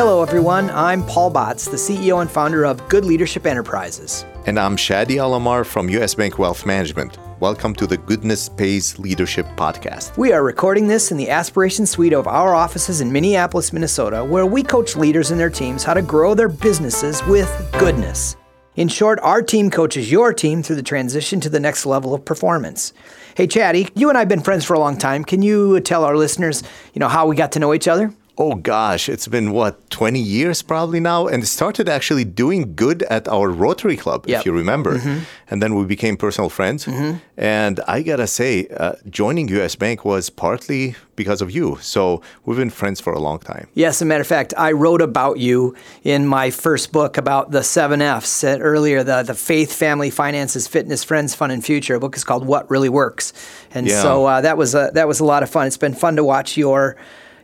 Hello, 0.00 0.22
everyone. 0.22 0.70
I'm 0.70 1.04
Paul 1.04 1.30
Batz, 1.30 1.66
the 1.66 1.76
CEO 1.76 2.22
and 2.22 2.30
founder 2.30 2.64
of 2.64 2.88
Good 2.88 3.04
Leadership 3.04 3.44
Enterprises. 3.44 4.24
And 4.46 4.58
I'm 4.58 4.74
Shadi 4.74 5.16
Alamar 5.16 5.62
from 5.66 5.90
US 5.90 6.14
Bank 6.14 6.38
Wealth 6.38 6.64
Management. 6.64 7.18
Welcome 7.38 7.74
to 7.74 7.86
the 7.86 7.98
Goodness 7.98 8.48
Pays 8.48 8.98
Leadership 8.98 9.44
Podcast. 9.56 10.16
We 10.16 10.32
are 10.32 10.42
recording 10.42 10.88
this 10.88 11.10
in 11.10 11.18
the 11.18 11.28
Aspiration 11.28 11.84
Suite 11.84 12.14
of 12.14 12.26
our 12.26 12.54
offices 12.54 13.02
in 13.02 13.12
Minneapolis, 13.12 13.74
Minnesota, 13.74 14.24
where 14.24 14.46
we 14.46 14.62
coach 14.62 14.96
leaders 14.96 15.32
and 15.32 15.38
their 15.38 15.50
teams 15.50 15.84
how 15.84 15.92
to 15.92 16.00
grow 16.00 16.32
their 16.32 16.48
businesses 16.48 17.22
with 17.26 17.50
goodness. 17.78 18.36
In 18.76 18.88
short, 18.88 19.20
our 19.20 19.42
team 19.42 19.70
coaches 19.70 20.10
your 20.10 20.32
team 20.32 20.62
through 20.62 20.76
the 20.76 20.82
transition 20.82 21.40
to 21.40 21.50
the 21.50 21.60
next 21.60 21.84
level 21.84 22.14
of 22.14 22.24
performance. 22.24 22.94
Hey, 23.34 23.46
Shadi, 23.46 23.90
you 23.94 24.08
and 24.08 24.16
I 24.16 24.22
have 24.22 24.30
been 24.30 24.40
friends 24.40 24.64
for 24.64 24.72
a 24.72 24.78
long 24.78 24.96
time. 24.96 25.26
Can 25.26 25.42
you 25.42 25.78
tell 25.80 26.04
our 26.04 26.16
listeners, 26.16 26.62
you 26.94 27.00
know, 27.00 27.08
how 27.08 27.26
we 27.26 27.36
got 27.36 27.52
to 27.52 27.58
know 27.58 27.74
each 27.74 27.86
other? 27.86 28.14
Oh 28.42 28.54
gosh, 28.54 29.10
it's 29.10 29.28
been 29.28 29.52
what, 29.52 29.90
20 29.90 30.18
years 30.18 30.62
probably 30.62 30.98
now? 30.98 31.26
And 31.26 31.46
started 31.46 31.90
actually 31.90 32.24
doing 32.24 32.74
good 32.74 33.02
at 33.02 33.28
our 33.28 33.50
Rotary 33.50 33.98
Club, 33.98 34.24
Yep. 34.26 34.40
if 34.40 34.46
you 34.46 34.52
remember. 34.52 34.96
Mm-hmm. 34.96 35.24
And 35.50 35.62
then 35.62 35.74
we 35.74 35.84
became 35.84 36.16
personal 36.16 36.48
friends. 36.48 36.88
And 37.36 37.80
I 37.86 38.00
gotta 38.02 38.26
say, 38.26 38.66
uh, 38.74 38.92
joining 39.10 39.48
US 39.60 39.74
Bank 39.76 40.06
was 40.06 40.30
partly 40.30 40.94
because 41.16 41.42
of 41.42 41.50
you. 41.50 41.76
So 41.82 42.22
we've 42.46 42.56
been 42.56 42.70
friends 42.70 42.98
for 42.98 43.12
a 43.12 43.18
long 43.18 43.40
time. 43.40 43.66
Yes, 43.74 43.96
as 43.96 44.02
a 44.02 44.06
matter 44.06 44.22
of 44.22 44.26
fact, 44.26 44.54
I 44.56 44.72
wrote 44.72 45.02
about 45.02 45.38
you 45.38 45.74
in 46.02 46.26
my 46.26 46.50
first 46.50 46.92
book 46.92 47.18
about 47.18 47.50
the 47.50 47.62
seven 47.62 48.00
F's 48.00 48.42
earlier 48.42 49.02
the, 49.04 49.22
the 49.22 49.34
faith, 49.34 49.70
family, 49.70 50.08
finances, 50.08 50.66
fitness, 50.66 51.04
friends, 51.04 51.34
fun, 51.34 51.50
and 51.50 51.62
future. 51.62 51.96
A 51.96 52.00
book 52.00 52.16
is 52.16 52.24
called 52.24 52.46
What 52.46 52.70
Really 52.70 52.88
Works. 52.88 53.34
And 53.74 53.86
Yeah. 53.86 54.00
so 54.00 54.24
uh, 54.24 54.40
that, 54.40 54.56
was 54.56 54.74
a, 54.74 54.90
that 54.94 55.06
was 55.06 55.20
a 55.20 55.24
lot 55.26 55.42
of 55.42 55.50
fun. 55.50 55.66
It's 55.66 55.76
been 55.76 55.92
fun 55.94 56.16
to 56.16 56.24
watch 56.24 56.56
your, 56.56 56.96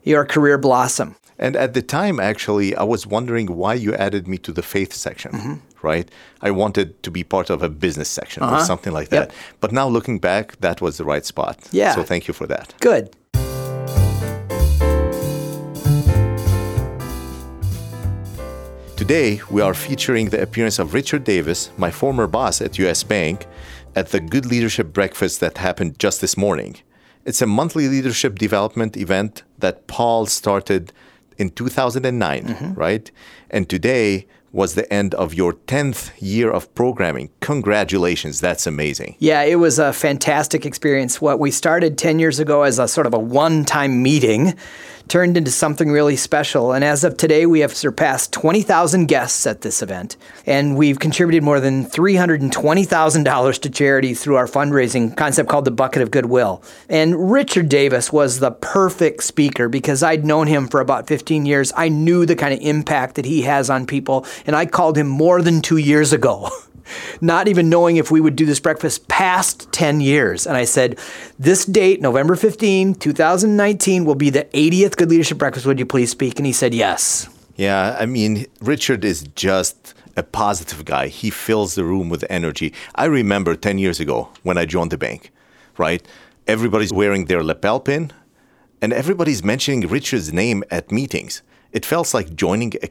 your 0.07 0.25
career 0.25 0.57
blossom. 0.59 1.17
And 1.39 1.55
at 1.55 1.75
the 1.75 1.83
time, 1.83 2.19
actually, 2.19 2.75
I 2.75 2.83
was 2.85 3.07
wondering 3.07 3.49
why 3.59 3.75
you 3.75 3.95
added 3.95 4.27
me 4.27 4.39
to 4.39 4.53
the 4.53 4.62
faith 4.62 4.95
section, 4.95 5.33
Mm-hmm. 5.33 5.55
right? 5.87 6.09
I 6.41 6.51
wanted 6.51 6.89
to 7.03 7.11
be 7.11 7.25
part 7.25 7.51
of 7.51 7.62
a 7.62 7.69
business 7.69 8.09
section 8.09 8.43
or 8.43 8.61
something 8.61 8.95
like 8.95 9.09
Uh-huh. 9.12 9.21
Yep. 9.23 9.29
that. 9.29 9.37
But 9.61 9.73
now 9.73 9.87
looking 9.97 10.19
back, 10.19 10.57
that 10.61 10.81
was 10.81 10.97
the 10.97 11.05
right 11.05 11.27
spot. 11.27 11.57
Yeah. 11.73 11.95
So 11.95 12.03
thank 12.05 12.27
you 12.29 12.34
for 12.34 12.47
that. 12.47 12.73
Good. 12.81 13.07
Today, 18.97 19.41
we 19.51 19.61
are 19.61 19.75
featuring 19.75 20.31
the 20.31 20.41
appearance 20.41 20.79
of 20.79 20.95
Richard 20.95 21.23
Davis, 21.25 21.71
my 21.77 21.91
former 21.91 22.27
boss 22.27 22.61
at 22.62 22.79
US 22.79 23.03
Bank, 23.03 23.47
at 23.95 24.09
the 24.09 24.21
Good 24.21 24.47
Leadership 24.47 24.93
Breakfast 24.93 25.41
that 25.41 25.59
happened 25.59 25.99
just 25.99 26.21
this 26.21 26.37
morning. 26.37 26.77
It's 27.27 27.42
a 27.42 27.46
monthly 27.46 27.88
leadership 27.88 28.38
development 28.38 28.96
event 28.96 29.42
that 29.58 29.88
Paul 29.88 30.27
started 30.27 30.92
in 31.36 31.50
2009, 31.50 32.44
mm-hmm. 32.44 32.74
right? 32.74 33.10
And 33.50 33.69
today 33.69 34.28
was 34.52 34.74
the 34.74 34.91
end 34.92 35.12
of 35.16 35.34
your 35.34 35.52
10th 35.52 36.12
year 36.19 36.50
of 36.52 36.72
programming. 36.74 37.30
Congratulations, 37.41 38.41
that's 38.41 38.66
amazing. 38.66 39.16
Yeah, 39.19 39.42
it 39.42 39.56
was 39.56 39.80
a 39.80 39.92
fantastic 39.92 40.64
experience. 40.64 41.20
What 41.20 41.41
we 41.41 41.50
started 41.50 41.98
10 41.98 42.20
years 42.20 42.38
ago 42.38 42.62
as 42.62 42.78
a 42.78 42.86
sort 42.86 43.08
of 43.08 43.12
a 43.12 43.19
one 43.19 43.64
time 43.64 44.02
meeting 44.02 44.54
turned 45.09 45.37
into 45.37 45.51
something 45.51 45.91
really 45.91 46.17
special. 46.17 46.73
And 46.73 46.85
as 46.85 47.05
of 47.05 47.17
today, 47.17 47.47
we 47.47 47.61
have 47.61 47.75
surpassed 47.75 48.33
20,000 48.33 49.07
guests 49.07 49.47
at 49.47 49.61
this 49.61 49.83
event. 49.83 50.17
And 50.47 50.77
we've 50.77 50.99
contributed 50.99 51.43
more 51.43 51.61
than 51.61 51.85
$320,000 51.87 53.61
to 53.61 53.71
charity 53.71 54.15
through 54.15 54.37
our 54.37 54.47
fundraising 54.47 55.17
concept 55.17 55.49
called 55.49 55.65
the 55.65 55.71
Bucket 55.71 56.03
of 56.03 56.11
Goodwill. 56.11 56.62
And 56.89 57.31
Richard 57.31 57.69
Davis 57.69 58.12
was 58.12 58.41
the 58.41 58.51
perfect 58.51 59.23
speaker 59.23 59.69
because 59.69 60.03
I'd 60.03 60.25
known 60.25 60.47
him 60.47 60.69
for 60.69 60.81
about 60.81 61.07
15 61.07 61.47
years. 61.47 61.73
I 61.77 61.89
knew 61.89 62.27
the 62.27 62.37
kind 62.37 62.53
of 62.53 62.61
impact 62.61 63.15
that 63.15 63.25
he 63.25 63.43
has 63.43 63.71
on 63.71 63.87
people. 63.87 64.27
And 64.47 64.56
I 64.56 64.66
called 64.66 64.99
him 64.99 65.09
more 65.09 65.43
than 65.43 65.62
two 65.62 65.78
years 65.78 66.12
ago. 66.12 66.50
not 67.20 67.48
even 67.48 67.69
knowing 67.69 67.97
if 67.97 68.10
we 68.10 68.20
would 68.20 68.36
do 68.36 68.47
this 68.47 68.60
breakfast 68.60 69.08
past 69.08 69.70
10 69.72 70.00
years. 70.00 70.47
And 70.47 70.56
I 70.56 70.64
said, 70.64 70.98
This 71.38 71.64
date, 71.64 72.00
November 72.00 72.36
15, 72.36 72.94
2019, 72.94 74.04
will 74.04 74.14
be 74.14 74.30
the 74.30 74.44
80th 74.44 74.97
Good 74.97 75.10
Leadership 75.10 75.38
Breakfast. 75.38 75.66
Would 75.66 75.78
you 75.78 75.86
please 75.86 76.10
speak? 76.10 76.38
And 76.38 76.47
he 76.47 76.52
said, 76.52 76.74
Yes. 76.74 77.28
Yeah, 77.56 77.97
I 77.98 78.04
mean, 78.04 78.47
Richard 78.60 79.04
is 79.04 79.24
just 79.34 79.94
a 80.16 80.22
positive 80.22 80.84
guy. 80.84 81.08
He 81.08 81.30
fills 81.30 81.74
the 81.74 81.84
room 81.84 82.08
with 82.08 82.24
energy. 82.28 82.72
I 82.94 83.06
remember 83.06 83.56
10 83.56 83.78
years 83.78 84.00
ago 84.00 84.28
when 84.42 84.58
I 84.58 84.64
joined 84.64 84.91
the 84.91 84.98
bank, 84.98 85.30
right? 85.78 86.06
Everybody's 86.47 86.92
wearing 86.92 87.26
their 87.26 87.42
lapel 87.42 87.80
pin 87.80 88.12
and 88.80 88.92
everybody's 88.92 89.42
mentioning 89.42 89.80
Richard's 89.88 90.32
name 90.32 90.64
at 90.70 90.92
meetings. 90.92 91.42
It 91.72 91.84
felt 91.84 92.15
like 92.15 92.34
joining 92.34 92.72
a, 92.82 92.88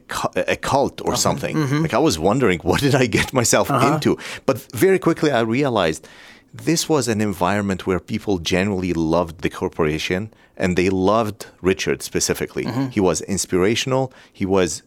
a 0.54 0.56
cult 0.56 1.00
or 1.00 1.08
uh-huh. 1.08 1.16
something. 1.16 1.56
Mm-hmm. 1.56 1.82
Like 1.82 1.94
I 1.94 1.98
was 1.98 2.18
wondering, 2.18 2.60
what 2.62 2.80
did 2.80 2.94
I 2.94 3.06
get 3.06 3.32
myself 3.32 3.70
uh-huh. 3.70 3.94
into? 3.94 4.18
But 4.44 4.58
very 4.72 4.98
quickly 4.98 5.30
I 5.30 5.40
realized 5.40 6.08
this 6.52 6.88
was 6.88 7.08
an 7.08 7.20
environment 7.20 7.86
where 7.86 8.00
people 8.00 8.38
genuinely 8.38 8.92
loved 8.92 9.42
the 9.42 9.50
corporation 9.50 10.32
and 10.56 10.76
they 10.76 10.88
loved 10.88 11.46
Richard 11.60 12.02
specifically. 12.02 12.64
Mm-hmm. 12.64 12.88
He 12.88 13.00
was 13.00 13.20
inspirational. 13.22 14.12
He 14.32 14.46
was 14.46 14.82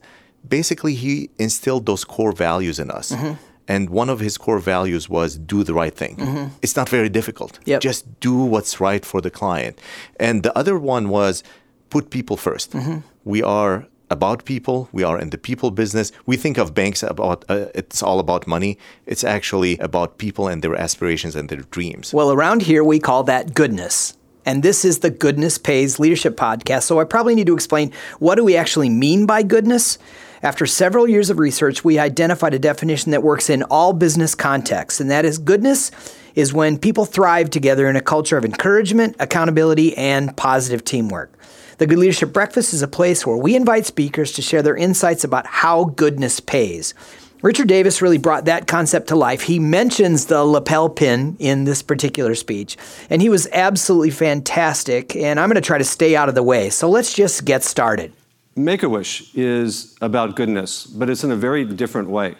basically 0.48 0.94
he 0.94 1.30
instilled 1.38 1.86
those 1.86 2.04
core 2.04 2.32
values 2.32 2.78
in 2.78 2.90
us. 2.90 3.12
Mm-hmm. 3.12 3.34
And 3.68 3.88
one 3.90 4.08
of 4.08 4.18
his 4.18 4.36
core 4.36 4.58
values 4.58 5.08
was 5.08 5.38
do 5.38 5.62
the 5.62 5.74
right 5.74 5.94
thing. 5.94 6.16
It's 6.60 6.74
not 6.74 6.88
very 6.88 7.08
difficult. 7.08 7.60
Yep. 7.66 7.80
Just 7.82 8.18
do 8.18 8.34
what's 8.34 8.80
right 8.80 9.04
for 9.04 9.20
the 9.20 9.30
client. 9.30 9.80
And 10.18 10.42
the 10.42 10.56
other 10.58 10.76
one 10.76 11.08
was 11.08 11.44
put 11.88 12.10
people 12.10 12.36
1st 12.36 13.02
We 13.24 13.42
are 13.42 13.86
about 14.10 14.44
people. 14.44 14.88
We 14.92 15.04
are 15.04 15.18
in 15.18 15.30
the 15.30 15.38
people 15.38 15.70
business. 15.70 16.10
We 16.26 16.36
think 16.36 16.58
of 16.58 16.74
banks 16.74 17.02
about 17.02 17.44
uh, 17.48 17.66
it's 17.74 18.02
all 18.02 18.18
about 18.18 18.46
money. 18.46 18.76
It's 19.06 19.24
actually 19.24 19.78
about 19.78 20.18
people 20.18 20.48
and 20.48 20.62
their 20.62 20.74
aspirations 20.74 21.36
and 21.36 21.48
their 21.48 21.62
dreams. 21.70 22.12
Well, 22.12 22.32
around 22.32 22.62
here, 22.62 22.82
we 22.82 22.98
call 22.98 23.22
that 23.24 23.54
goodness. 23.54 24.16
And 24.46 24.62
this 24.62 24.84
is 24.84 25.00
the 25.00 25.10
Goodness 25.10 25.58
Pays 25.58 25.98
Leadership 25.98 26.36
Podcast. 26.36 26.84
So 26.84 26.98
I 26.98 27.04
probably 27.04 27.34
need 27.34 27.46
to 27.46 27.54
explain 27.54 27.92
what 28.18 28.34
do 28.36 28.44
we 28.44 28.56
actually 28.56 28.88
mean 28.88 29.26
by 29.26 29.42
goodness? 29.42 29.98
After 30.42 30.64
several 30.64 31.06
years 31.06 31.28
of 31.28 31.38
research, 31.38 31.84
we 31.84 31.98
identified 31.98 32.54
a 32.54 32.58
definition 32.58 33.12
that 33.12 33.22
works 33.22 33.50
in 33.50 33.62
all 33.64 33.92
business 33.92 34.34
contexts, 34.34 34.98
and 34.98 35.10
that 35.10 35.26
is 35.26 35.36
goodness 35.36 35.90
is 36.34 36.52
when 36.54 36.78
people 36.78 37.04
thrive 37.04 37.50
together 37.50 37.88
in 37.88 37.96
a 37.96 38.00
culture 38.00 38.38
of 38.38 38.44
encouragement, 38.44 39.16
accountability, 39.18 39.96
and 39.98 40.34
positive 40.36 40.82
teamwork. 40.84 41.36
The 41.80 41.86
Good 41.86 41.98
Leadership 41.98 42.34
Breakfast 42.34 42.74
is 42.74 42.82
a 42.82 42.88
place 42.88 43.26
where 43.26 43.38
we 43.38 43.56
invite 43.56 43.86
speakers 43.86 44.32
to 44.32 44.42
share 44.42 44.60
their 44.60 44.76
insights 44.76 45.24
about 45.24 45.46
how 45.46 45.84
goodness 45.84 46.38
pays. 46.38 46.92
Richard 47.40 47.68
Davis 47.68 48.02
really 48.02 48.18
brought 48.18 48.44
that 48.44 48.66
concept 48.66 49.08
to 49.08 49.16
life. 49.16 49.40
He 49.40 49.58
mentions 49.58 50.26
the 50.26 50.44
lapel 50.44 50.90
pin 50.90 51.38
in 51.38 51.64
this 51.64 51.80
particular 51.80 52.34
speech, 52.34 52.76
and 53.08 53.22
he 53.22 53.30
was 53.30 53.48
absolutely 53.52 54.10
fantastic. 54.10 55.16
And 55.16 55.40
I'm 55.40 55.48
going 55.48 55.54
to 55.54 55.62
try 55.62 55.78
to 55.78 55.84
stay 55.84 56.14
out 56.14 56.28
of 56.28 56.34
the 56.34 56.42
way. 56.42 56.68
So 56.68 56.86
let's 56.90 57.14
just 57.14 57.46
get 57.46 57.62
started. 57.62 58.12
Make 58.54 58.82
a 58.82 58.88
Wish 58.90 59.34
is 59.34 59.96
about 60.02 60.36
goodness, 60.36 60.84
but 60.84 61.08
it's 61.08 61.24
in 61.24 61.30
a 61.30 61.36
very 61.36 61.64
different 61.64 62.10
way. 62.10 62.34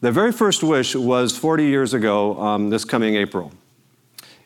The 0.00 0.10
very 0.10 0.32
first 0.32 0.64
wish 0.64 0.96
was 0.96 1.38
40 1.38 1.66
years 1.66 1.94
ago, 1.94 2.36
um, 2.40 2.70
this 2.70 2.84
coming 2.84 3.14
April. 3.14 3.52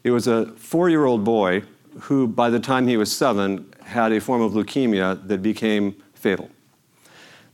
It 0.05 0.11
was 0.11 0.27
a 0.27 0.45
four 0.57 0.91
year 0.91 1.07
old 1.07 1.25
boy 1.25 1.63
who, 2.01 2.29
by 2.29 2.51
the 2.51 2.61
time 2.61 2.87
he 2.87 2.99
was 2.99 3.11
seven, 3.11 3.73
had 3.87 4.13
a 4.13 4.21
form 4.21 4.43
of 4.43 4.53
leukemia 4.53 5.27
that 5.29 5.43
became 5.43 5.97
fatal. 6.15 6.51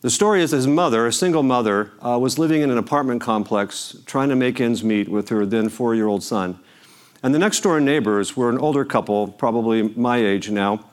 The 0.00 0.10
story 0.10 0.43
is 0.43 0.50
his 0.50 0.66
mother, 0.66 1.06
a 1.06 1.12
single 1.12 1.44
mother, 1.44 1.93
uh, 2.04 2.19
was 2.19 2.38
living 2.38 2.62
in 2.62 2.70
an 2.70 2.78
apartment 2.78 3.20
complex 3.20 3.97
trying 4.04 4.31
to 4.31 4.37
make 4.37 4.60
ends 4.60 4.82
meet 4.82 5.09
with 5.09 5.28
her 5.28 5.47
then 5.47 5.69
four 5.69 5.94
year 5.94 6.09
old 6.09 6.25
son. 6.25 6.59
And 7.22 7.32
the 7.32 7.38
next 7.38 7.60
door 7.60 7.78
neighbors 7.80 8.36
were 8.36 8.51
an 8.51 8.59
older 8.59 8.84
couple, 8.84 9.28
probably 9.28 9.83
my 9.91 10.16
age 10.16 10.51
now, 10.51 10.84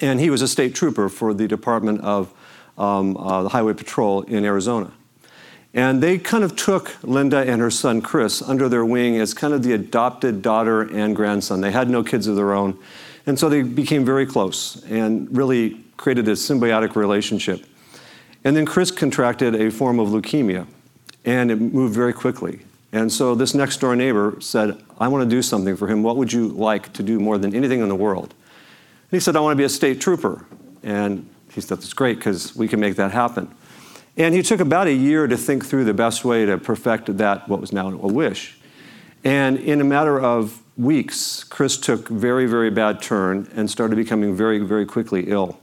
and 0.00 0.18
he 0.18 0.28
was 0.28 0.42
a 0.42 0.48
state 0.48 0.74
trooper 0.74 1.08
for 1.08 1.32
the 1.32 1.46
Department 1.46 2.00
of 2.00 2.32
um, 2.76 3.16
uh, 3.16 3.44
the 3.44 3.50
Highway 3.50 3.74
Patrol 3.74 4.22
in 4.22 4.44
Arizona. 4.44 4.90
And 5.74 6.02
they 6.02 6.18
kind 6.18 6.42
of 6.42 6.56
took 6.56 6.96
Linda 7.02 7.38
and 7.38 7.60
her 7.60 7.70
son 7.70 8.02
Chris 8.02 8.42
under 8.42 8.68
their 8.68 8.84
wing 8.84 9.18
as 9.18 9.32
kind 9.32 9.54
of 9.54 9.62
the 9.62 9.72
adopted 9.72 10.42
daughter 10.42 10.82
and 10.82 11.14
grandson. 11.14 11.60
They 11.60 11.70
had 11.70 11.88
no 11.88 12.02
kids 12.02 12.26
of 12.26 12.36
their 12.36 12.52
own. 12.52 12.76
And 13.26 13.38
so 13.38 13.48
they 13.48 13.62
became 13.62 14.04
very 14.04 14.26
close 14.26 14.82
and 14.84 15.34
really 15.36 15.84
created 15.96 16.26
a 16.28 16.32
symbiotic 16.32 16.96
relationship. 16.96 17.64
And 18.44 18.56
then 18.56 18.66
Chris 18.66 18.90
contracted 18.90 19.54
a 19.54 19.70
form 19.70 20.00
of 20.00 20.08
leukemia, 20.08 20.66
and 21.24 21.50
it 21.50 21.60
moved 21.60 21.94
very 21.94 22.12
quickly. 22.12 22.60
And 22.92 23.10
so 23.10 23.34
this 23.34 23.54
next 23.54 23.78
door 23.78 23.94
neighbor 23.94 24.36
said, 24.40 24.82
I 24.98 25.08
want 25.08 25.28
to 25.28 25.30
do 25.34 25.40
something 25.40 25.76
for 25.76 25.86
him. 25.86 26.02
What 26.02 26.16
would 26.16 26.32
you 26.32 26.48
like 26.48 26.92
to 26.94 27.02
do 27.02 27.18
more 27.20 27.38
than 27.38 27.54
anything 27.54 27.80
in 27.80 27.88
the 27.88 27.94
world? 27.94 28.34
And 29.10 29.10
he 29.10 29.20
said, 29.20 29.36
I 29.36 29.40
want 29.40 29.52
to 29.52 29.56
be 29.56 29.64
a 29.64 29.68
state 29.68 30.00
trooper. 30.00 30.44
And 30.82 31.28
he 31.52 31.60
said, 31.60 31.78
That's 31.78 31.92
great 31.94 32.18
because 32.18 32.54
we 32.56 32.68
can 32.68 32.80
make 32.80 32.96
that 32.96 33.12
happen. 33.12 33.54
And 34.16 34.34
he 34.34 34.42
took 34.42 34.60
about 34.60 34.88
a 34.88 34.92
year 34.92 35.26
to 35.26 35.36
think 35.36 35.64
through 35.64 35.84
the 35.84 35.94
best 35.94 36.24
way 36.24 36.44
to 36.44 36.58
perfect 36.58 37.16
that, 37.16 37.48
what 37.48 37.60
was 37.60 37.72
now 37.72 37.88
a 37.88 37.92
wish. 37.92 38.58
And 39.24 39.58
in 39.58 39.80
a 39.80 39.84
matter 39.84 40.20
of 40.20 40.62
weeks, 40.76 41.44
Chris 41.44 41.76
took 41.76 42.08
very, 42.08 42.46
very 42.46 42.70
bad 42.70 43.00
turn 43.02 43.50
and 43.54 43.70
started 43.70 43.96
becoming 43.96 44.34
very, 44.34 44.58
very 44.58 44.86
quickly 44.86 45.30
ill. 45.30 45.58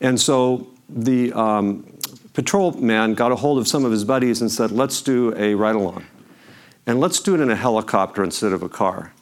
And 0.00 0.20
so 0.20 0.68
the 0.88 1.32
um, 1.32 1.98
patrol 2.32 2.72
man 2.72 3.14
got 3.14 3.32
a 3.32 3.36
hold 3.36 3.58
of 3.58 3.66
some 3.66 3.84
of 3.84 3.92
his 3.92 4.04
buddies 4.04 4.40
and 4.40 4.50
said, 4.50 4.70
let's 4.70 5.00
do 5.02 5.34
a 5.36 5.54
ride 5.54 5.74
along. 5.74 6.04
And 6.86 7.00
let's 7.00 7.18
do 7.20 7.34
it 7.34 7.40
in 7.40 7.50
a 7.50 7.56
helicopter 7.56 8.22
instead 8.22 8.52
of 8.52 8.62
a 8.62 8.68
car. 8.68 9.12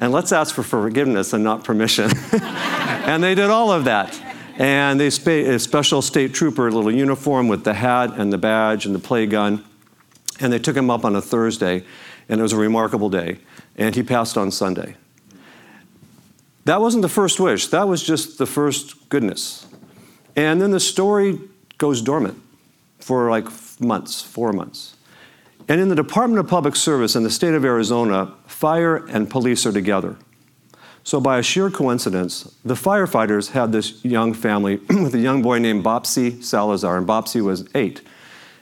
And 0.00 0.12
let's 0.12 0.32
ask 0.32 0.54
for 0.54 0.62
forgiveness 0.62 1.34
and 1.34 1.44
not 1.44 1.62
permission. 1.62 2.10
and 2.42 3.22
they 3.22 3.34
did 3.34 3.50
all 3.50 3.70
of 3.70 3.84
that. 3.84 4.18
And 4.56 4.98
they 4.98 5.10
spa- 5.10 5.30
a 5.30 5.58
special 5.58 6.00
state 6.00 6.32
trooper, 6.32 6.70
little 6.70 6.90
uniform 6.90 7.48
with 7.48 7.64
the 7.64 7.74
hat 7.74 8.18
and 8.18 8.32
the 8.32 8.38
badge 8.38 8.86
and 8.86 8.94
the 8.94 8.98
play 8.98 9.26
gun. 9.26 9.64
And 10.40 10.52
they 10.52 10.58
took 10.58 10.76
him 10.76 10.90
up 10.90 11.04
on 11.04 11.14
a 11.14 11.20
Thursday, 11.20 11.84
and 12.30 12.38
it 12.38 12.42
was 12.42 12.52
a 12.52 12.56
remarkable 12.56 13.10
day. 13.10 13.38
And 13.76 13.94
he 13.94 14.02
passed 14.02 14.38
on 14.38 14.50
Sunday. 14.52 14.94
That 16.64 16.80
wasn't 16.80 17.02
the 17.02 17.08
first 17.08 17.40
wish, 17.40 17.66
that 17.68 17.88
was 17.88 18.02
just 18.02 18.38
the 18.38 18.46
first 18.46 19.08
goodness. 19.08 19.66
And 20.36 20.62
then 20.62 20.70
the 20.70 20.80
story 20.80 21.38
goes 21.76 22.00
dormant 22.00 22.40
for 23.00 23.28
like 23.30 23.46
months, 23.80 24.22
four 24.22 24.52
months. 24.52 24.94
And 25.68 25.80
in 25.80 25.88
the 25.88 25.96
Department 25.96 26.38
of 26.38 26.48
Public 26.48 26.76
Service 26.76 27.16
in 27.16 27.24
the 27.24 27.30
state 27.30 27.54
of 27.54 27.64
Arizona, 27.64 28.34
fire 28.46 28.96
and 29.08 29.28
police 29.28 29.66
are 29.66 29.72
together. 29.72 30.16
So, 31.02 31.20
by 31.20 31.38
a 31.38 31.42
sheer 31.42 31.70
coincidence, 31.70 32.54
the 32.64 32.74
firefighters 32.74 33.52
had 33.52 33.72
this 33.72 34.04
young 34.04 34.34
family 34.34 34.76
with 34.90 35.14
a 35.14 35.18
young 35.18 35.42
boy 35.42 35.58
named 35.58 35.82
Bopsy 35.82 36.44
Salazar, 36.44 36.98
and 36.98 37.06
Bopsy 37.06 37.42
was 37.42 37.66
eight. 37.74 38.02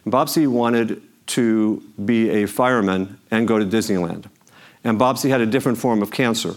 And 0.04 0.12
Bopsy 0.12 0.46
wanted 0.46 1.02
to 1.28 1.82
be 2.04 2.30
a 2.30 2.46
fireman 2.46 3.18
and 3.30 3.46
go 3.46 3.58
to 3.58 3.64
Disneyland. 3.64 4.26
And 4.84 4.98
Bopsy 4.98 5.28
had 5.28 5.40
a 5.40 5.46
different 5.46 5.78
form 5.78 6.02
of 6.02 6.10
cancer. 6.10 6.54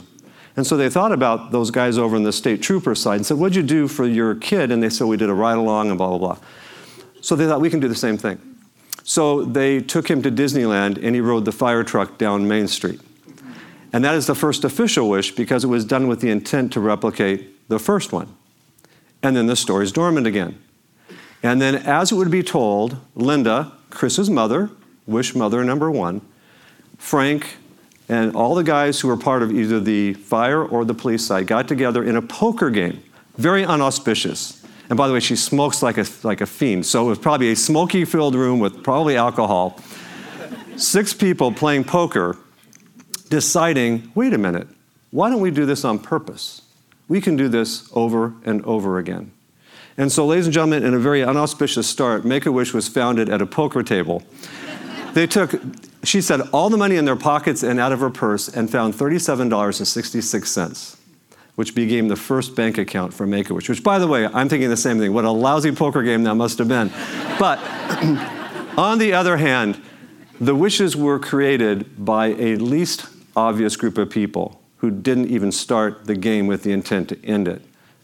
And 0.56 0.68
so 0.68 0.76
they 0.76 0.90
thought 0.90 1.12
about 1.12 1.52
those 1.52 1.72
guys 1.72 1.98
over 1.98 2.16
in 2.16 2.24
the 2.24 2.34
state 2.34 2.62
trooper 2.62 2.94
side 2.96 3.16
and 3.16 3.26
said, 3.26 3.38
What'd 3.38 3.56
you 3.56 3.64
do 3.64 3.88
for 3.88 4.06
your 4.06 4.36
kid? 4.36 4.72
And 4.72 4.84
they 4.84 4.90
said, 4.90 5.08
We 5.08 5.18
did 5.18 5.30
a 5.30 5.34
ride 5.34 5.58
along 5.58 5.90
and 5.90 5.98
blah, 5.98 6.10
blah, 6.10 6.18
blah. 6.18 6.38
So 7.22 7.36
they 7.36 7.46
thought, 7.46 7.62
We 7.62 7.70
can 7.70 7.80
do 7.80 7.88
the 7.88 7.96
same 7.96 8.18
thing. 8.18 8.40
So 9.04 9.44
they 9.44 9.80
took 9.82 10.10
him 10.10 10.22
to 10.22 10.32
Disneyland 10.32 11.04
and 11.04 11.16
he 11.16 11.22
rode 11.22 11.46
the 11.46 11.52
fire 11.52 11.84
truck 11.84 12.18
down 12.18 12.48
Main 12.48 12.68
Street. 12.68 13.00
And 13.94 14.04
that 14.06 14.16
is 14.16 14.28
the 14.28 14.36
first 14.36 14.64
official 14.64 15.10
wish 15.10 15.32
because 15.36 15.64
it 15.64 15.68
was 15.68 15.84
done 15.84 16.08
with 16.08 16.22
the 16.22 16.30
intent 16.30 16.72
to 16.74 16.80
replicate 16.80 17.68
the 17.68 17.80
first 17.80 18.14
one. 18.14 18.34
And 19.24 19.36
then 19.36 19.48
the 19.48 19.56
story's 19.56 19.92
dormant 19.92 20.28
again. 20.28 20.62
And 21.44 21.62
then, 21.62 21.76
as 21.76 22.12
it 22.12 22.16
would 22.16 22.32
be 22.32 22.44
told, 22.44 22.98
Linda, 23.16 23.72
Chris's 23.92 24.30
mother, 24.30 24.70
wish 25.06 25.36
mother 25.36 25.64
number 25.64 25.92
one, 25.92 26.22
Frank, 26.98 27.58
and 28.10 28.36
all 28.36 28.56
the 28.56 28.64
guys 28.64 29.00
who 29.00 29.08
were 29.08 29.18
part 29.18 29.44
of 29.44 29.52
either 29.52 29.80
the 29.80 30.14
fire 30.14 30.64
or 30.64 30.84
the 30.84 30.94
police 30.94 31.26
side 31.26 31.48
got 31.48 31.68
together 31.68 32.04
in 32.04 32.16
a 32.16 32.22
poker 32.22 32.70
game, 32.70 33.04
very 33.38 33.64
unauspicious. 33.64 34.66
And 34.90 34.98
by 34.98 35.08
the 35.08 35.14
way, 35.14 35.22
she 35.22 35.38
smokes 35.38 35.82
like 35.82 35.98
a, 35.98 36.06
like 36.24 36.42
a 36.42 36.46
fiend, 36.46 36.86
so 36.86 37.06
it 37.06 37.10
was 37.10 37.20
probably 37.20 37.52
a 37.52 37.56
smoky 37.56 38.04
filled 38.04 38.36
room 38.36 38.60
with 38.60 38.84
probably 38.84 39.16
alcohol. 39.16 39.80
Six 40.76 41.14
people 41.14 41.52
playing 41.52 41.86
poker, 41.86 42.38
deciding 43.30 44.12
wait 44.16 44.34
a 44.34 44.38
minute, 44.38 44.68
why 45.12 45.30
don't 45.30 45.42
we 45.42 45.52
do 45.52 45.66
this 45.66 45.86
on 45.86 46.00
purpose? 46.00 46.64
We 47.08 47.22
can 47.22 47.36
do 47.36 47.48
this 47.48 47.90
over 47.94 48.34
and 48.44 48.64
over 48.66 48.98
again. 48.98 49.32
And 49.98 50.12
so, 50.12 50.26
ladies 50.26 50.46
and 50.46 50.54
gentlemen, 50.54 50.84
in 50.84 50.94
a 50.94 51.00
very 51.00 51.24
unauspicious 51.24 51.88
start, 51.88 52.26
Make 52.26 52.46
a 52.46 52.52
Wish 52.52 52.74
was 52.74 52.88
founded 52.88 53.30
at 53.30 53.42
a 53.42 53.46
poker 53.46 53.84
table. 53.84 54.24
They 55.14 55.28
took 55.28 55.54
she 56.04 56.22
said 56.22 56.42
all 56.52 56.70
the 56.70 56.78
money 56.78 56.96
in 56.96 57.06
their 57.06 57.16
pockets 57.16 57.64
and 57.64 57.80
out 57.80 57.92
of 57.92 58.00
her 58.00 58.10
purse 58.10 58.48
and 58.48 58.70
found 58.70 58.96
$37.66, 58.96 60.98
which 61.56 61.76
became 61.76 62.08
the 62.08 62.16
first 62.16 62.56
bank 62.56 62.78
account 62.78 63.14
for 63.14 63.28
Make 63.28 63.50
a 63.50 63.54
Wish, 63.54 63.70
which, 63.70 63.84
by 63.84 64.00
the 64.00 64.08
way, 64.08 64.26
I'm 64.26 64.50
thinking 64.50 64.70
the 64.70 64.78
same 64.78 64.98
thing. 64.98 65.14
What 65.14 65.26
a 65.26 65.32
lousy 65.32 65.72
poker 65.72 66.02
game 66.02 66.24
that 66.24 66.36
must 66.36 66.58
have 66.58 66.68
been. 66.68 66.92
But 67.38 67.60
on 68.78 68.98
the 68.98 69.14
other 69.14 69.38
hand, 69.38 69.82
the 70.40 70.56
wishes 70.56 70.96
were 70.96 71.20
created 71.20 72.04
by 72.04 72.28
a 72.28 72.56
least 72.56 73.06
obvious 73.36 73.76
group 73.76 73.98
of 73.98 74.10
people 74.10 74.60
who 74.78 74.90
didn't 74.90 75.28
even 75.28 75.52
start 75.52 76.06
the 76.06 76.16
game 76.16 76.48
with 76.48 76.64
the 76.64 76.72
intent 76.72 77.10
to 77.10 77.24
end 77.24 77.48
it, 77.48 77.62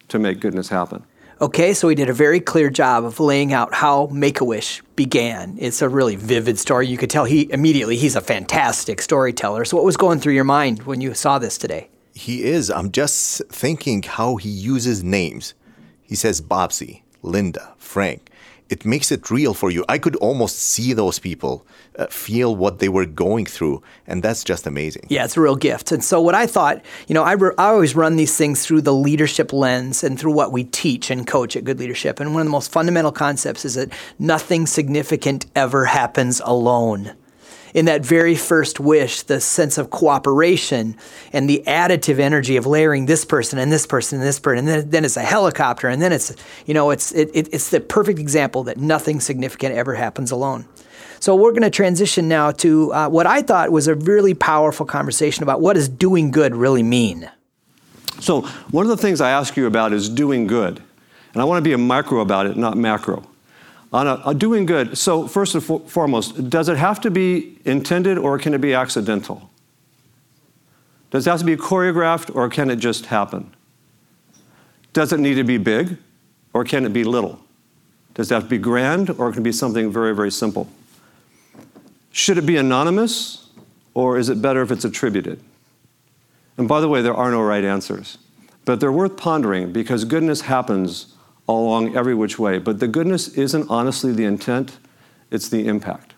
to 0.10 0.20
make 0.20 0.40
goodness 0.40 0.70
happen. 0.70 1.04
Okay, 1.40 1.76
so 1.76 1.88
he 1.88 1.94
did 1.94 2.10
a 2.10 2.14
very 2.14 2.40
clear 2.40 2.72
job 2.72 3.06
of 3.06 3.20
laying 3.20 3.54
out 3.54 3.72
how 3.76 4.08
Make 4.08 4.42
a 4.42 4.44
Wish 4.44 4.82
began. 4.96 5.56
It's 5.60 5.84
a 5.84 5.90
really 5.90 6.16
vivid 6.16 6.58
story. 6.58 6.88
You 6.88 6.98
could 6.98 7.12
tell 7.12 7.26
he 7.26 7.52
immediately 7.52 7.96
he's 7.96 8.16
a 8.16 8.22
fantastic 8.22 9.00
storyteller. 9.04 9.64
So, 9.64 9.78
what 9.78 9.86
was 9.86 9.98
going 9.98 10.20
through 10.20 10.34
your 10.34 10.44
mind 10.44 10.84
when 10.84 11.00
you 11.00 11.14
saw 11.14 11.38
this 11.38 11.60
today? 11.60 11.90
He 12.16 12.44
is. 12.44 12.72
I'm 12.72 12.92
just 12.92 13.44
thinking 13.50 14.02
how 14.02 14.38
he 14.38 14.50
uses 14.50 15.04
names. 15.04 15.54
He 16.02 16.16
says 16.16 16.42
Bopsy, 16.42 17.04
Linda, 17.22 17.76
Frank 17.78 18.32
it 18.70 18.86
makes 18.86 19.12
it 19.12 19.30
real 19.32 19.54
for 19.54 19.72
you. 19.72 19.86
I 19.88 19.98
could 19.98 20.16
almost 20.18 20.58
see 20.58 20.94
those 20.94 21.20
people, 21.20 21.66
uh, 21.98 22.08
feel 22.08 22.56
what 22.56 22.80
they 22.80 22.90
were 22.90 23.06
going 23.06 23.46
through, 23.46 23.82
and 24.06 24.22
that's 24.22 24.44
just 24.44 24.68
amazing. 24.68 25.08
Yeah, 25.10 25.26
it's 25.26 25.38
a 25.38 25.42
real 25.42 25.56
gift. 25.56 25.92
And 25.92 26.04
so, 26.04 26.22
what 26.22 26.36
I 26.36 26.48
thought, 26.48 26.82
you 27.08 27.14
know, 27.16 27.24
I, 27.24 27.34
re- 27.34 27.54
I 27.58 27.68
always 27.68 27.96
run 27.96 28.16
these 28.16 28.36
things 28.36 28.66
through 28.66 28.82
the 28.82 28.94
leadership 28.94 29.54
lens 29.54 30.04
and 30.04 30.20
through 30.20 30.34
what 30.34 30.52
we 30.52 30.64
teach 30.64 31.10
and 31.10 31.26
coach 31.26 31.56
at 31.56 31.64
Good 31.64 31.80
Leadership. 31.80 32.20
And 32.20 32.34
one 32.34 32.42
of 32.42 32.48
the 32.48 32.52
most 32.52 32.72
fundamental 32.72 33.12
concepts 33.12 33.66
is 33.66 33.76
that 33.76 33.92
nothing 34.20 34.66
significant 34.66 35.46
ever 35.56 35.86
happens 35.86 36.42
alone 36.44 37.16
in 37.78 37.86
that 37.86 38.04
very 38.04 38.34
first 38.34 38.80
wish, 38.80 39.22
the 39.22 39.40
sense 39.40 39.78
of 39.78 39.92
cooperation 39.92 40.98
and 41.32 41.48
the 41.48 41.62
additive 41.68 42.18
energy 42.18 42.58
of 42.58 42.66
layering 42.66 43.06
this 43.06 43.24
person 43.24 43.60
and 43.60 43.72
this 43.72 43.86
person 43.86 44.18
and 44.18 44.28
this 44.28 44.40
person, 44.40 44.68
and 44.68 44.68
then, 44.68 44.90
then 44.90 45.06
it's 45.06 45.16
a 45.16 45.22
helicopter, 45.22 45.88
and 45.88 46.02
then 46.02 46.12
it's, 46.12 46.36
you 46.66 46.74
know, 46.74 46.90
it's, 46.90 47.12
it, 47.12 47.30
it's 47.36 47.70
the 47.70 47.80
perfect 47.80 48.18
example 48.18 48.64
that 48.64 48.78
nothing 48.78 49.20
significant 49.20 49.76
ever 49.76 49.94
happens 49.94 50.32
alone. 50.32 50.66
So 51.20 51.36
we're 51.36 51.52
going 51.52 51.62
to 51.62 51.70
transition 51.70 52.28
now 52.28 52.50
to 52.54 52.92
uh, 52.94 53.10
what 53.10 53.28
I 53.28 53.44
thought 53.44 53.72
was 53.72 53.88
a 53.88 53.94
really 53.94 54.34
powerful 54.34 54.88
conversation 54.88 55.44
about 55.44 55.62
what 55.62 55.74
does 55.74 55.88
doing 55.88 56.32
good 56.32 56.56
really 56.56 56.82
mean. 56.82 57.30
So 58.20 58.42
one 58.72 58.88
of 58.88 58.90
the 58.90 58.98
things 58.98 59.22
I 59.22 59.30
ask 59.30 59.56
you 59.56 59.68
about 59.68 59.94
is 59.94 60.10
doing 60.10 60.48
good. 60.48 60.82
And 61.34 61.44
I 61.44 61.46
want 61.46 61.64
to 61.64 61.70
be 61.70 61.74
a 61.74 61.78
micro 61.78 62.22
about 62.22 62.48
it, 62.48 62.58
not 62.58 62.76
macro 62.76 63.24
on 63.94 64.08
a, 64.08 64.22
a 64.26 64.34
doing 64.34 64.66
good. 64.66 64.98
So, 64.98 65.28
first 65.28 65.56
and 65.56 65.64
fo- 65.64 65.80
foremost, 65.80 66.50
does 66.50 66.70
it 66.70 66.78
have 66.78 67.00
to 67.02 67.12
be 67.12 67.58
intended 67.66 68.18
or 68.18 68.38
can 68.38 68.54
it 68.54 68.62
be 68.62 68.74
accidental? 68.74 69.50
Does 71.12 71.26
it 71.26 71.30
have 71.30 71.40
to 71.40 71.46
be 71.46 71.56
choreographed 71.56 72.36
or 72.36 72.50
can 72.50 72.70
it 72.70 72.78
just 72.78 73.08
happen? 73.08 73.54
Does 74.94 75.14
it 75.14 75.20
need 75.20 75.36
to 75.36 75.44
be 75.44 75.58
big 75.58 75.98
or 76.54 76.64
can 76.64 76.86
it 76.86 76.94
be 76.94 77.04
little? 77.04 77.40
Does 78.14 78.32
it 78.32 78.34
have 78.34 78.44
to 78.44 78.50
be 78.50 78.58
grand 78.58 79.12
or 79.12 79.32
can 79.32 79.42
it 79.42 79.44
be 79.44 79.52
something 79.52 79.92
very, 79.92 80.14
very 80.14 80.32
simple? 80.32 80.68
Should 82.12 82.38
it 82.38 82.46
be 82.46 82.58
anonymous 82.58 83.50
or 83.94 84.18
is 84.18 84.30
it 84.30 84.42
better 84.42 84.62
if 84.62 84.72
it's 84.72 84.84
attributed? 84.84 85.40
And 86.58 86.68
by 86.68 86.82
the 86.82 86.90
way, 86.90 87.02
there 87.02 87.14
are 87.14 87.30
no 87.30 87.42
right 87.42 87.64
answers, 87.64 88.18
but 88.66 88.80
they're 88.80 88.92
worth 88.92 89.16
pondering 89.16 89.72
because 89.72 90.04
goodness 90.04 90.42
happens 90.42 91.14
along 91.48 91.96
every 91.96 92.14
which 92.14 92.38
way. 92.38 92.58
But 92.58 92.80
the 92.80 92.88
goodness 92.88 93.30
isn't 93.30 93.70
honestly 93.70 94.12
the 94.12 94.26
intent, 94.26 94.78
it's 95.32 95.50
the 95.50 95.68
impact. 95.68 96.14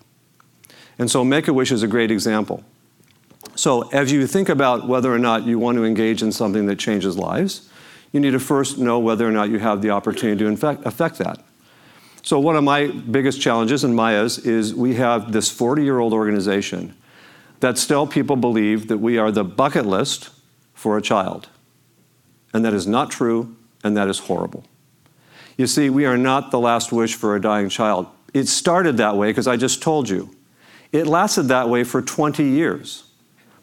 And 0.98 1.10
so 1.10 1.24
Make 1.24 1.48
a 1.48 1.54
Wish 1.54 1.72
is 1.72 1.84
a 1.84 1.88
great 1.88 2.12
example. 2.12 2.64
So, 3.56 3.90
as 3.90 4.12
you 4.12 4.26
think 4.28 4.48
about 4.48 4.88
whether 4.88 5.14
or 5.14 5.20
not 5.20 5.46
you 5.46 5.60
want 5.60 5.78
to 5.78 5.84
engage 5.84 6.22
in 6.22 6.32
something 6.32 6.66
that 6.68 6.78
changes 6.78 7.18
lives, 7.18 7.70
you 8.12 8.20
need 8.20 8.32
to 8.32 8.40
first 8.40 8.78
know 8.78 9.00
whether 9.00 9.28
or 9.28 9.32
not 9.32 9.50
you 9.50 9.60
have 9.60 9.82
the 9.82 9.90
opportunity 9.90 10.40
to 10.40 10.48
infect, 10.48 10.86
affect 10.86 11.18
that. 11.18 11.44
So, 12.22 12.40
one 12.40 12.56
of 12.56 12.64
my 12.64 12.88
biggest 12.88 13.42
challenges 13.42 13.84
in 13.84 13.94
Maya's 13.94 14.38
is 14.40 14.74
we 14.74 14.96
have 14.96 15.32
this 15.32 15.50
40 15.50 15.84
year 15.84 16.00
old 16.00 16.14
organization 16.14 16.96
that 17.60 17.78
still 17.78 18.08
people 18.08 18.36
believe 18.36 18.88
that 18.88 19.00
we 19.00 19.18
are 19.18 19.32
the 19.32 19.44
bucket 19.44 19.86
list 19.86 20.30
for 20.74 20.98
a 20.98 21.02
child. 21.02 21.50
And 22.54 22.64
that 22.64 22.74
is 22.74 22.88
not 22.88 23.12
true, 23.12 23.56
and 23.84 23.96
that 23.98 24.08
is 24.08 24.20
horrible. 24.20 24.64
You 25.60 25.68
see, 25.68 25.90
we 25.90 26.06
are 26.06 26.18
not 26.18 26.52
the 26.52 26.60
last 26.60 26.94
wish 26.94 27.16
for 27.16 27.36
a 27.36 27.42
dying 27.42 27.68
child. 27.68 28.08
It 28.34 28.48
started 28.48 28.96
that 28.96 29.18
way 29.18 29.28
because 29.28 29.46
I 29.46 29.58
just 29.58 29.82
told 29.82 30.08
you. 30.08 30.34
It 30.94 31.06
lasted 31.06 31.50
that 31.50 31.68
way 31.68 31.84
for 31.84 32.02
20 32.02 32.46
years. 32.46 33.04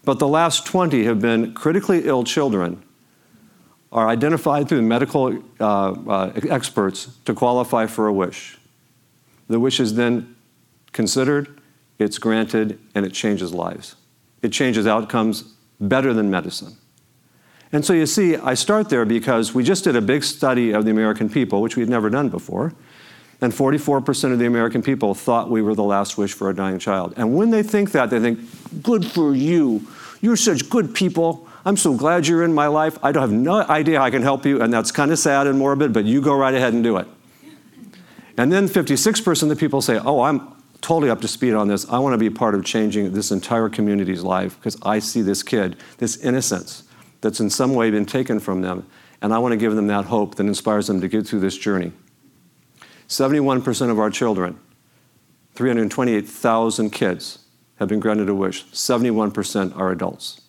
But 0.04 0.18
the 0.18 0.28
last 0.28 0.66
20 0.66 1.04
have 1.04 1.22
been 1.22 1.54
critically 1.54 2.04
ill 2.04 2.22
children 2.22 2.82
are 3.90 4.08
identified 4.08 4.68
through 4.68 4.82
medical 4.82 5.42
uh, 5.58 5.92
uh, 5.92 6.32
experts 6.50 7.16
to 7.24 7.32
qualify 7.32 7.86
for 7.86 8.08
a 8.08 8.12
wish. 8.12 8.58
The 9.48 9.58
wish 9.58 9.80
is 9.80 9.94
then 9.94 10.36
considered, 10.92 11.62
it's 11.98 12.18
granted, 12.18 12.78
and 12.94 13.06
it 13.06 13.14
changes 13.14 13.54
lives. 13.54 13.96
It 14.42 14.50
changes 14.50 14.86
outcomes 14.86 15.54
better 15.80 16.12
than 16.12 16.30
medicine. 16.30 16.76
And 17.76 17.84
so 17.84 17.92
you 17.92 18.06
see, 18.06 18.36
I 18.36 18.54
start 18.54 18.88
there 18.88 19.04
because 19.04 19.52
we 19.52 19.62
just 19.62 19.84
did 19.84 19.96
a 19.96 20.00
big 20.00 20.24
study 20.24 20.70
of 20.70 20.86
the 20.86 20.90
American 20.90 21.28
people, 21.28 21.60
which 21.60 21.76
we 21.76 21.82
had 21.82 21.90
never 21.90 22.08
done 22.08 22.30
before. 22.30 22.72
And 23.42 23.52
44% 23.52 24.32
of 24.32 24.38
the 24.38 24.46
American 24.46 24.80
people 24.82 25.12
thought 25.12 25.50
we 25.50 25.60
were 25.60 25.74
the 25.74 25.84
last 25.84 26.16
wish 26.16 26.32
for 26.32 26.48
a 26.48 26.54
dying 26.54 26.78
child. 26.78 27.12
And 27.18 27.36
when 27.36 27.50
they 27.50 27.62
think 27.62 27.92
that, 27.92 28.08
they 28.08 28.18
think, 28.18 28.40
good 28.82 29.04
for 29.04 29.34
you. 29.34 29.86
You're 30.22 30.38
such 30.38 30.70
good 30.70 30.94
people. 30.94 31.46
I'm 31.66 31.76
so 31.76 31.94
glad 31.94 32.26
you're 32.26 32.44
in 32.44 32.54
my 32.54 32.66
life. 32.66 32.98
I 33.02 33.12
don't 33.12 33.20
have 33.20 33.30
no 33.30 33.60
idea 33.68 33.98
how 33.98 34.06
I 34.06 34.10
can 34.10 34.22
help 34.22 34.46
you. 34.46 34.62
And 34.62 34.72
that's 34.72 34.90
kind 34.90 35.12
of 35.12 35.18
sad 35.18 35.46
and 35.46 35.58
morbid, 35.58 35.92
but 35.92 36.06
you 36.06 36.22
go 36.22 36.34
right 36.34 36.54
ahead 36.54 36.72
and 36.72 36.82
do 36.82 36.96
it. 36.96 37.06
And 38.38 38.50
then 38.50 38.68
56% 38.68 39.42
of 39.42 39.50
the 39.50 39.54
people 39.54 39.82
say, 39.82 39.98
oh, 39.98 40.22
I'm 40.22 40.50
totally 40.80 41.10
up 41.10 41.20
to 41.20 41.28
speed 41.28 41.52
on 41.52 41.68
this. 41.68 41.86
I 41.90 41.98
want 41.98 42.14
to 42.14 42.18
be 42.18 42.30
part 42.30 42.54
of 42.54 42.64
changing 42.64 43.12
this 43.12 43.30
entire 43.30 43.68
community's 43.68 44.22
life 44.22 44.56
because 44.56 44.78
I 44.80 44.98
see 44.98 45.20
this 45.20 45.42
kid, 45.42 45.76
this 45.98 46.16
innocence 46.16 46.84
that's 47.26 47.40
in 47.40 47.50
some 47.50 47.74
way 47.74 47.90
been 47.90 48.06
taken 48.06 48.38
from 48.38 48.60
them, 48.62 48.86
and 49.20 49.34
I 49.34 49.38
want 49.38 49.50
to 49.50 49.56
give 49.56 49.74
them 49.74 49.88
that 49.88 50.04
hope 50.04 50.36
that 50.36 50.46
inspires 50.46 50.86
them 50.86 51.00
to 51.00 51.08
get 51.08 51.26
through 51.26 51.40
this 51.40 51.58
journey. 51.58 51.90
71% 53.08 53.90
of 53.90 53.98
our 53.98 54.10
children, 54.10 54.60
328,000 55.54 56.90
kids, 56.90 57.40
have 57.80 57.88
been 57.88 57.98
granted 57.98 58.28
a 58.28 58.34
wish. 58.34 58.64
71% 58.66 59.76
are 59.76 59.90
adults. 59.90 60.40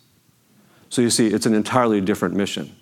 So 0.90 1.02
you 1.02 1.10
see, 1.10 1.28
it's 1.28 1.48
an 1.48 1.56
entirely 1.56 2.00
different 2.00 2.36
mission. 2.36 2.76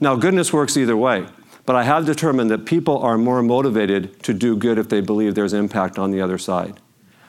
Now, 0.00 0.16
goodness 0.16 0.50
works 0.50 0.78
either 0.78 0.96
way, 0.96 1.26
but 1.66 1.76
I 1.76 1.82
have 1.82 2.06
determined 2.06 2.50
that 2.50 2.64
people 2.64 2.98
are 3.00 3.18
more 3.18 3.42
motivated 3.42 4.22
to 4.22 4.32
do 4.32 4.56
good 4.56 4.78
if 4.78 4.88
they 4.88 5.02
believe 5.02 5.34
there's 5.34 5.52
impact 5.52 5.98
on 5.98 6.10
the 6.10 6.22
other 6.22 6.38
side. 6.38 6.80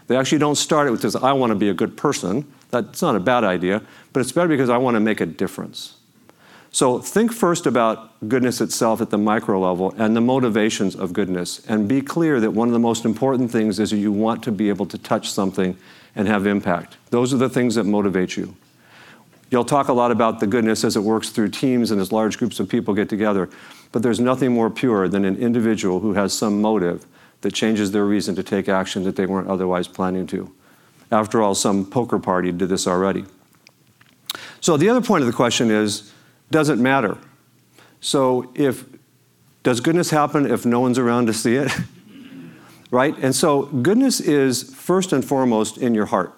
They 0.07 0.17
actually 0.17 0.39
don't 0.39 0.55
start 0.55 0.87
it 0.87 0.91
with 0.91 1.01
this, 1.01 1.15
I 1.15 1.33
want 1.33 1.51
to 1.51 1.55
be 1.55 1.69
a 1.69 1.73
good 1.73 1.95
person. 1.95 2.51
That's 2.71 3.01
not 3.01 3.15
a 3.15 3.19
bad 3.19 3.43
idea, 3.43 3.81
but 4.13 4.21
it's 4.21 4.31
better 4.31 4.47
because 4.47 4.69
I 4.69 4.77
want 4.77 4.95
to 4.95 4.99
make 4.99 5.21
a 5.21 5.25
difference. 5.25 5.95
So 6.73 6.99
think 6.99 7.33
first 7.33 7.65
about 7.65 8.29
goodness 8.29 8.61
itself 8.61 9.01
at 9.01 9.09
the 9.09 9.17
micro 9.17 9.59
level 9.59 9.93
and 9.97 10.15
the 10.15 10.21
motivations 10.21 10.95
of 10.95 11.11
goodness. 11.11 11.65
And 11.67 11.87
be 11.87 12.01
clear 12.01 12.39
that 12.39 12.51
one 12.51 12.69
of 12.69 12.73
the 12.73 12.79
most 12.79 13.03
important 13.03 13.51
things 13.51 13.77
is 13.77 13.89
that 13.91 13.97
you 13.97 14.11
want 14.11 14.41
to 14.43 14.53
be 14.53 14.69
able 14.69 14.85
to 14.85 14.97
touch 14.97 15.29
something 15.29 15.77
and 16.15 16.27
have 16.29 16.47
impact. 16.47 16.95
Those 17.09 17.33
are 17.33 17.37
the 17.37 17.49
things 17.49 17.75
that 17.75 17.83
motivate 17.83 18.37
you. 18.37 18.55
You'll 19.49 19.65
talk 19.65 19.89
a 19.89 19.93
lot 19.93 20.11
about 20.11 20.39
the 20.39 20.47
goodness 20.47 20.85
as 20.85 20.95
it 20.95 21.01
works 21.01 21.29
through 21.29 21.49
teams 21.49 21.91
and 21.91 21.99
as 21.99 22.13
large 22.13 22.37
groups 22.37 22.61
of 22.61 22.69
people 22.69 22.93
get 22.93 23.09
together. 23.09 23.49
But 23.91 24.01
there's 24.01 24.21
nothing 24.21 24.53
more 24.53 24.69
pure 24.69 25.09
than 25.09 25.25
an 25.25 25.35
individual 25.35 25.99
who 25.99 26.13
has 26.13 26.33
some 26.33 26.61
motive 26.61 27.05
that 27.41 27.53
changes 27.53 27.91
their 27.91 28.05
reason 28.05 28.35
to 28.35 28.43
take 28.43 28.69
action 28.69 29.03
that 29.03 29.15
they 29.15 29.25
weren't 29.25 29.47
otherwise 29.47 29.87
planning 29.87 30.27
to. 30.27 30.51
After 31.11 31.41
all, 31.41 31.55
some 31.55 31.85
poker 31.85 32.19
party 32.19 32.51
did 32.51 32.69
this 32.69 32.87
already. 32.87 33.25
So 34.61 34.77
the 34.77 34.89
other 34.89 35.01
point 35.01 35.21
of 35.21 35.27
the 35.27 35.33
question 35.33 35.69
is 35.69 36.11
does 36.51 36.69
it 36.69 36.77
matter? 36.77 37.17
So 37.99 38.51
if 38.55 38.85
does 39.63 39.79
goodness 39.79 40.09
happen 40.09 40.49
if 40.49 40.65
no 40.65 40.79
one's 40.79 40.97
around 40.97 41.27
to 41.27 41.33
see 41.33 41.55
it? 41.55 41.71
right? 42.91 43.17
And 43.19 43.35
so 43.35 43.63
goodness 43.63 44.19
is 44.19 44.73
first 44.73 45.13
and 45.13 45.23
foremost 45.23 45.77
in 45.77 45.93
your 45.93 46.07
heart. 46.07 46.37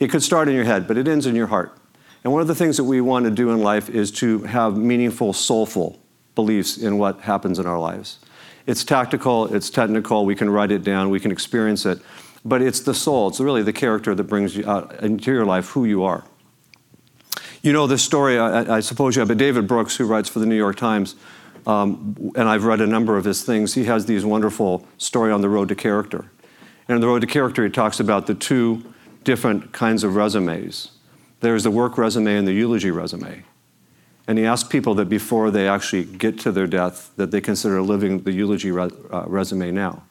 It 0.00 0.10
could 0.10 0.22
start 0.22 0.48
in 0.48 0.54
your 0.54 0.64
head, 0.64 0.88
but 0.88 0.96
it 0.96 1.06
ends 1.06 1.26
in 1.26 1.36
your 1.36 1.46
heart. 1.46 1.76
And 2.24 2.32
one 2.32 2.42
of 2.42 2.48
the 2.48 2.54
things 2.54 2.76
that 2.78 2.84
we 2.84 3.00
want 3.00 3.26
to 3.26 3.30
do 3.30 3.50
in 3.50 3.62
life 3.62 3.88
is 3.90 4.10
to 4.12 4.42
have 4.44 4.76
meaningful, 4.76 5.32
soulful 5.32 6.00
beliefs 6.34 6.78
in 6.78 6.98
what 6.98 7.20
happens 7.20 7.58
in 7.58 7.66
our 7.66 7.78
lives. 7.78 8.18
It's 8.66 8.84
tactical, 8.84 9.52
it's 9.54 9.68
technical, 9.68 10.24
we 10.24 10.34
can 10.34 10.48
write 10.48 10.70
it 10.70 10.82
down, 10.82 11.10
we 11.10 11.20
can 11.20 11.30
experience 11.30 11.84
it, 11.84 12.00
but 12.44 12.62
it's 12.62 12.80
the 12.80 12.94
soul, 12.94 13.28
it's 13.28 13.40
really 13.40 13.62
the 13.62 13.72
character 13.72 14.14
that 14.14 14.24
brings 14.24 14.56
you 14.56 14.68
out 14.68 15.02
into 15.02 15.32
your 15.32 15.44
life 15.44 15.70
who 15.70 15.84
you 15.84 16.02
are. 16.04 16.24
You 17.62 17.72
know 17.72 17.86
this 17.86 18.02
story, 18.02 18.38
I, 18.38 18.76
I 18.76 18.80
suppose 18.80 19.16
you 19.16 19.20
have, 19.20 19.28
but 19.28 19.38
David 19.38 19.66
Brooks, 19.66 19.96
who 19.96 20.06
writes 20.06 20.28
for 20.28 20.38
the 20.38 20.46
New 20.46 20.56
York 20.56 20.76
Times, 20.76 21.14
um, 21.66 22.32
and 22.36 22.48
I've 22.48 22.64
read 22.64 22.80
a 22.80 22.86
number 22.86 23.16
of 23.16 23.24
his 23.24 23.42
things, 23.42 23.74
he 23.74 23.84
has 23.84 24.06
these 24.06 24.24
wonderful 24.24 24.86
story 24.98 25.32
on 25.32 25.40
the 25.40 25.48
road 25.48 25.68
to 25.68 25.74
character. 25.74 26.30
And 26.88 26.96
on 26.96 27.00
the 27.00 27.06
road 27.06 27.20
to 27.20 27.26
character, 27.26 27.64
he 27.64 27.70
talks 27.70 28.00
about 28.00 28.26
the 28.26 28.34
two 28.34 28.84
different 29.24 29.72
kinds 29.72 30.04
of 30.04 30.16
resumes. 30.16 30.90
There's 31.40 31.64
the 31.64 31.70
work 31.70 31.96
resume 31.96 32.36
and 32.36 32.46
the 32.46 32.52
eulogy 32.52 32.90
resume. 32.90 33.44
And 34.26 34.38
he 34.38 34.46
asks 34.46 34.68
people 34.68 34.94
that 34.94 35.08
before 35.08 35.50
they 35.50 35.68
actually 35.68 36.04
get 36.04 36.38
to 36.40 36.52
their 36.52 36.66
death, 36.66 37.10
that 37.16 37.30
they 37.30 37.40
consider 37.40 37.82
living 37.82 38.20
the 38.20 38.32
eulogy 38.32 38.70
re- 38.70 38.90
uh, 39.10 39.24
resume 39.26 39.70
now. 39.70 40.02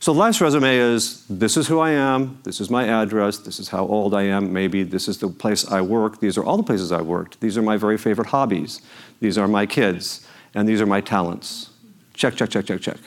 So 0.00 0.12
life's 0.12 0.40
resume 0.40 0.76
is 0.76 1.24
this 1.28 1.56
is 1.56 1.66
who 1.66 1.80
I 1.80 1.90
am, 1.90 2.38
this 2.44 2.60
is 2.60 2.70
my 2.70 2.86
address, 2.86 3.38
this 3.38 3.58
is 3.58 3.68
how 3.68 3.84
old 3.84 4.14
I 4.14 4.22
am, 4.22 4.52
maybe 4.52 4.84
this 4.84 5.08
is 5.08 5.18
the 5.18 5.28
place 5.28 5.68
I 5.68 5.80
work, 5.80 6.20
these 6.20 6.38
are 6.38 6.44
all 6.44 6.56
the 6.56 6.62
places 6.62 6.92
I've 6.92 7.06
worked, 7.06 7.40
these 7.40 7.58
are 7.58 7.62
my 7.62 7.76
very 7.76 7.98
favorite 7.98 8.28
hobbies, 8.28 8.80
these 9.18 9.36
are 9.36 9.48
my 9.48 9.66
kids, 9.66 10.24
and 10.54 10.68
these 10.68 10.80
are 10.80 10.86
my 10.86 11.00
talents. 11.00 11.70
Check, 12.14 12.36
check, 12.36 12.50
check, 12.50 12.66
check, 12.66 12.80
check. 12.80 12.98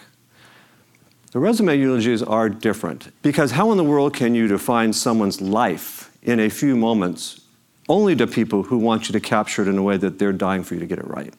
The 1.31 1.39
resume 1.39 1.79
eulogies 1.79 2.21
are 2.21 2.49
different 2.49 3.13
because 3.21 3.51
how 3.51 3.71
in 3.71 3.77
the 3.77 3.85
world 3.85 4.13
can 4.13 4.35
you 4.35 4.49
define 4.49 4.91
someone's 4.91 5.39
life 5.39 6.11
in 6.21 6.41
a 6.41 6.49
few 6.49 6.75
moments 6.75 7.40
only 7.89 8.15
to 8.15 8.27
people 8.27 8.63
who 8.63 8.77
want 8.77 9.09
you 9.09 9.13
to 9.13 9.19
capture 9.19 9.61
it 9.61 9.67
in 9.67 9.77
a 9.77 9.83
way 9.83 9.97
that 9.97 10.19
they're 10.19 10.33
dying 10.33 10.63
for 10.63 10.75
you 10.75 10.79
to 10.79 10.85
get 10.85 10.99
it 10.99 11.07
right? 11.07 11.33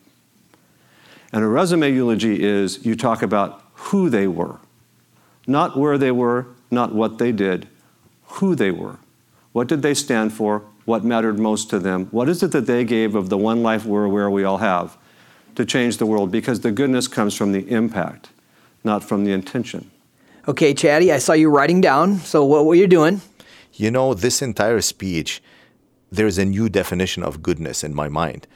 And 1.32 1.42
a 1.42 1.48
resume 1.48 1.92
eulogy 1.92 2.42
is 2.42 2.84
you 2.84 2.94
talk 2.94 3.22
about 3.22 3.62
who 3.74 4.10
they 4.10 4.26
were 4.26 4.58
not 5.46 5.76
where 5.76 5.98
they 5.98 6.10
were, 6.10 6.46
not 6.70 6.94
what 6.94 7.18
they 7.18 7.32
did, 7.32 7.68
who 8.24 8.54
they 8.54 8.70
were. 8.70 8.98
What 9.52 9.68
did 9.68 9.82
they 9.82 9.94
stand 9.94 10.32
for? 10.32 10.64
What 10.84 11.04
mattered 11.04 11.38
most 11.38 11.70
to 11.70 11.78
them? 11.78 12.06
What 12.06 12.28
is 12.28 12.42
it 12.42 12.52
that 12.52 12.66
they 12.66 12.84
gave 12.84 13.14
of 13.14 13.28
the 13.28 13.38
one 13.38 13.62
life 13.62 13.84
we're 13.84 14.04
aware 14.04 14.30
we 14.30 14.44
all 14.44 14.58
have 14.58 14.96
to 15.54 15.64
change 15.64 15.98
the 15.98 16.06
world? 16.06 16.30
Because 16.30 16.60
the 16.60 16.72
goodness 16.72 17.08
comes 17.08 17.34
from 17.36 17.52
the 17.52 17.68
impact, 17.70 18.30
not 18.82 19.04
from 19.04 19.24
the 19.24 19.32
intention. 19.32 19.90
Okay, 20.48 20.74
Shadi, 20.74 21.12
I 21.12 21.18
saw 21.18 21.34
you 21.34 21.50
writing 21.50 21.80
down. 21.80 22.18
So, 22.18 22.44
what 22.44 22.66
were 22.66 22.74
you 22.74 22.88
doing? 22.88 23.20
You 23.74 23.90
know, 23.92 24.12
this 24.12 24.42
entire 24.42 24.80
speech, 24.80 25.40
there's 26.12 26.36
a 26.36 26.44
new 26.44 26.68
definition 26.68 27.22
of 27.22 27.42
goodness 27.42 27.82
in 27.82 27.94
my 27.94 28.08
mind. 28.08 28.46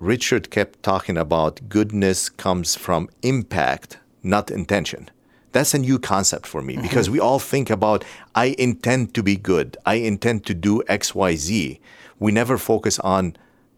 Richard 0.00 0.50
kept 0.50 0.82
talking 0.82 1.16
about 1.16 1.68
goodness 1.68 2.28
comes 2.28 2.74
from 2.74 3.08
impact, 3.22 3.98
not 4.22 4.50
intention. 4.50 5.08
That's 5.52 5.74
a 5.74 5.78
new 5.78 5.98
concept 6.00 6.44
for 6.44 6.60
me 6.60 6.76
because 6.76 7.06
mm-hmm. 7.06 7.12
we 7.12 7.20
all 7.20 7.38
think 7.38 7.70
about, 7.70 8.04
I 8.34 8.56
intend 8.58 9.14
to 9.14 9.22
be 9.22 9.36
good, 9.36 9.76
I 9.86 9.94
intend 9.94 10.44
to 10.46 10.54
do 10.54 10.82
X, 10.88 11.14
Y, 11.14 11.36
Z. 11.36 11.80
We 12.18 12.32
never 12.32 12.58
focus 12.58 12.98
on 12.98 13.36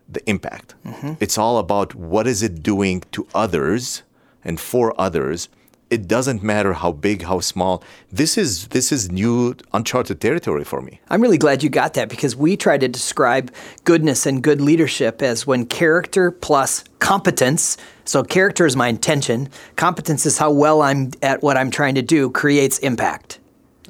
the 0.09 0.27
impact. 0.29 0.75
Mm-hmm. 0.87 1.15
It's 1.21 1.37
all 1.37 1.59
about 1.59 1.95
what 1.95 2.27
is 2.27 2.43
it 2.43 2.63
doing 2.63 3.03
to 3.13 3.27
others 3.35 4.03
and 4.43 4.59
for 4.59 4.99
others 4.99 5.49
it 5.95 6.09
doesn't 6.09 6.43
matter 6.43 6.73
how 6.73 6.91
big, 6.91 7.23
how 7.23 7.39
small. 7.39 7.83
This 8.11 8.37
is 8.37 8.67
this 8.69 8.91
is 8.91 9.13
new 9.13 9.55
uncharted 9.73 10.21
territory 10.21 10.65
for 10.65 10.81
me. 10.83 11.01
I'm 11.09 11.23
really 11.23 11.39
glad 11.39 11.63
you 11.63 11.71
got 11.71 11.95
that 11.95 12.09
because 12.09 12.35
we 12.35 12.57
try 12.57 12.77
to 12.79 12.89
describe 12.89 13.55
goodness 13.85 14.27
and 14.27 14.43
good 14.43 14.61
leadership 14.61 15.23
as 15.23 15.47
when 15.47 15.67
character 15.67 16.33
plus 16.33 16.83
competence. 16.99 17.77
So 18.05 18.25
character 18.25 18.67
is 18.67 18.75
my 18.75 18.89
intention. 18.89 19.49
Competence 19.77 20.27
is 20.27 20.37
how 20.37 20.51
well 20.51 20.83
I'm 20.83 21.13
at 21.23 21.43
what 21.45 21.57
I'm 21.57 21.71
trying 21.71 21.95
to 21.95 22.03
do 22.03 22.29
creates 22.29 22.79
impact. 22.81 23.39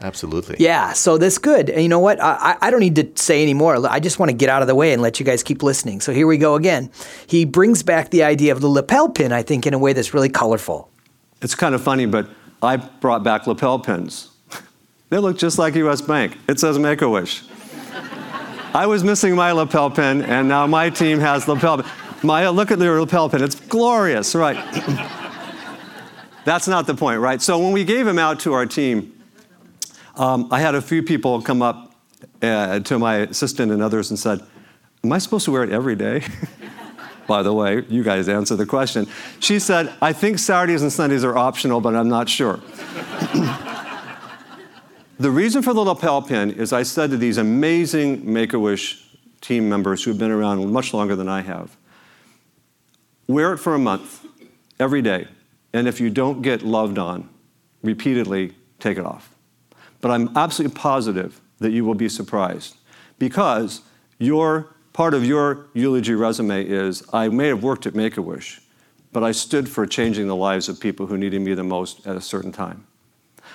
Absolutely. 0.02 0.56
Yeah, 0.58 0.92
so 0.92 1.16
that's 1.16 1.38
good. 1.38 1.70
And 1.70 1.82
you 1.82 1.88
know 1.88 2.00
what? 2.00 2.20
I, 2.20 2.58
I 2.60 2.70
don't 2.70 2.80
need 2.80 2.96
to 2.96 3.10
say 3.14 3.42
anymore. 3.42 3.88
I 3.88 4.00
just 4.00 4.18
want 4.18 4.28
to 4.28 4.36
get 4.36 4.50
out 4.50 4.60
of 4.60 4.68
the 4.68 4.74
way 4.74 4.92
and 4.92 5.00
let 5.00 5.18
you 5.18 5.24
guys 5.24 5.42
keep 5.42 5.62
listening. 5.62 6.02
So 6.02 6.12
here 6.12 6.26
we 6.26 6.36
go 6.36 6.56
again. 6.56 6.90
He 7.26 7.46
brings 7.46 7.82
back 7.82 8.10
the 8.10 8.24
idea 8.24 8.52
of 8.52 8.60
the 8.60 8.68
lapel 8.68 9.08
pin, 9.08 9.32
I 9.32 9.42
think, 9.42 9.66
in 9.66 9.72
a 9.72 9.78
way 9.78 9.94
that's 9.94 10.12
really 10.12 10.28
colorful. 10.28 10.90
It's 11.44 11.54
kind 11.54 11.74
of 11.74 11.82
funny, 11.82 12.06
but 12.06 12.26
I 12.62 12.76
brought 12.76 13.22
back 13.22 13.46
lapel 13.46 13.78
pins. 13.78 14.30
they 15.10 15.18
look 15.18 15.36
just 15.36 15.58
like 15.58 15.74
US 15.74 16.00
Bank. 16.00 16.38
It 16.48 16.58
says 16.58 16.78
Make 16.78 17.02
a 17.02 17.08
Wish. 17.08 17.42
I 18.72 18.86
was 18.86 19.04
missing 19.04 19.36
my 19.36 19.52
lapel 19.52 19.90
pin, 19.90 20.22
and 20.22 20.48
now 20.48 20.66
my 20.66 20.88
team 20.88 21.20
has 21.20 21.46
lapel 21.46 21.82
pin. 21.82 21.92
Maya, 22.22 22.50
look 22.50 22.70
at 22.70 22.78
the 22.78 22.90
lapel 22.90 23.28
pin. 23.28 23.42
It's 23.42 23.60
glorious, 23.60 24.34
right? 24.34 24.56
That's 26.46 26.66
not 26.66 26.86
the 26.86 26.94
point, 26.94 27.20
right? 27.20 27.42
So 27.42 27.58
when 27.58 27.72
we 27.72 27.84
gave 27.84 28.06
him 28.06 28.18
out 28.18 28.40
to 28.40 28.54
our 28.54 28.64
team, 28.64 29.12
um, 30.16 30.48
I 30.50 30.60
had 30.60 30.74
a 30.74 30.80
few 30.80 31.02
people 31.02 31.42
come 31.42 31.60
up 31.60 31.94
uh, 32.40 32.80
to 32.80 32.98
my 32.98 33.16
assistant 33.16 33.70
and 33.70 33.82
others 33.82 34.08
and 34.08 34.18
said, 34.18 34.40
Am 35.04 35.12
I 35.12 35.18
supposed 35.18 35.44
to 35.44 35.50
wear 35.50 35.62
it 35.62 35.70
every 35.70 35.94
day? 35.94 36.24
by 37.26 37.42
the 37.42 37.52
way. 37.52 37.84
You 37.88 38.02
guys 38.02 38.28
answer 38.28 38.56
the 38.56 38.66
question. 38.66 39.06
She 39.40 39.58
said, 39.58 39.92
I 40.00 40.12
think 40.12 40.38
Saturdays 40.38 40.82
and 40.82 40.92
Sundays 40.92 41.24
are 41.24 41.36
optional, 41.36 41.80
but 41.80 41.94
I'm 41.94 42.08
not 42.08 42.28
sure. 42.28 42.56
the 45.18 45.30
reason 45.30 45.62
for 45.62 45.72
the 45.72 45.80
lapel 45.80 46.22
pin 46.22 46.50
is 46.50 46.72
I 46.72 46.82
said 46.82 47.10
to 47.10 47.16
these 47.16 47.38
amazing 47.38 48.32
Make 48.32 48.52
a 48.52 48.58
Wish 48.58 49.04
team 49.40 49.68
members 49.68 50.04
who 50.04 50.10
have 50.10 50.18
been 50.18 50.30
around 50.30 50.72
much 50.72 50.94
longer 50.94 51.14
than 51.16 51.28
I 51.28 51.42
have 51.42 51.76
wear 53.26 53.52
it 53.52 53.58
for 53.58 53.74
a 53.74 53.78
month, 53.78 54.26
every 54.78 55.02
day. 55.02 55.26
And 55.72 55.88
if 55.88 56.00
you 56.00 56.10
don't 56.10 56.42
get 56.42 56.62
loved 56.62 56.98
on 56.98 57.28
repeatedly, 57.82 58.52
take 58.78 58.98
it 58.98 59.04
off. 59.04 59.34
But 60.00 60.10
I'm 60.10 60.36
absolutely 60.36 60.76
positive 60.76 61.40
that 61.58 61.70
you 61.70 61.84
will 61.84 61.94
be 61.94 62.08
surprised 62.08 62.76
because 63.18 63.82
your 64.18 64.73
part 64.94 65.12
of 65.12 65.26
your 65.26 65.66
eulogy 65.74 66.14
resume 66.14 66.64
is 66.64 67.02
I 67.12 67.28
may 67.28 67.48
have 67.48 67.62
worked 67.62 67.84
at 67.84 67.94
Make 67.94 68.16
a 68.16 68.22
Wish, 68.22 68.62
but 69.12 69.22
I 69.22 69.32
stood 69.32 69.68
for 69.68 69.86
changing 69.86 70.28
the 70.28 70.36
lives 70.36 70.70
of 70.70 70.80
people 70.80 71.06
who 71.06 71.18
needed 71.18 71.42
me 71.42 71.52
the 71.52 71.64
most 71.64 72.06
at 72.06 72.16
a 72.16 72.20
certain 72.22 72.52
time. 72.52 72.86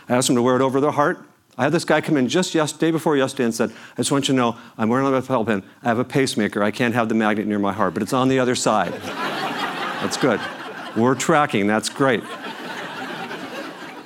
I 0.07 0.15
asked 0.15 0.27
them 0.27 0.35
to 0.35 0.41
wear 0.41 0.55
it 0.57 0.61
over 0.61 0.79
their 0.79 0.91
heart. 0.91 1.25
I 1.57 1.63
had 1.63 1.71
this 1.71 1.85
guy 1.85 2.01
come 2.01 2.17
in 2.17 2.27
just 2.27 2.53
yesterday, 2.53 2.87
day 2.87 2.91
before 2.91 3.17
yesterday 3.17 3.45
and 3.45 3.55
said, 3.55 3.71
I 3.71 3.95
just 3.97 4.11
want 4.11 4.27
you 4.27 4.33
to 4.33 4.37
know 4.37 4.57
I'm 4.77 4.89
wearing 4.89 5.07
a 5.07 5.09
lapel. 5.09 5.49
I 5.49 5.87
have 5.87 5.99
a 5.99 6.05
pacemaker. 6.05 6.61
I 6.61 6.71
can't 6.71 6.93
have 6.93 7.09
the 7.09 7.15
magnet 7.15 7.47
near 7.47 7.59
my 7.59 7.73
heart, 7.73 7.93
but 7.93 8.03
it's 8.03 8.13
on 8.13 8.27
the 8.27 8.39
other 8.39 8.55
side. 8.55 8.93
That's 10.01 10.17
good. 10.17 10.39
We're 10.95 11.15
tracking. 11.15 11.67
That's 11.67 11.89
great. 11.89 12.23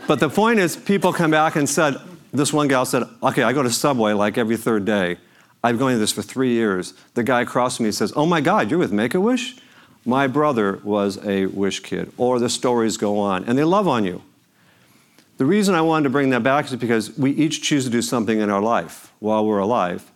but 0.08 0.20
the 0.20 0.30
point 0.30 0.60
is, 0.60 0.75
people 0.75 1.13
come 1.13 1.32
back 1.32 1.56
and 1.56 1.68
said, 1.68 1.98
this 2.32 2.52
one 2.52 2.68
gal 2.68 2.86
said, 2.86 3.04
okay, 3.22 3.44
I 3.44 3.54
go 3.54 3.63
to 3.63 3.72
Subway 3.72 4.13
like 4.13 4.38
every 4.38 4.58
third 4.58 4.86
day. 4.86 5.18
I've 5.63 5.75
been 5.75 5.79
going 5.79 5.96
to 5.96 6.00
this 6.00 6.12
for 6.12 6.22
three 6.22 6.51
years. 6.51 6.93
The 7.13 7.24
guy 7.24 7.41
across 7.41 7.77
from 7.77 7.86
me 7.86 7.91
says, 7.93 8.12
oh 8.15 8.25
my 8.25 8.41
God, 8.41 8.70
you're 8.70 8.79
with 8.79 8.91
Make-A-Wish? 8.91 9.55
My 10.05 10.27
brother 10.27 10.82
was 10.84 11.17
a 11.25 11.46
Wish 11.46 11.79
kid. 11.79 12.12
Or 12.17 12.38
the 12.38 12.50
stories 12.50 12.98
go 12.98 13.17
on, 13.20 13.46
and 13.46 13.58
they 13.58 13.63
love 13.63 13.88
on 13.88 14.03
you. 14.03 14.22
The 15.38 15.46
reason 15.46 15.74
I 15.74 15.82
wanted 15.82 16.03
to 16.03 16.10
bring 16.10 16.29
that 16.32 16.43
back 16.43 16.65
is 16.65 16.75
because 16.75 17.17
we 17.17 17.32
each 17.32 17.62
choose 17.62 17.86
to 17.86 17.89
do 17.89 18.01
something 18.01 18.39
in 18.39 18.50
our 18.50 18.62
life 18.62 19.13
while 19.20 19.46
we're 19.46 19.60
alive. 19.60 20.12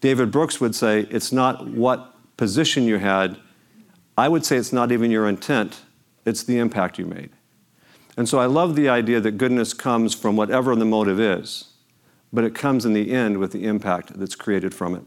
David 0.00 0.30
Brooks 0.30 0.60
would 0.60 0.74
say, 0.74 1.06
it's 1.10 1.32
not 1.32 1.68
what 1.68 2.14
position 2.36 2.84
you 2.84 2.98
had. 2.98 3.38
I 4.18 4.28
would 4.28 4.44
say 4.44 4.56
it's 4.56 4.72
not 4.72 4.92
even 4.92 5.10
your 5.10 5.28
intent, 5.28 5.82
it's 6.24 6.42
the 6.42 6.58
impact 6.58 6.98
you 6.98 7.06
made. 7.06 7.30
And 8.16 8.28
so 8.28 8.38
I 8.38 8.46
love 8.46 8.76
the 8.76 8.88
idea 8.88 9.20
that 9.20 9.32
goodness 9.38 9.72
comes 9.72 10.14
from 10.14 10.36
whatever 10.36 10.76
the 10.76 10.84
motive 10.84 11.20
is, 11.20 11.70
but 12.34 12.44
it 12.44 12.54
comes 12.54 12.84
in 12.84 12.92
the 12.92 13.12
end 13.12 13.38
with 13.38 13.52
the 13.52 13.64
impact 13.64 14.18
that's 14.18 14.34
created 14.34 14.74
from 14.74 14.94
it. 14.94 15.04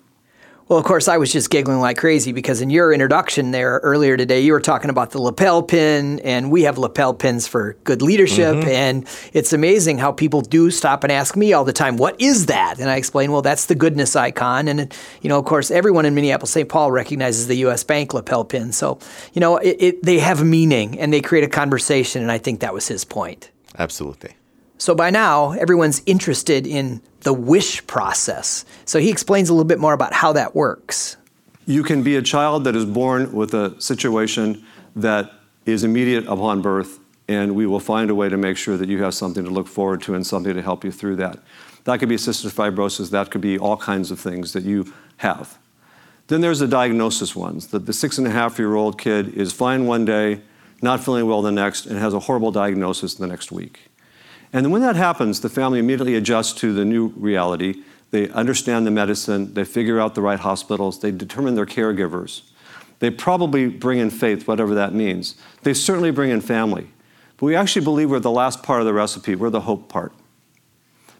Well, 0.67 0.77
of 0.77 0.83
course, 0.83 1.07
I 1.07 1.15
was 1.15 1.31
just 1.31 1.49
giggling 1.49 1.79
like 1.79 1.95
crazy 1.95 2.33
because 2.33 2.59
in 2.59 2.69
your 2.69 2.91
introduction 2.91 3.51
there 3.51 3.79
earlier 3.83 4.17
today, 4.17 4.41
you 4.41 4.51
were 4.51 4.59
talking 4.59 4.89
about 4.89 5.11
the 5.11 5.21
lapel 5.21 5.63
pin, 5.63 6.19
and 6.25 6.51
we 6.51 6.63
have 6.63 6.77
lapel 6.77 7.13
pins 7.13 7.47
for 7.47 7.77
good 7.85 8.01
leadership. 8.01 8.57
Mm-hmm. 8.57 8.69
And 8.69 9.07
it's 9.31 9.53
amazing 9.53 9.97
how 9.97 10.11
people 10.11 10.41
do 10.41 10.69
stop 10.69 11.05
and 11.05 11.11
ask 11.11 11.37
me 11.37 11.53
all 11.53 11.63
the 11.63 11.71
time, 11.71 11.95
What 11.95 12.19
is 12.19 12.47
that? 12.47 12.79
And 12.79 12.89
I 12.89 12.97
explain, 12.97 13.31
Well, 13.31 13.41
that's 13.41 13.67
the 13.67 13.75
goodness 13.75 14.17
icon. 14.17 14.67
And, 14.67 14.93
you 15.21 15.29
know, 15.29 15.39
of 15.39 15.45
course, 15.45 15.71
everyone 15.71 16.05
in 16.05 16.13
Minneapolis 16.13 16.51
St. 16.51 16.67
Paul 16.67 16.91
recognizes 16.91 17.47
the 17.47 17.55
U.S. 17.59 17.85
Bank 17.85 18.13
lapel 18.13 18.43
pin. 18.43 18.73
So, 18.73 18.99
you 19.31 19.39
know, 19.39 19.55
it, 19.57 19.77
it, 19.79 20.03
they 20.03 20.19
have 20.19 20.43
meaning 20.43 20.99
and 20.99 21.13
they 21.13 21.21
create 21.21 21.45
a 21.45 21.49
conversation. 21.49 22.21
And 22.21 22.31
I 22.31 22.39
think 22.39 22.59
that 22.59 22.73
was 22.73 22.89
his 22.89 23.05
point. 23.05 23.51
Absolutely. 23.79 24.31
So 24.77 24.93
by 24.93 25.09
now, 25.09 25.51
everyone's 25.53 26.01
interested 26.05 26.67
in 26.67 27.01
the 27.21 27.33
wish 27.33 27.85
process. 27.87 28.63
So 28.85 28.99
he 28.99 29.09
explains 29.09 29.49
a 29.49 29.53
little 29.53 29.65
bit 29.65 29.79
more 29.79 29.93
about 29.93 30.13
how 30.13 30.33
that 30.33 30.55
works. 30.55 31.17
You 31.65 31.83
can 31.83 32.03
be 32.03 32.15
a 32.15 32.21
child 32.21 32.63
that 32.63 32.75
is 32.75 32.85
born 32.85 33.33
with 33.33 33.53
a 33.53 33.79
situation 33.81 34.63
that 34.95 35.31
is 35.65 35.83
immediate 35.83 36.25
upon 36.27 36.61
birth, 36.61 36.99
and 37.27 37.55
we 37.55 37.65
will 37.65 37.79
find 37.79 38.09
a 38.09 38.15
way 38.15 38.29
to 38.29 38.37
make 38.37 38.55
sure 38.55 38.77
that 38.77 38.87
you 38.87 39.03
have 39.03 39.13
something 39.13 39.43
to 39.43 39.49
look 39.49 39.67
forward 39.67 40.01
to 40.03 40.15
and 40.15 40.25
something 40.25 40.53
to 40.53 40.61
help 40.61 40.83
you 40.83 40.91
through 40.91 41.17
that. 41.17 41.39
That 41.83 41.99
could 41.99 42.09
be 42.09 42.15
cystic 42.15 42.53
fibrosis, 42.53 43.09
that 43.11 43.31
could 43.31 43.41
be 43.41 43.57
all 43.57 43.77
kinds 43.77 44.11
of 44.11 44.19
things 44.19 44.53
that 44.53 44.63
you 44.63 44.93
have. 45.17 45.57
Then 46.27 46.41
there's 46.41 46.59
the 46.59 46.67
diagnosis 46.67 47.35
ones 47.35 47.67
that 47.67 47.85
the 47.85 47.93
six 47.93 48.17
and 48.17 48.27
a 48.27 48.31
half 48.31 48.59
year 48.59 48.75
old 48.75 48.99
kid 48.99 49.33
is 49.33 49.51
fine 49.53 49.85
one 49.85 50.05
day, 50.05 50.41
not 50.81 51.03
feeling 51.03 51.25
well 51.25 51.41
the 51.41 51.51
next, 51.51 51.85
and 51.85 51.97
has 51.97 52.13
a 52.13 52.19
horrible 52.19 52.51
diagnosis 52.51 53.15
the 53.15 53.27
next 53.27 53.51
week. 53.51 53.86
And 54.53 54.71
when 54.71 54.81
that 54.81 54.95
happens, 54.95 55.41
the 55.41 55.49
family 55.49 55.79
immediately 55.79 56.15
adjusts 56.15 56.53
to 56.61 56.73
the 56.73 56.85
new 56.85 57.07
reality. 57.17 57.83
They 58.11 58.29
understand 58.29 58.87
the 58.87 58.91
medicine, 58.91 59.53
they 59.53 59.65
figure 59.65 59.99
out 59.99 60.15
the 60.15 60.21
right 60.21 60.39
hospitals, 60.39 60.99
they 60.99 61.11
determine 61.11 61.55
their 61.55 61.65
caregivers. 61.65 62.43
They 62.99 63.11
probably 63.11 63.67
bring 63.67 63.99
in 63.99 64.09
faith, 64.09 64.47
whatever 64.47 64.73
that 64.75 64.93
means. 64.93 65.35
They 65.63 65.73
certainly 65.73 66.11
bring 66.11 66.31
in 66.31 66.41
family. 66.41 66.87
But 67.37 67.45
we 67.45 67.55
actually 67.55 67.83
believe 67.83 68.09
we're 68.09 68.19
the 68.19 68.31
last 68.31 68.63
part 68.63 68.79
of 68.79 68.87
the 68.87 68.93
recipe, 68.93 69.35
we're 69.35 69.49
the 69.49 69.61
hope 69.61 69.89
part. 69.89 70.13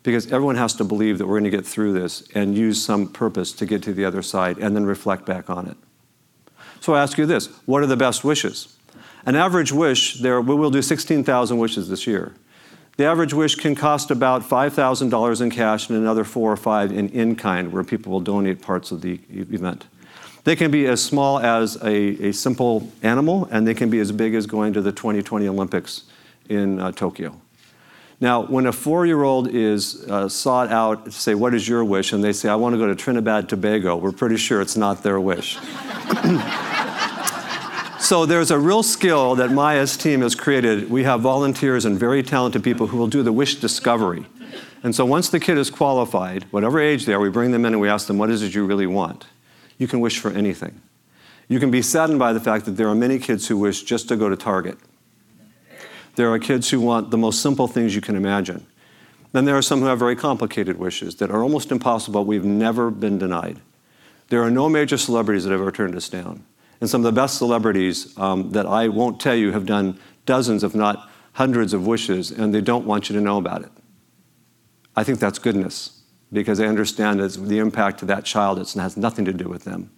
Because 0.01 0.31
everyone 0.31 0.55
has 0.55 0.73
to 0.75 0.83
believe 0.83 1.17
that 1.17 1.27
we're 1.27 1.39
going 1.39 1.43
to 1.43 1.49
get 1.49 1.65
through 1.65 1.93
this 1.93 2.27
and 2.33 2.57
use 2.57 2.83
some 2.83 3.07
purpose 3.07 3.51
to 3.53 3.65
get 3.65 3.83
to 3.83 3.93
the 3.93 4.05
other 4.05 4.21
side 4.21 4.57
and 4.57 4.75
then 4.75 4.85
reflect 4.85 5.25
back 5.25 5.49
on 5.49 5.67
it. 5.67 5.77
So 6.79 6.93
I 6.93 7.03
ask 7.03 7.17
you 7.17 7.25
this 7.25 7.47
what 7.65 7.83
are 7.83 7.87
the 7.87 7.97
best 7.97 8.23
wishes? 8.23 8.77
An 9.25 9.35
average 9.35 9.73
wish, 9.73 10.19
there, 10.19 10.39
we 10.39 10.55
will 10.55 10.71
do 10.71 10.81
16,000 10.81 11.57
wishes 11.57 11.89
this 11.89 12.07
year. 12.07 12.33
The 12.97 13.05
average 13.05 13.31
wish 13.31 13.55
can 13.55 13.75
cost 13.75 14.09
about 14.09 14.41
$5,000 14.41 15.41
in 15.41 15.51
cash 15.51 15.87
and 15.87 15.97
another 15.99 16.23
four 16.23 16.51
or 16.51 16.57
five 16.57 16.91
in 16.91 17.09
in 17.09 17.35
kind, 17.35 17.71
where 17.71 17.83
people 17.83 18.11
will 18.11 18.21
donate 18.21 18.59
parts 18.59 18.91
of 18.91 19.01
the 19.01 19.19
event. 19.29 19.85
They 20.45 20.55
can 20.55 20.71
be 20.71 20.87
as 20.87 21.03
small 21.03 21.39
as 21.39 21.75
a, 21.83 22.29
a 22.29 22.31
simple 22.31 22.91
animal, 23.03 23.47
and 23.51 23.67
they 23.67 23.75
can 23.75 23.91
be 23.91 23.99
as 23.99 24.11
big 24.11 24.33
as 24.33 24.47
going 24.47 24.73
to 24.73 24.81
the 24.81 24.91
2020 24.91 25.47
Olympics 25.47 26.05
in 26.49 26.79
uh, 26.79 26.91
Tokyo. 26.91 27.39
Now, 28.19 28.41
when 28.41 28.65
a 28.65 28.71
four 28.71 29.05
year 29.05 29.21
old 29.21 29.47
is 29.47 30.09
uh, 30.09 30.27
sought 30.27 30.71
out 30.71 31.05
to 31.05 31.11
say, 31.11 31.35
What 31.35 31.53
is 31.53 31.67
your 31.67 31.85
wish? 31.85 32.13
and 32.13 32.23
they 32.23 32.33
say, 32.33 32.49
I 32.49 32.55
want 32.55 32.73
to 32.73 32.79
go 32.79 32.87
to 32.87 32.95
Trinidad 32.95 33.47
Tobago, 33.47 33.95
we're 33.95 34.11
pretty 34.11 34.37
sure 34.37 34.59
it's 34.59 34.77
not 34.77 35.03
their 35.03 35.19
wish. 35.19 35.59
So 38.07 38.25
there's 38.25 38.51
a 38.51 38.57
real 38.57 38.83
skill 38.83 39.35
that 39.35 39.51
Maya's 39.51 39.97
team 39.97 40.21
has 40.21 40.33
created. 40.33 40.89
We 40.89 41.03
have 41.03 41.19
volunteers 41.19 41.83
and 41.83 41.99
very 41.99 42.23
talented 42.23 42.63
people 42.63 42.87
who 42.87 42.95
will 42.95 43.07
do 43.07 43.21
the 43.21 43.33
wish 43.33 43.55
discovery. 43.55 44.25
And 44.81 44.95
so 44.95 45.03
once 45.03 45.27
the 45.27 45.41
kid 45.41 45.57
is 45.57 45.69
qualified, 45.69 46.43
whatever 46.43 46.79
age 46.79 47.05
they 47.05 47.13
are, 47.13 47.19
we 47.19 47.27
bring 47.27 47.51
them 47.51 47.65
in 47.65 47.73
and 47.73 47.81
we 47.81 47.89
ask 47.89 48.07
them, 48.07 48.17
what 48.17 48.29
is 48.29 48.41
it 48.43 48.55
you 48.55 48.65
really 48.65 48.87
want? 48.87 49.25
You 49.77 49.89
can 49.89 49.99
wish 49.99 50.19
for 50.19 50.31
anything. 50.31 50.81
You 51.49 51.59
can 51.59 51.69
be 51.69 51.81
saddened 51.81 52.17
by 52.17 52.31
the 52.31 52.39
fact 52.39 52.63
that 52.63 52.77
there 52.77 52.87
are 52.87 52.95
many 52.95 53.19
kids 53.19 53.49
who 53.49 53.57
wish 53.57 53.83
just 53.83 54.07
to 54.07 54.15
go 54.15 54.29
to 54.29 54.37
Target. 54.37 54.77
There 56.15 56.31
are 56.31 56.39
kids 56.39 56.69
who 56.69 56.79
want 56.79 57.11
the 57.11 57.17
most 57.17 57.41
simple 57.41 57.67
things 57.67 57.93
you 57.93 57.99
can 57.99 58.15
imagine. 58.15 58.65
Then 59.33 59.43
there 59.43 59.57
are 59.57 59.61
some 59.61 59.81
who 59.81 59.87
have 59.87 59.99
very 59.99 60.15
complicated 60.15 60.79
wishes 60.79 61.17
that 61.17 61.29
are 61.29 61.43
almost 61.43 61.73
impossible. 61.73 62.23
We've 62.23 62.45
never 62.45 62.89
been 62.89 63.17
denied. 63.17 63.59
There 64.29 64.43
are 64.43 64.49
no 64.49 64.69
major 64.69 64.95
celebrities 64.95 65.43
that 65.43 65.51
have 65.51 65.59
ever 65.59 65.73
turned 65.73 65.93
us 65.93 66.07
down. 66.07 66.45
And 66.79 66.89
some 66.89 67.01
of 67.01 67.05
the 67.05 67.19
best 67.19 67.37
celebrities 67.37 68.17
um, 68.17 68.51
that 68.51 68.65
I 68.65 68.87
won't 68.87 69.19
tell 69.19 69.35
you 69.35 69.51
have 69.51 69.65
done 69.65 69.99
dozens, 70.25 70.63
if 70.63 70.75
not 70.75 71.09
hundreds, 71.33 71.73
of 71.73 71.85
wishes, 71.85 72.31
and 72.31 72.53
they 72.53 72.61
don't 72.61 72.85
want 72.85 73.09
you 73.09 73.15
to 73.15 73.21
know 73.21 73.37
about 73.37 73.63
it. 73.63 73.71
I 74.95 75.03
think 75.03 75.19
that's 75.19 75.39
goodness 75.39 76.01
because 76.31 76.57
they 76.57 76.67
understand 76.67 77.19
the 77.19 77.59
impact 77.59 77.99
to 77.99 78.05
that 78.05 78.25
child 78.25 78.59
it 78.59 78.71
has 78.73 78.97
nothing 78.97 79.25
to 79.25 79.33
do 79.33 79.47
with 79.47 79.63
them. 79.63 79.91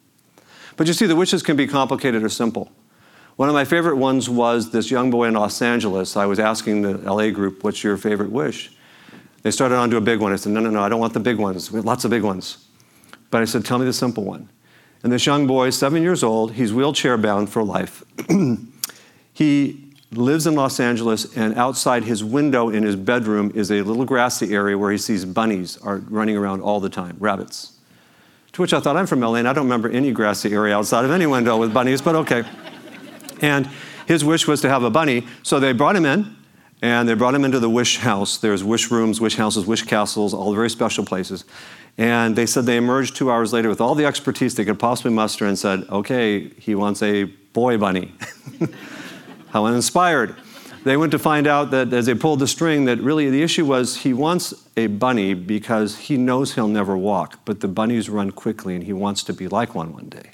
But 0.77 0.87
you 0.87 0.93
see, 0.93 1.07
the 1.07 1.15
wishes 1.15 1.41
can 1.43 1.57
be 1.57 1.67
complicated 1.67 2.23
or 2.23 2.29
simple. 2.29 2.71
One 3.35 3.47
of 3.47 3.55
my 3.55 3.65
favorite 3.65 3.95
ones 3.95 4.29
was 4.29 4.71
this 4.71 4.91
young 4.91 5.09
boy 5.09 5.25
in 5.25 5.33
Los 5.33 5.61
Angeles. 5.61 6.17
I 6.17 6.25
was 6.25 6.39
asking 6.39 6.81
the 6.81 6.97
LA 6.97 7.29
group, 7.29 7.63
What's 7.63 7.83
your 7.83 7.95
favorite 7.97 8.31
wish? 8.31 8.71
They 9.41 9.51
started 9.51 9.75
on 9.75 9.89
to 9.91 9.97
a 9.97 10.01
big 10.01 10.19
one. 10.19 10.33
I 10.33 10.35
said, 10.35 10.51
No, 10.51 10.59
no, 10.59 10.69
no, 10.69 10.83
I 10.83 10.89
don't 10.89 10.99
want 10.99 11.13
the 11.13 11.21
big 11.21 11.37
ones. 11.37 11.71
We 11.71 11.77
have 11.77 11.85
lots 11.85 12.03
of 12.03 12.11
big 12.11 12.23
ones. 12.23 12.67
But 13.31 13.41
I 13.41 13.45
said, 13.45 13.63
Tell 13.63 13.79
me 13.79 13.85
the 13.85 13.93
simple 13.93 14.25
one. 14.25 14.49
And 15.03 15.11
this 15.13 15.25
young 15.25 15.47
boy, 15.47 15.69
seven 15.69 16.03
years 16.03 16.23
old, 16.23 16.53
he's 16.53 16.73
wheelchair 16.73 17.17
bound 17.17 17.49
for 17.49 17.63
life. 17.63 18.03
he 19.33 19.89
lives 20.11 20.47
in 20.47 20.55
Los 20.55 20.79
Angeles, 20.79 21.35
and 21.37 21.55
outside 21.55 22.03
his 22.03 22.23
window 22.23 22.69
in 22.69 22.83
his 22.83 22.95
bedroom 22.95 23.51
is 23.55 23.71
a 23.71 23.81
little 23.81 24.05
grassy 24.05 24.53
area 24.53 24.77
where 24.77 24.91
he 24.91 24.97
sees 24.97 25.23
bunnies 25.23 25.77
are 25.77 25.97
running 25.97 26.35
around 26.35 26.61
all 26.61 26.79
the 26.79 26.89
time, 26.89 27.15
rabbits. 27.19 27.73
To 28.53 28.61
which 28.61 28.73
I 28.73 28.79
thought, 28.79 28.97
I'm 28.97 29.05
from 29.05 29.21
LA, 29.21 29.35
and 29.35 29.47
I 29.47 29.53
don't 29.53 29.65
remember 29.65 29.89
any 29.89 30.11
grassy 30.11 30.51
area 30.51 30.75
outside 30.75 31.05
of 31.05 31.11
any 31.11 31.27
window 31.27 31.57
with 31.57 31.73
bunnies, 31.73 32.01
but 32.01 32.15
okay. 32.15 32.43
And 33.41 33.69
his 34.05 34.25
wish 34.25 34.47
was 34.47 34.59
to 34.61 34.69
have 34.69 34.83
a 34.83 34.89
bunny, 34.89 35.25
so 35.43 35.61
they 35.61 35.71
brought 35.71 35.95
him 35.95 36.05
in, 36.05 36.35
and 36.81 37.07
they 37.07 37.13
brought 37.13 37.33
him 37.33 37.45
into 37.45 37.59
the 37.59 37.69
wish 37.69 37.97
house. 37.97 38.37
There's 38.37 38.65
wish 38.65 38.91
rooms, 38.91 39.21
wish 39.21 39.35
houses, 39.37 39.65
wish 39.65 39.83
castles, 39.83 40.33
all 40.33 40.53
very 40.53 40.69
special 40.69 41.05
places. 41.05 41.45
And 41.97 42.35
they 42.35 42.45
said 42.45 42.65
they 42.65 42.77
emerged 42.77 43.15
two 43.15 43.29
hours 43.29 43.51
later 43.51 43.69
with 43.69 43.81
all 43.81 43.95
the 43.95 44.05
expertise 44.05 44.55
they 44.55 44.65
could 44.65 44.79
possibly 44.79 45.11
muster 45.11 45.45
and 45.45 45.59
said, 45.59 45.85
okay, 45.89 46.49
he 46.49 46.75
wants 46.75 47.01
a 47.03 47.25
boy 47.53 47.77
bunny. 47.77 48.13
How 49.49 49.65
uninspired. 49.65 50.35
They 50.83 50.95
went 50.95 51.11
to 51.11 51.19
find 51.19 51.45
out 51.45 51.71
that 51.71 51.91
as 51.91 52.05
they 52.05 52.15
pulled 52.15 52.39
the 52.39 52.47
string, 52.47 52.85
that 52.85 52.99
really 52.99 53.29
the 53.29 53.43
issue 53.43 53.65
was 53.65 53.97
he 53.97 54.13
wants 54.13 54.53
a 54.77 54.87
bunny 54.87 55.33
because 55.33 55.97
he 55.97 56.15
knows 56.15 56.55
he'll 56.55 56.69
never 56.69 56.95
walk, 56.95 57.39
but 57.43 57.59
the 57.59 57.67
bunnies 57.67 58.09
run 58.09 58.31
quickly 58.31 58.75
and 58.75 58.85
he 58.85 58.93
wants 58.93 59.23
to 59.23 59.33
be 59.33 59.47
like 59.49 59.75
one 59.75 59.93
one 59.93 60.07
day. 60.07 60.31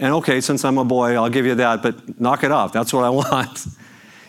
And 0.00 0.12
okay, 0.14 0.40
since 0.40 0.64
I'm 0.64 0.78
a 0.78 0.84
boy, 0.84 1.14
I'll 1.14 1.30
give 1.30 1.46
you 1.46 1.54
that, 1.54 1.80
but 1.80 2.20
knock 2.20 2.42
it 2.42 2.50
off. 2.50 2.72
That's 2.72 2.92
what 2.92 3.04
I 3.04 3.10
want. 3.10 3.66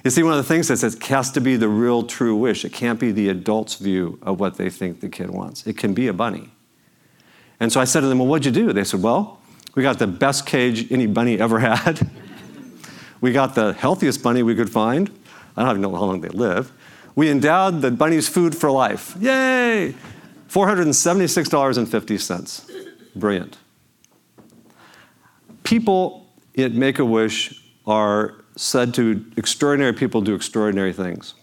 You 0.03 0.11
see, 0.11 0.21
one 0.21 0.33
of 0.33 0.37
the 0.37 0.43
things 0.43 0.67
that 0.67 0.77
says 0.77 0.97
has 1.01 1.31
to 1.31 1.39
be 1.39 1.55
the 1.55 1.69
real 1.69 2.03
true 2.03 2.35
wish. 2.35 2.65
It 2.65 2.73
can't 2.73 2.99
be 2.99 3.13
the 3.13 3.29
adult's 3.29 3.75
view 3.75 4.19
of 4.21 4.37
what 4.39 4.57
they 4.57 4.69
think 4.69 4.99
the 4.99 5.07
kid 5.07 5.29
wants. 5.29 5.65
It 5.65 5.77
can 5.77 5.93
be 5.93 6.07
a 6.07 6.13
bunny. 6.13 6.51
And 7.59 7.71
so 7.71 7.79
I 7.79 7.83
said 7.85 8.01
to 8.01 8.07
them, 8.07 8.17
Well, 8.19 8.27
what'd 8.27 8.45
you 8.45 8.51
do? 8.51 8.73
They 8.73 8.83
said, 8.83 9.01
Well, 9.01 9.39
we 9.75 9.83
got 9.83 9.99
the 9.99 10.07
best 10.07 10.45
cage 10.45 10.91
any 10.91 11.07
bunny 11.07 11.39
ever 11.39 11.59
had. 11.59 12.11
we 13.21 13.31
got 13.31 13.55
the 13.55 13.71
healthiest 13.73 14.21
bunny 14.21 14.43
we 14.43 14.55
could 14.55 14.69
find. 14.69 15.09
I 15.55 15.63
don't 15.63 15.71
even 15.71 15.81
know 15.81 15.95
how 15.95 16.03
long 16.03 16.19
they 16.19 16.27
live. 16.29 16.73
We 17.15 17.29
endowed 17.29 17.81
the 17.81 17.91
bunny's 17.91 18.27
food 18.27 18.53
for 18.55 18.71
life. 18.71 19.15
Yay! 19.19 19.95
$476.50. 20.49 22.89
Brilliant. 23.15 23.57
People 25.63 26.27
at 26.57 26.73
Make 26.73 26.97
a 26.99 27.05
Wish 27.05 27.63
are 27.87 28.42
said 28.55 28.93
to 28.95 29.25
extraordinary 29.37 29.93
people 29.93 30.21
do 30.21 30.35
extraordinary 30.35 30.93
things. 30.93 31.33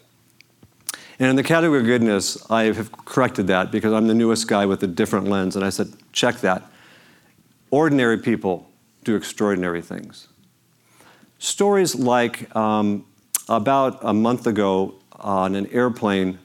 And 1.19 1.29
in 1.29 1.37
the 1.37 1.43
category 1.43 1.81
of 1.81 1.87
goodness, 1.87 2.51
I 2.51 2.65
have 2.65 2.91
corrected 3.05 3.47
that 3.49 3.71
because 3.71 3.93
I'm 3.93 4.07
the 4.07 4.15
newest 4.15 4.49
guy 4.49 4.65
with 4.65 4.83
a 4.83 4.87
different 4.87 5.29
lens. 5.29 5.55
And 5.55 5.65
I 5.65 5.71
said, 5.71 5.93
check 6.13 6.41
that. 6.41 6.63
Ordinary 7.71 8.19
people 8.19 8.71
do 9.05 9.17
extraordinary 9.17 9.83
things. 9.83 10.29
Stories 11.39 11.95
like 11.95 12.55
um, 12.57 13.05
about 13.49 13.99
a 14.03 14.15
month 14.15 14.47
ago, 14.47 14.95
on 15.21 15.55
an 15.55 15.67
airplane 15.69 16.39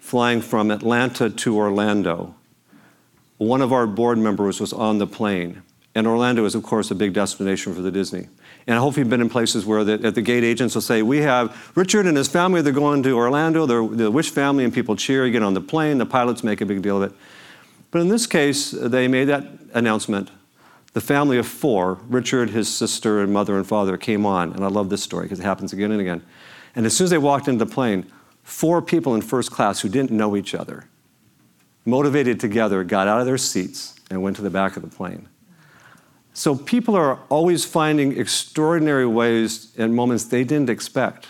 flying 0.00 0.40
from 0.40 0.70
Atlanta 0.70 1.30
to 1.30 1.56
Orlando. 1.56 2.34
One 3.38 3.60
of 3.62 3.72
our 3.72 3.86
board 3.86 4.18
members 4.18 4.60
was 4.60 4.72
on 4.72 4.98
the 4.98 5.06
plane. 5.06 5.62
And 5.94 6.06
Orlando 6.06 6.44
is, 6.44 6.54
of 6.54 6.62
course, 6.62 6.90
a 6.90 6.94
big 6.94 7.12
destination 7.12 7.74
for 7.74 7.80
the 7.80 7.90
Disney. 7.90 8.28
And 8.66 8.76
I 8.76 8.80
hope 8.80 8.96
you've 8.96 9.10
been 9.10 9.20
in 9.20 9.28
places 9.28 9.66
where 9.66 9.84
the, 9.84 10.06
at 10.06 10.14
the 10.14 10.22
gate 10.22 10.42
agents 10.42 10.74
will 10.74 10.82
say, 10.82 11.02
We 11.02 11.18
have 11.18 11.70
Richard 11.74 12.06
and 12.06 12.16
his 12.16 12.28
family, 12.28 12.62
they're 12.62 12.72
going 12.72 13.02
to 13.02 13.12
Orlando, 13.16 13.66
the 13.66 14.10
Wish 14.10 14.30
family, 14.30 14.64
and 14.64 14.72
people 14.72 14.96
cheer. 14.96 15.26
You 15.26 15.32
get 15.32 15.42
on 15.42 15.54
the 15.54 15.60
plane, 15.60 15.98
the 15.98 16.06
pilots 16.06 16.42
make 16.42 16.60
a 16.60 16.66
big 16.66 16.80
deal 16.80 17.02
of 17.02 17.10
it. 17.10 17.16
But 17.90 18.00
in 18.00 18.08
this 18.08 18.26
case, 18.26 18.70
they 18.70 19.06
made 19.06 19.26
that 19.26 19.46
announcement. 19.74 20.30
The 20.94 21.00
family 21.00 21.38
of 21.38 21.46
four, 21.46 21.98
Richard, 22.08 22.50
his 22.50 22.72
sister, 22.72 23.20
and 23.20 23.32
mother 23.32 23.56
and 23.56 23.66
father, 23.66 23.96
came 23.96 24.24
on. 24.24 24.52
And 24.52 24.64
I 24.64 24.68
love 24.68 24.90
this 24.90 25.02
story 25.02 25.24
because 25.24 25.40
it 25.40 25.44
happens 25.44 25.72
again 25.72 25.90
and 25.90 26.00
again. 26.00 26.22
And 26.74 26.86
as 26.86 26.96
soon 26.96 27.04
as 27.04 27.10
they 27.10 27.18
walked 27.18 27.48
into 27.48 27.64
the 27.64 27.70
plane, 27.70 28.06
four 28.42 28.80
people 28.80 29.14
in 29.14 29.20
first 29.20 29.50
class 29.50 29.80
who 29.80 29.88
didn't 29.88 30.10
know 30.10 30.36
each 30.36 30.54
other, 30.54 30.86
motivated 31.84 32.40
together, 32.40 32.82
got 32.84 33.08
out 33.08 33.20
of 33.20 33.26
their 33.26 33.38
seats 33.38 33.94
and 34.10 34.22
went 34.22 34.36
to 34.36 34.42
the 34.42 34.50
back 34.50 34.76
of 34.76 34.82
the 34.82 34.88
plane. 34.88 35.28
So 36.36 36.56
people 36.56 36.96
are 36.96 37.20
always 37.28 37.64
finding 37.64 38.18
extraordinary 38.18 39.06
ways 39.06 39.72
and 39.78 39.94
moments 39.94 40.24
they 40.24 40.42
didn't 40.42 40.68
expect. 40.68 41.28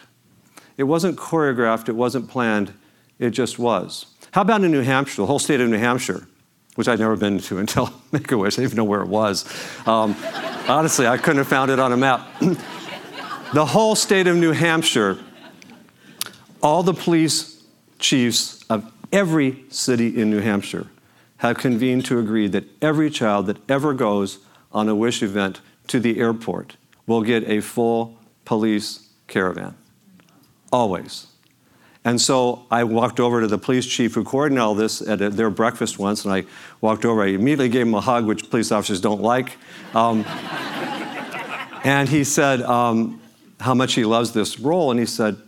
It 0.79 0.85
wasn't 0.85 1.19
choreographed, 1.19 1.90
it 1.90 1.95
wasn't 1.95 2.29
planned, 2.29 2.73
it 3.19 3.31
just 3.31 3.59
was. 3.59 4.07
How 4.33 4.40
about 4.40 4.64
in 4.64 4.73
New 4.73 4.81
Hampshire, 4.81 5.17
the 5.17 5.27
whole 5.27 5.38
state 5.38 5.61
of 5.61 5.69
New 5.69 5.79
Hampshire, 5.79 6.27
which 6.75 6.88
I'd 6.88 6.99
never 6.99 7.17
been 7.17 7.38
to 7.38 7.59
until 7.64 7.93
Make 8.12 8.33
a 8.33 8.38
Wish, 8.38 8.55
I 8.55 8.62
didn't 8.62 8.73
even 8.73 8.77
know 8.79 8.85
where 8.85 9.03
it 9.03 9.09
was. 9.09 9.45
Um, 9.87 10.17
honestly, 10.69 11.07
I 11.07 11.19
couldn't 11.19 11.38
have 11.38 11.49
found 11.49 11.71
it 11.71 11.79
on 11.79 11.93
a 11.93 11.97
map. 11.99 12.27
the 13.53 13.67
whole 13.67 13.95
state 13.95 14.27
of 14.27 14.37
New 14.37 14.53
Hampshire, 14.53 15.19
all 16.62 16.83
the 16.83 16.95
police 16.95 17.62
chiefs 17.99 18.64
of 18.71 18.90
every 19.12 19.64
city 19.69 20.19
in 20.21 20.31
New 20.31 20.40
Hampshire 20.40 20.87
have 21.38 21.59
convened 21.59 22.07
to 22.07 22.19
agree 22.19 22.49
that 22.49 22.64
every 22.81 23.11
child 23.11 23.47
that 23.47 23.59
ever 23.71 23.93
goes 23.93 24.38
on 24.75 24.89
a 24.89 24.95
Wish 24.95 25.23
event 25.23 25.61
to 25.87 26.01
the 26.01 26.19
airport 26.19 26.77
will 27.07 27.23
get 27.23 27.49
a 27.49 27.61
full 27.61 28.19
police 28.45 29.09
caravan. 29.29 29.75
Always. 30.73 31.29
And 32.05 32.21
so 32.21 32.67
I 32.71 32.85
walked 32.85 33.19
over 33.19 33.41
to 33.41 33.47
the 33.47 33.57
police 33.57 33.87
chief 33.87 34.15
who 34.15 34.25
coordinated 34.25 34.63
all 34.63 34.75
this 34.75 35.01
at 35.01 35.19
their 35.19 35.49
breakfast 35.49 35.99
once, 35.99 36.25
and 36.25 36.35
I 36.35 36.45
walked 36.83 37.07
over. 37.07 37.23
I 37.23 37.29
immediately 37.29 37.71
gave 37.71 37.87
him 37.87 37.95
a 37.95 38.01
hug, 38.01 38.27
which 38.27 38.51
police 38.51 38.71
officers 38.71 39.01
don't 39.01 39.23
like. 39.23 39.57
Um, 39.95 40.25
and 41.85 42.07
he 42.07 42.25
said 42.25 42.61
um, 42.61 43.23
how 43.59 43.73
much 43.73 43.95
he 43.95 44.05
loves 44.05 44.33
this 44.33 44.61
role, 44.61 44.91
and 44.91 45.01
he 45.01 45.07
said, 45.07 45.39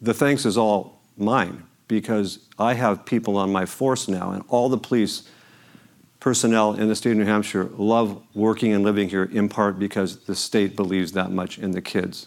The 0.00 0.14
thanks 0.14 0.46
is 0.46 0.56
all 0.56 1.02
mine 1.18 1.62
because 1.88 2.38
I 2.58 2.72
have 2.74 3.04
people 3.04 3.36
on 3.36 3.52
my 3.52 3.66
force 3.66 4.08
now, 4.08 4.30
and 4.30 4.42
all 4.48 4.70
the 4.70 4.78
police 4.78 5.28
personnel 6.26 6.74
in 6.74 6.88
the 6.88 6.96
state 6.96 7.12
of 7.12 7.18
New 7.18 7.24
Hampshire 7.24 7.70
love 7.78 8.20
working 8.34 8.72
and 8.72 8.82
living 8.82 9.08
here 9.08 9.26
in 9.30 9.48
part 9.48 9.78
because 9.78 10.24
the 10.24 10.34
state 10.34 10.74
believes 10.74 11.12
that 11.12 11.30
much 11.30 11.56
in 11.56 11.70
the 11.70 11.80
kids. 11.80 12.26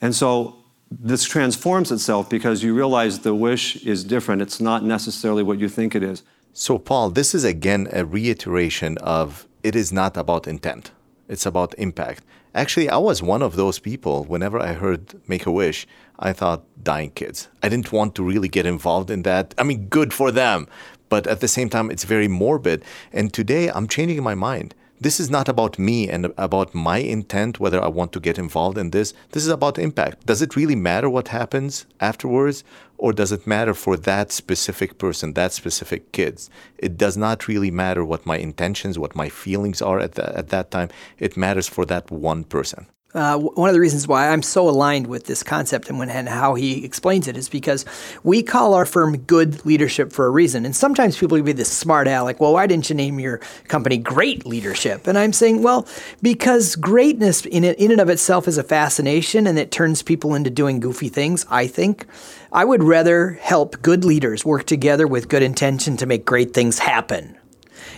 And 0.00 0.12
so 0.12 0.56
this 0.90 1.22
transforms 1.22 1.92
itself 1.92 2.28
because 2.28 2.64
you 2.64 2.74
realize 2.74 3.20
the 3.20 3.36
wish 3.36 3.76
is 3.86 4.02
different. 4.02 4.42
It's 4.42 4.60
not 4.60 4.82
necessarily 4.82 5.44
what 5.44 5.60
you 5.60 5.68
think 5.68 5.94
it 5.94 6.02
is. 6.02 6.24
So, 6.54 6.76
Paul, 6.76 7.10
this 7.10 7.36
is 7.36 7.44
again 7.44 7.86
a 7.92 8.04
reiteration 8.04 8.98
of 8.98 9.46
it 9.62 9.76
is 9.76 9.92
not 9.92 10.16
about 10.16 10.48
intent, 10.48 10.90
it's 11.28 11.46
about 11.46 11.72
impact. 11.78 12.24
Actually, 12.52 12.88
I 12.88 12.96
was 12.96 13.22
one 13.22 13.42
of 13.42 13.54
those 13.54 13.78
people. 13.78 14.24
Whenever 14.24 14.58
I 14.58 14.72
heard 14.72 15.02
Make 15.28 15.44
a 15.46 15.52
Wish, 15.52 15.86
I 16.18 16.32
thought 16.32 16.62
dying 16.82 17.10
kids. 17.10 17.48
I 17.62 17.68
didn't 17.68 17.92
want 17.92 18.14
to 18.14 18.22
really 18.22 18.48
get 18.48 18.64
involved 18.64 19.10
in 19.10 19.22
that. 19.22 19.54
I 19.58 19.62
mean, 19.62 19.88
good 19.88 20.14
for 20.14 20.32
them 20.32 20.66
but 21.08 21.26
at 21.26 21.40
the 21.40 21.48
same 21.48 21.68
time, 21.68 21.90
it's 21.90 22.04
very 22.04 22.28
morbid. 22.28 22.84
And 23.12 23.32
today, 23.32 23.68
I'm 23.68 23.88
changing 23.88 24.22
my 24.22 24.34
mind. 24.34 24.74
This 24.98 25.20
is 25.20 25.28
not 25.28 25.46
about 25.46 25.78
me 25.78 26.08
and 26.08 26.32
about 26.38 26.74
my 26.74 26.98
intent, 26.98 27.60
whether 27.60 27.82
I 27.82 27.88
want 27.88 28.12
to 28.12 28.20
get 28.20 28.38
involved 28.38 28.78
in 28.78 28.92
this. 28.92 29.12
This 29.32 29.42
is 29.42 29.50
about 29.50 29.78
impact. 29.78 30.24
Does 30.24 30.40
it 30.40 30.56
really 30.56 30.74
matter 30.74 31.10
what 31.10 31.28
happens 31.28 31.84
afterwards? 32.00 32.64
Or 32.96 33.12
does 33.12 33.30
it 33.30 33.46
matter 33.46 33.74
for 33.74 33.98
that 33.98 34.32
specific 34.32 34.96
person, 34.96 35.34
that 35.34 35.52
specific 35.52 36.12
kids? 36.12 36.48
It 36.78 36.96
does 36.96 37.14
not 37.14 37.46
really 37.46 37.70
matter 37.70 38.06
what 38.06 38.24
my 38.24 38.38
intentions, 38.38 38.98
what 38.98 39.14
my 39.14 39.28
feelings 39.28 39.82
are 39.82 40.00
at, 40.00 40.14
the, 40.14 40.34
at 40.34 40.48
that 40.48 40.70
time. 40.70 40.88
It 41.18 41.36
matters 41.36 41.68
for 41.68 41.84
that 41.84 42.10
one 42.10 42.44
person. 42.44 42.86
Uh, 43.16 43.38
one 43.38 43.70
of 43.70 43.72
the 43.72 43.80
reasons 43.80 44.06
why 44.06 44.28
I'm 44.28 44.42
so 44.42 44.68
aligned 44.68 45.06
with 45.06 45.24
this 45.24 45.42
concept 45.42 45.88
and, 45.88 45.98
when, 45.98 46.10
and 46.10 46.28
how 46.28 46.54
he 46.54 46.84
explains 46.84 47.26
it 47.26 47.38
is 47.38 47.48
because 47.48 47.86
we 48.24 48.42
call 48.42 48.74
our 48.74 48.84
firm 48.84 49.16
good 49.16 49.64
leadership 49.64 50.12
for 50.12 50.26
a 50.26 50.30
reason. 50.30 50.66
And 50.66 50.76
sometimes 50.76 51.16
people 51.16 51.38
can 51.38 51.46
be 51.46 51.52
this 51.52 51.72
smart 51.72 52.08
aleck, 52.08 52.40
well, 52.40 52.52
why 52.52 52.66
didn't 52.66 52.90
you 52.90 52.94
name 52.94 53.18
your 53.18 53.38
company 53.68 53.96
great 53.96 54.44
leadership? 54.44 55.06
And 55.06 55.16
I'm 55.16 55.32
saying, 55.32 55.62
well, 55.62 55.88
because 56.20 56.76
greatness 56.76 57.46
in, 57.46 57.64
it, 57.64 57.78
in 57.78 57.90
and 57.90 58.02
of 58.02 58.10
itself 58.10 58.46
is 58.46 58.58
a 58.58 58.62
fascination 58.62 59.46
and 59.46 59.58
it 59.58 59.70
turns 59.70 60.02
people 60.02 60.34
into 60.34 60.50
doing 60.50 60.78
goofy 60.78 61.08
things, 61.08 61.46
I 61.48 61.68
think. 61.68 62.04
I 62.52 62.66
would 62.66 62.82
rather 62.82 63.30
help 63.40 63.80
good 63.80 64.04
leaders 64.04 64.44
work 64.44 64.66
together 64.66 65.06
with 65.06 65.30
good 65.30 65.42
intention 65.42 65.96
to 65.96 66.04
make 66.04 66.26
great 66.26 66.52
things 66.52 66.80
happen 66.80 67.38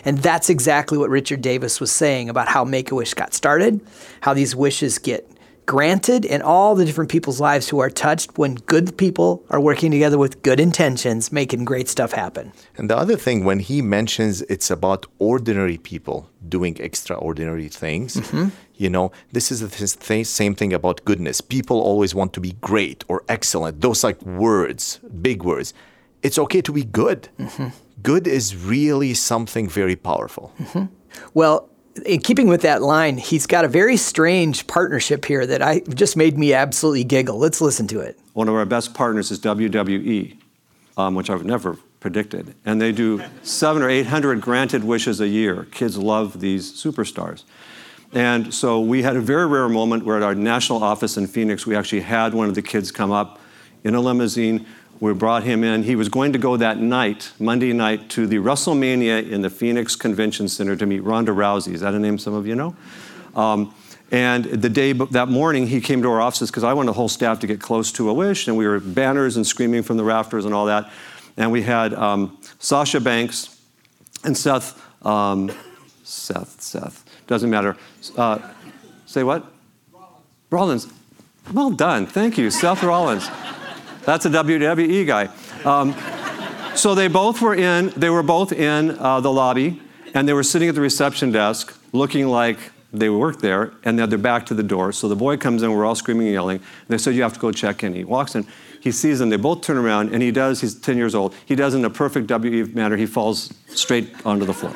and 0.04 0.18
that's 0.18 0.50
exactly 0.50 0.98
what 0.98 1.11
Richard 1.11 1.40
Davis 1.40 1.80
was 1.80 1.90
saying 1.90 2.28
about 2.28 2.48
how 2.48 2.64
Make 2.64 2.90
a 2.90 2.94
Wish 2.94 3.14
got 3.14 3.34
started, 3.34 3.80
how 4.20 4.34
these 4.34 4.54
wishes 4.54 4.98
get 4.98 5.28
granted, 5.68 6.24
and 6.24 6.42
all 6.42 6.74
the 6.74 6.84
different 6.84 7.11
people's 7.11 7.40
lives 7.40 7.68
who 7.68 7.78
are 7.78 7.90
touched 7.90 8.38
when 8.38 8.54
good 8.54 8.96
people 8.96 9.44
are 9.50 9.61
working 9.61 9.90
together 9.90 10.16
with 10.16 10.42
good 10.42 10.58
intentions, 10.58 11.30
making 11.30 11.64
great 11.66 11.88
stuff 11.88 12.12
happen. 12.12 12.50
And 12.78 12.88
the 12.88 12.96
other 12.96 13.16
thing, 13.16 13.44
when 13.44 13.58
he 13.58 13.82
mentions 13.82 14.40
it's 14.42 14.70
about 14.70 15.04
ordinary 15.18 15.76
people 15.76 16.30
doing 16.48 16.78
extraordinary 16.80 17.68
things, 17.68 18.16
mm-hmm. 18.16 18.48
you 18.76 18.88
know, 18.88 19.12
this 19.32 19.52
is 19.52 19.61
the 19.61 20.24
same 20.24 20.54
thing 20.54 20.72
about 20.72 21.04
goodness. 21.04 21.42
People 21.42 21.78
always 21.80 22.14
want 22.14 22.32
to 22.32 22.40
be 22.40 22.52
great 22.62 23.04
or 23.06 23.22
excellent, 23.28 23.82
those 23.82 24.02
like 24.02 24.20
words, 24.22 25.00
big 25.20 25.42
words. 25.42 25.74
It's 26.22 26.38
okay 26.38 26.62
to 26.62 26.72
be 26.72 26.84
good. 26.84 27.28
Mm-hmm 27.38 27.68
good 28.02 28.26
is 28.26 28.56
really 28.56 29.14
something 29.14 29.68
very 29.68 29.96
powerful. 29.96 30.52
Mm-hmm. 30.58 30.84
Well, 31.34 31.68
in 32.06 32.20
keeping 32.20 32.48
with 32.48 32.62
that 32.62 32.82
line, 32.82 33.18
he's 33.18 33.46
got 33.46 33.64
a 33.64 33.68
very 33.68 33.96
strange 33.96 34.66
partnership 34.66 35.24
here 35.24 35.46
that 35.46 35.62
I 35.62 35.80
just 35.80 36.16
made 36.16 36.38
me 36.38 36.52
absolutely 36.52 37.04
giggle. 37.04 37.38
Let's 37.38 37.61
listen 37.61 37.87
to 37.88 38.00
it. 38.00 38.18
One 38.34 38.48
of 38.48 38.54
our 38.54 38.66
best 38.66 38.94
partners 38.94 39.30
is 39.30 39.40
WWE, 39.40 40.37
um, 40.96 41.14
which 41.14 41.30
I've 41.30 41.44
never 41.44 41.76
predicted, 42.00 42.54
and 42.64 42.80
they 42.80 42.92
do 42.92 43.22
seven 43.42 43.82
or 43.82 43.88
eight 43.88 44.06
hundred 44.06 44.40
granted 44.40 44.84
wishes 44.84 45.20
a 45.20 45.26
year. 45.26 45.66
Kids 45.72 45.98
love 45.98 46.40
these 46.40 46.72
superstars. 46.72 47.42
And 48.12 48.54
so 48.54 48.80
we 48.80 49.02
had 49.02 49.16
a 49.16 49.20
very 49.20 49.46
rare 49.46 49.68
moment 49.68 50.04
where 50.04 50.16
at 50.16 50.22
our 50.22 50.34
national 50.34 50.82
office 50.82 51.16
in 51.16 51.26
Phoenix, 51.26 51.66
we 51.66 51.76
actually 51.76 52.00
had 52.00 52.32
one 52.32 52.48
of 52.48 52.54
the 52.54 52.62
kids 52.62 52.90
come 52.90 53.11
up 53.11 53.38
in 53.84 53.94
a 53.94 54.00
limousine 54.00 54.66
we 55.00 55.12
brought 55.14 55.44
him 55.44 55.62
in. 55.62 55.84
He 55.84 55.94
was 55.94 56.08
going 56.08 56.32
to 56.32 56.38
go 56.38 56.56
that 56.56 56.78
night, 56.78 57.32
Monday 57.38 57.72
night, 57.72 58.11
to 58.11 58.26
the 58.26 58.37
WrestleMania 58.37 59.30
in 59.30 59.42
the 59.42 59.50
Phoenix 59.50 59.94
Convention 59.94 60.48
Center 60.48 60.74
to 60.76 60.87
meet 60.87 61.00
Ronda 61.04 61.32
Rousey. 61.32 61.74
Is 61.74 61.82
that 61.82 61.94
a 61.94 61.98
name 61.98 62.18
some 62.18 62.34
of 62.34 62.46
you 62.46 62.56
know? 62.56 62.74
Um, 63.37 63.74
and 64.11 64.44
the 64.44 64.70
day 64.70 64.92
that 64.92 65.28
morning, 65.28 65.66
he 65.66 65.80
came 65.80 66.02
to 66.02 66.11
our 66.11 66.20
offices 66.20 66.50
because 66.50 66.64
I 66.64 66.72
wanted 66.72 66.88
the 66.88 66.94
whole 66.94 67.08
staff 67.08 67.40
to 67.40 67.46
get 67.46 67.61
close 67.61 67.92
to 67.92 68.08
a 68.08 68.14
wish, 68.14 68.48
and 68.48 68.56
we 68.56 68.66
were 68.66 68.80
banners 68.80 69.37
and 69.37 69.46
screaming 69.46 69.82
from 69.82 69.98
the 69.98 70.04
rafters 70.04 70.44
and 70.44 70.54
all 70.54 70.66
that. 70.66 70.90
And 71.37 71.52
we 71.52 71.62
had 71.62 71.94
um, 71.94 72.38
Sasha 72.58 73.00
Banks 73.00 73.61
and 74.24 74.37
Seth, 74.37 74.82
um, 75.06 75.52
Seth, 76.02 76.61
Seth, 76.61 77.04
doesn't 77.26 77.50
matter. 77.50 77.76
Uh, 78.16 78.38
say 79.06 79.22
what? 79.22 79.46
Rollins. 79.92 80.87
Rollins. 80.87 80.92
Well 81.52 81.70
done. 81.70 82.06
Thank 82.06 82.38
you, 82.38 82.50
Seth 82.50 82.82
Rollins. 82.82 83.28
That's 84.09 84.25
a 84.25 84.31
WWE 84.31 85.07
guy. 85.07 85.29
Um, 85.66 85.94
so 86.75 86.94
they 86.94 87.09
both 87.09 87.42
were 87.42 87.55
in, 87.55 87.90
they 87.90 88.09
were 88.09 88.23
both 88.23 88.53
in 88.53 88.99
uh, 88.99 89.21
the 89.21 89.31
lobby, 89.31 89.83
and 90.14 90.27
they 90.27 90.33
were 90.33 90.42
sitting 90.42 90.66
at 90.71 90.75
the 90.75 90.81
reception 90.81 91.31
desk 91.31 91.79
looking 91.92 92.27
like 92.27 92.59
they 92.90 93.11
worked 93.11 93.40
there, 93.40 93.75
and 93.85 93.99
they 93.99 94.01
had 94.01 94.09
their 94.09 94.18
back 94.18 94.47
to 94.47 94.55
the 94.55 94.62
door. 94.62 94.92
So 94.92 95.09
the 95.09 95.14
boy 95.14 95.37
comes 95.37 95.62
in, 95.62 95.71
we're 95.73 95.85
all 95.85 95.94
screaming 95.94 96.29
and 96.29 96.33
yelling, 96.33 96.57
and 96.57 96.88
they 96.88 96.97
said, 96.97 97.16
You 97.16 97.23
have 97.23 97.35
to 97.35 97.38
go 97.38 97.53
check 97.53 97.85
in. 97.85 97.92
He 97.92 98.03
walks 98.03 98.35
in, 98.35 98.47
he 98.81 98.92
sees 98.92 99.18
them, 99.18 99.29
they 99.29 99.37
both 99.37 99.61
turn 99.61 99.77
around, 99.77 100.14
and 100.14 100.23
he 100.23 100.31
does, 100.31 100.62
he's 100.62 100.75
10 100.75 100.97
years 100.97 101.14
old, 101.14 101.35
he 101.44 101.55
does 101.55 101.75
in 101.75 101.85
a 101.85 101.90
perfect 101.90 102.31
WE 102.31 102.62
manner, 102.73 102.97
he 102.97 103.05
falls 103.05 103.53
straight 103.66 104.11
onto 104.25 104.47
the 104.47 104.55
floor. 104.55 104.75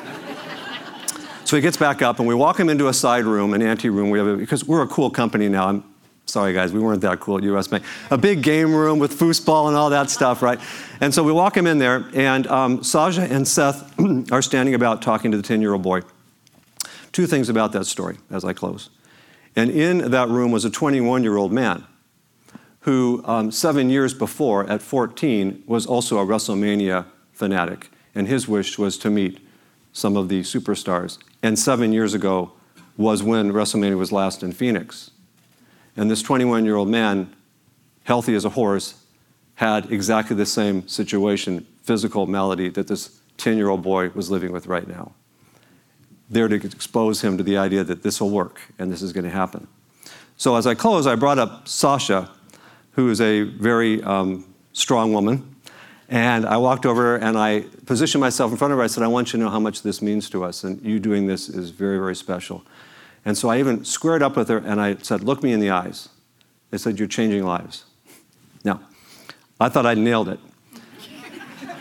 So 1.45 1.55
he 1.55 1.61
gets 1.63 1.77
back 1.77 2.03
up, 2.03 2.19
and 2.19 2.27
we 2.27 2.35
walk 2.35 2.59
him 2.59 2.69
into 2.69 2.87
a 2.87 2.93
side 2.93 3.25
room, 3.25 3.55
an 3.55 3.63
ante 3.63 3.89
room. 3.89 4.11
We 4.11 4.19
have 4.19 4.27
a, 4.27 4.37
because 4.37 4.63
we're 4.63 4.83
a 4.83 4.87
cool 4.87 5.09
company 5.09 5.49
now. 5.49 5.69
I'm, 5.69 5.92
Sorry, 6.25 6.53
guys, 6.53 6.71
we 6.71 6.79
weren't 6.79 7.01
that 7.01 7.19
cool 7.19 7.37
at 7.37 7.43
US 7.43 7.67
Bank. 7.67 7.83
A 8.09 8.17
big 8.17 8.41
game 8.41 8.73
room 8.73 8.97
with 8.97 9.17
foosball 9.17 9.67
and 9.67 9.75
all 9.75 9.89
that 9.89 10.09
stuff, 10.09 10.41
right? 10.41 10.59
And 11.01 11.13
so 11.13 11.23
we 11.23 11.31
walk 11.31 11.55
him 11.55 11.67
in 11.67 11.77
there, 11.79 12.09
and 12.13 12.47
um, 12.47 12.83
Sasha 12.83 13.23
and 13.23 13.47
Seth 13.47 13.93
are 14.31 14.41
standing 14.41 14.73
about 14.73 15.01
talking 15.01 15.31
to 15.31 15.37
the 15.37 15.43
10 15.43 15.61
year 15.61 15.73
old 15.73 15.83
boy. 15.83 16.01
Two 17.11 17.27
things 17.27 17.49
about 17.49 17.71
that 17.73 17.85
story 17.85 18.17
as 18.31 18.43
I 18.43 18.53
close. 18.53 18.89
And 19.55 19.69
in 19.69 20.11
that 20.11 20.29
room 20.29 20.51
was 20.51 20.65
a 20.65 20.69
21 20.69 21.23
year 21.23 21.37
old 21.37 21.51
man 21.51 21.85
who 22.81 23.23
um, 23.25 23.51
seven 23.51 23.89
years 23.89 24.13
before, 24.13 24.69
at 24.69 24.81
14, 24.81 25.63
was 25.65 25.85
also 25.85 26.19
a 26.19 26.25
WrestleMania 26.25 27.05
fanatic. 27.31 27.89
And 28.13 28.27
his 28.27 28.47
wish 28.47 28.77
was 28.77 28.97
to 28.99 29.09
meet 29.09 29.39
some 29.93 30.17
of 30.17 30.27
the 30.27 30.41
superstars. 30.41 31.17
And 31.41 31.57
seven 31.57 31.93
years 31.93 32.13
ago 32.13 32.51
was 32.97 33.23
when 33.23 33.53
WrestleMania 33.53 33.97
was 33.97 34.11
last 34.11 34.43
in 34.43 34.51
Phoenix. 34.51 35.11
And 35.95 36.09
this 36.09 36.21
21 36.21 36.65
year 36.65 36.75
old 36.75 36.89
man, 36.89 37.33
healthy 38.03 38.35
as 38.35 38.45
a 38.45 38.49
horse, 38.49 39.03
had 39.55 39.91
exactly 39.91 40.35
the 40.35 40.45
same 40.45 40.87
situation, 40.87 41.65
physical 41.83 42.25
malady, 42.25 42.69
that 42.69 42.87
this 42.87 43.19
10 43.37 43.57
year 43.57 43.69
old 43.69 43.83
boy 43.83 44.09
was 44.09 44.31
living 44.31 44.51
with 44.51 44.67
right 44.67 44.87
now. 44.87 45.13
There 46.29 46.47
to 46.47 46.55
expose 46.55 47.21
him 47.21 47.37
to 47.37 47.43
the 47.43 47.57
idea 47.57 47.83
that 47.83 48.01
this 48.01 48.19
will 48.19 48.31
work 48.31 48.61
and 48.79 48.91
this 48.91 49.01
is 49.01 49.13
going 49.13 49.25
to 49.25 49.29
happen. 49.29 49.67
So, 50.37 50.55
as 50.55 50.65
I 50.65 50.73
close, 50.73 51.05
I 51.05 51.15
brought 51.15 51.37
up 51.37 51.67
Sasha, 51.67 52.29
who 52.91 53.09
is 53.09 53.21
a 53.21 53.43
very 53.43 54.01
um, 54.03 54.45
strong 54.73 55.13
woman. 55.13 55.49
And 56.09 56.45
I 56.45 56.57
walked 56.57 56.85
over 56.85 57.15
and 57.15 57.37
I 57.37 57.61
positioned 57.85 58.19
myself 58.19 58.51
in 58.51 58.57
front 58.57 58.71
of 58.71 58.77
her. 58.77 58.83
I 58.83 58.87
said, 58.87 59.03
I 59.03 59.07
want 59.07 59.29
you 59.29 59.39
to 59.39 59.45
know 59.45 59.49
how 59.49 59.59
much 59.59 59.83
this 59.83 60.01
means 60.01 60.29
to 60.31 60.43
us. 60.43 60.63
And 60.63 60.81
you 60.83 60.99
doing 60.99 61.27
this 61.27 61.49
is 61.49 61.69
very, 61.69 61.97
very 61.97 62.15
special. 62.15 62.63
And 63.25 63.37
so 63.37 63.49
I 63.49 63.59
even 63.59 63.85
squared 63.85 64.21
up 64.21 64.35
with 64.35 64.49
her 64.49 64.57
and 64.57 64.81
I 64.81 64.95
said, 64.97 65.23
Look 65.23 65.43
me 65.43 65.53
in 65.53 65.59
the 65.59 65.69
eyes. 65.69 66.09
I 66.71 66.77
said, 66.77 66.99
You're 66.99 67.07
changing 67.07 67.43
lives. 67.43 67.85
Now, 68.63 68.81
I 69.59 69.69
thought 69.69 69.85
I'd 69.85 69.97
nailed 69.97 70.29
it. 70.29 70.39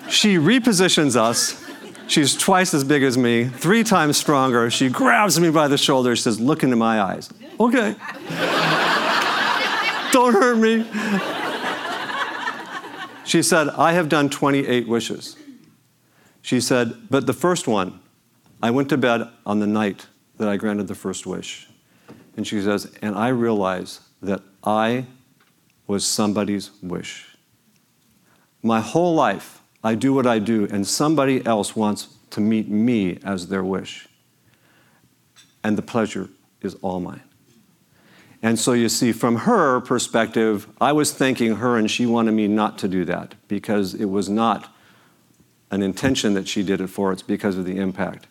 She 0.09 0.37
repositions 0.37 1.16
us. 1.16 1.59
She's 2.07 2.37
twice 2.37 2.74
as 2.74 2.85
big 2.85 3.02
as 3.02 3.16
me, 3.16 3.44
three 3.44 3.83
times 3.85 4.18
stronger. 4.18 4.70
She 4.70 4.88
grabs 4.88 5.40
me 5.40 5.50
by 5.50 5.68
the 5.68 5.78
shoulder. 5.78 6.14
She 6.14 6.22
says, 6.22 6.38
Look 6.38 6.62
into 6.62 6.76
my 6.76 7.00
eyes. 7.00 7.31
Okay. 7.59 7.96
Don't 10.12 10.35
hurt 10.35 10.59
me. 10.59 10.85
She 13.24 13.42
said, 13.42 13.70
I 13.70 13.92
have 13.92 14.09
done 14.09 14.28
28 14.28 14.87
wishes. 14.87 15.37
She 16.42 16.61
said, 16.61 17.09
But 17.09 17.26
the 17.26 17.33
first 17.33 17.66
one, 17.66 18.00
I 18.62 18.70
went 18.70 18.90
to 18.90 18.98
bed 18.98 19.28
on 19.46 19.61
the 19.61 19.66
night 19.66 20.07
that 20.42 20.48
I 20.48 20.57
granted 20.57 20.88
the 20.88 20.96
first 20.96 21.24
wish. 21.24 21.68
And 22.37 22.44
she 22.44 22.61
says, 22.61 22.92
And 23.00 23.14
I 23.14 23.28
realize 23.28 24.00
that 24.20 24.42
I 24.64 25.07
was 25.87 26.05
somebody's 26.05 26.72
wish. 26.83 27.37
My 28.61 28.81
whole 28.81 29.14
life, 29.14 29.62
I 29.85 29.94
do 29.94 30.12
what 30.12 30.26
I 30.26 30.40
do, 30.40 30.66
and 30.72 30.85
somebody 30.85 31.46
else 31.46 31.76
wants 31.76 32.09
to 32.31 32.40
meet 32.40 32.68
me 32.68 33.20
as 33.24 33.46
their 33.46 33.62
wish. 33.62 34.09
And 35.62 35.78
the 35.78 35.83
pleasure 35.83 36.28
is 36.61 36.74
all 36.83 36.98
mine. 36.98 37.22
And 38.42 38.59
so 38.59 38.72
you 38.72 38.88
see, 38.88 39.12
from 39.12 39.37
her 39.37 39.81
perspective, 39.81 40.66
I 40.81 40.90
was 40.90 41.12
thanking 41.12 41.57
her, 41.57 41.76
and 41.76 41.88
she 41.88 42.05
wanted 42.05 42.33
me 42.33 42.48
not 42.48 42.78
to 42.78 42.88
do 42.88 43.05
that 43.05 43.37
because 43.46 43.94
it 43.94 44.07
was 44.07 44.28
not 44.28 44.74
an 45.70 45.83
intention 45.83 46.35
that 46.35 46.48
she 46.48 46.64
did 46.64 46.81
it 46.81 46.88
for, 46.88 47.12
it's 47.12 47.22
because 47.22 47.57
of 47.57 47.64
the 47.64 47.76
impact. 47.76 48.26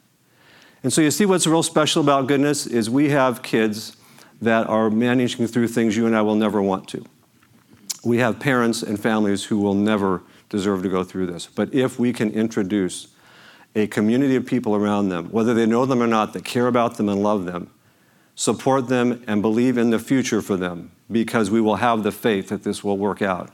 And 0.83 0.91
so 0.91 1.01
you 1.01 1.11
see 1.11 1.25
what's 1.25 1.45
real 1.45 1.63
special 1.63 2.01
about 2.01 2.27
goodness 2.27 2.65
is 2.65 2.89
we 2.89 3.09
have 3.09 3.43
kids 3.43 3.95
that 4.41 4.67
are 4.67 4.89
managing 4.89 5.45
through 5.47 5.67
things 5.67 5.95
you 5.95 6.07
and 6.07 6.15
I 6.15 6.21
will 6.21 6.35
never 6.35 6.61
want 6.61 6.87
to. 6.89 7.05
We 8.03 8.17
have 8.17 8.39
parents 8.39 8.81
and 8.81 8.99
families 8.99 9.45
who 9.45 9.59
will 9.59 9.75
never 9.75 10.23
deserve 10.49 10.81
to 10.83 10.89
go 10.89 11.03
through 11.03 11.27
this. 11.27 11.45
But 11.45 11.73
if 11.73 11.99
we 11.99 12.11
can 12.11 12.31
introduce 12.31 13.09
a 13.75 13.87
community 13.87 14.35
of 14.35 14.45
people 14.45 14.75
around 14.75 15.09
them, 15.09 15.29
whether 15.29 15.53
they 15.53 15.67
know 15.67 15.85
them 15.85 16.01
or 16.01 16.07
not, 16.07 16.33
that 16.33 16.43
care 16.43 16.67
about 16.67 16.97
them 16.97 17.07
and 17.07 17.21
love 17.21 17.45
them, 17.45 17.69
support 18.35 18.87
them 18.87 19.23
and 19.27 19.41
believe 19.41 19.77
in 19.77 19.91
the 19.91 19.99
future 19.99 20.41
for 20.41 20.57
them, 20.57 20.91
because 21.11 21.51
we 21.51 21.61
will 21.61 21.75
have 21.75 22.01
the 22.03 22.11
faith 22.11 22.49
that 22.49 22.63
this 22.63 22.83
will 22.83 22.97
work 22.97 23.21
out. 23.21 23.51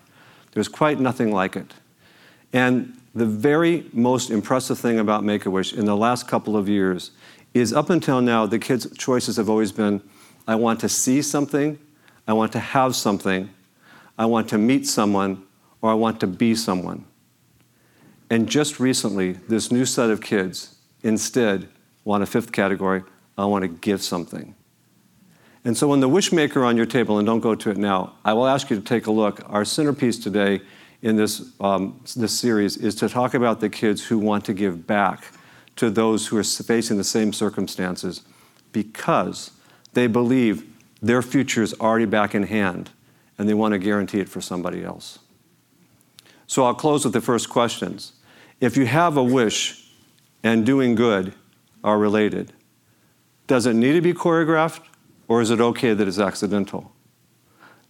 There's 0.53 0.69
quite 0.69 0.99
nothing 0.99 1.31
like 1.31 1.55
it. 1.55 1.73
And 2.53 2.97
the 3.13 3.25
very 3.25 3.85
most 3.93 4.29
impressive 4.29 4.77
thing 4.77 4.99
about 4.99 5.23
Make 5.23 5.45
a 5.45 5.49
Wish 5.49 5.73
in 5.73 5.85
the 5.85 5.95
last 5.95 6.27
couple 6.27 6.55
of 6.55 6.69
years 6.69 7.11
is 7.53 7.73
up 7.73 7.89
until 7.89 8.21
now, 8.21 8.45
the 8.45 8.59
kids' 8.59 8.87
choices 8.97 9.37
have 9.37 9.49
always 9.49 9.71
been 9.71 10.01
I 10.47 10.55
want 10.55 10.79
to 10.81 10.89
see 10.89 11.21
something, 11.21 11.77
I 12.27 12.33
want 12.33 12.53
to 12.53 12.59
have 12.59 12.95
something, 12.95 13.49
I 14.17 14.25
want 14.25 14.47
to 14.49 14.57
meet 14.57 14.87
someone, 14.87 15.43
or 15.81 15.91
I 15.91 15.93
want 15.93 16.19
to 16.21 16.27
be 16.27 16.55
someone. 16.55 17.05
And 18.29 18.47
just 18.47 18.79
recently, 18.79 19.33
this 19.33 19.71
new 19.71 19.85
set 19.85 20.09
of 20.09 20.21
kids 20.21 20.77
instead 21.03 21.67
want 22.03 22.23
a 22.23 22.25
fifth 22.25 22.51
category 22.51 23.03
I 23.37 23.45
want 23.45 23.63
to 23.63 23.67
give 23.67 24.01
something. 24.01 24.55
And 25.63 25.77
so, 25.77 25.87
when 25.87 25.99
the 25.99 26.07
wish 26.07 26.31
maker 26.31 26.63
on 26.63 26.77
your 26.77 26.85
table, 26.85 27.17
and 27.17 27.25
don't 27.25 27.41
go 27.41 27.53
to 27.53 27.69
it 27.69 27.77
now, 27.77 28.13
I 28.23 28.33
will 28.33 28.47
ask 28.47 28.69
you 28.69 28.77
to 28.77 28.81
take 28.81 29.07
a 29.07 29.11
look. 29.11 29.41
Our 29.49 29.65
centerpiece 29.65 30.17
today 30.17 30.61
in 31.01 31.15
this, 31.15 31.51
um, 31.59 32.01
this 32.15 32.37
series 32.37 32.77
is 32.77 32.95
to 32.95 33.09
talk 33.09 33.33
about 33.33 33.59
the 33.59 33.69
kids 33.69 34.05
who 34.05 34.17
want 34.17 34.45
to 34.45 34.53
give 34.53 34.87
back 34.87 35.25
to 35.75 35.89
those 35.89 36.27
who 36.27 36.37
are 36.37 36.43
facing 36.43 36.97
the 36.97 37.03
same 37.03 37.31
circumstances 37.31 38.23
because 38.71 39.51
they 39.93 40.07
believe 40.07 40.65
their 41.01 41.21
future 41.21 41.61
is 41.61 41.73
already 41.79 42.05
back 42.05 42.33
in 42.33 42.43
hand 42.43 42.89
and 43.37 43.47
they 43.47 43.53
want 43.53 43.73
to 43.73 43.79
guarantee 43.79 44.19
it 44.19 44.27
for 44.27 44.41
somebody 44.41 44.83
else. 44.83 45.19
So 46.47 46.65
I'll 46.65 46.73
close 46.73 47.03
with 47.03 47.13
the 47.13 47.21
first 47.21 47.49
questions. 47.49 48.13
If 48.59 48.75
you 48.75 48.87
have 48.87 49.17
a 49.17 49.23
wish 49.23 49.91
and 50.43 50.65
doing 50.65 50.95
good 50.95 51.33
are 51.83 51.99
related, 51.99 52.53
does 53.45 53.65
it 53.65 53.75
need 53.75 53.93
to 53.93 54.01
be 54.01 54.13
choreographed 54.13 54.81
or 55.27 55.41
is 55.41 55.51
it 55.51 55.61
okay 55.61 55.93
that 55.93 56.07
it's 56.07 56.19
accidental? 56.19 56.91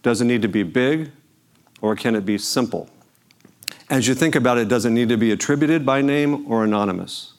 Does 0.02 0.20
it 0.20 0.26
need 0.26 0.42
to 0.42 0.48
be 0.48 0.62
big 0.62 1.10
or 1.80 1.96
can 1.96 2.14
it 2.14 2.26
be 2.26 2.36
simple? 2.36 2.90
As 3.90 4.06
you 4.06 4.14
think 4.14 4.34
about 4.34 4.58
it, 4.58 4.68
does 4.68 4.84
it 4.84 4.90
need 4.90 5.08
to 5.08 5.16
be 5.16 5.30
attributed 5.30 5.86
by 5.86 6.02
name 6.02 6.50
or 6.50 6.62
anonymous? 6.62 7.32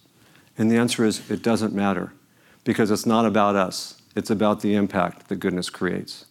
And 0.57 0.71
the 0.71 0.77
answer 0.77 1.05
is 1.05 1.29
it 1.29 1.43
doesn't 1.43 1.73
matter 1.73 2.11
because 2.63 2.89
it's 2.89 3.05
not 3.05 3.25
about 3.27 3.55
us, 3.55 4.01
it's 4.15 4.31
about 4.31 4.61
the 4.61 4.73
impact 4.73 5.27
that 5.27 5.35
goodness 5.35 5.69
creates. 5.69 6.25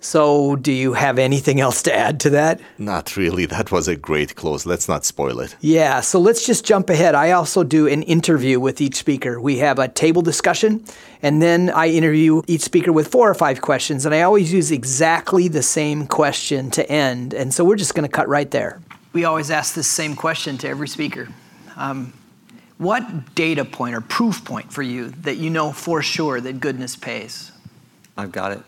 So, 0.00 0.54
do 0.54 0.72
you 0.72 0.92
have 0.92 1.18
anything 1.18 1.60
else 1.60 1.82
to 1.82 1.94
add 1.94 2.20
to 2.20 2.30
that? 2.30 2.60
Not 2.78 3.16
really. 3.16 3.46
That 3.46 3.72
was 3.72 3.88
a 3.88 3.96
great 3.96 4.36
close. 4.36 4.64
Let's 4.64 4.88
not 4.88 5.04
spoil 5.04 5.40
it. 5.40 5.56
Yeah, 5.60 6.00
so 6.00 6.20
let's 6.20 6.46
just 6.46 6.64
jump 6.64 6.88
ahead. 6.88 7.16
I 7.16 7.32
also 7.32 7.64
do 7.64 7.88
an 7.88 8.04
interview 8.04 8.60
with 8.60 8.80
each 8.80 8.94
speaker. 8.94 9.40
We 9.40 9.58
have 9.58 9.80
a 9.80 9.88
table 9.88 10.22
discussion, 10.22 10.84
and 11.20 11.42
then 11.42 11.68
I 11.70 11.88
interview 11.88 12.42
each 12.46 12.62
speaker 12.62 12.92
with 12.92 13.08
four 13.08 13.28
or 13.28 13.34
five 13.34 13.60
questions, 13.60 14.06
and 14.06 14.14
I 14.14 14.22
always 14.22 14.52
use 14.52 14.70
exactly 14.70 15.48
the 15.48 15.64
same 15.64 16.06
question 16.06 16.70
to 16.70 16.88
end. 16.90 17.34
And 17.34 17.52
so 17.52 17.64
we're 17.64 17.76
just 17.76 17.94
going 17.94 18.08
to 18.08 18.12
cut 18.12 18.28
right 18.28 18.50
there. 18.52 18.80
We 19.18 19.24
always 19.24 19.50
ask 19.50 19.74
this 19.74 19.88
same 19.88 20.14
question 20.14 20.58
to 20.58 20.68
every 20.68 20.86
speaker. 20.86 21.26
Um, 21.74 22.12
what 22.76 23.34
data 23.34 23.64
point 23.64 23.96
or 23.96 24.00
proof 24.00 24.44
point 24.44 24.72
for 24.72 24.84
you 24.84 25.08
that 25.22 25.38
you 25.38 25.50
know 25.50 25.72
for 25.72 26.02
sure 26.02 26.40
that 26.40 26.60
goodness 26.60 26.94
pays? 26.94 27.50
I've 28.16 28.30
got 28.30 28.52
it. 28.52 28.62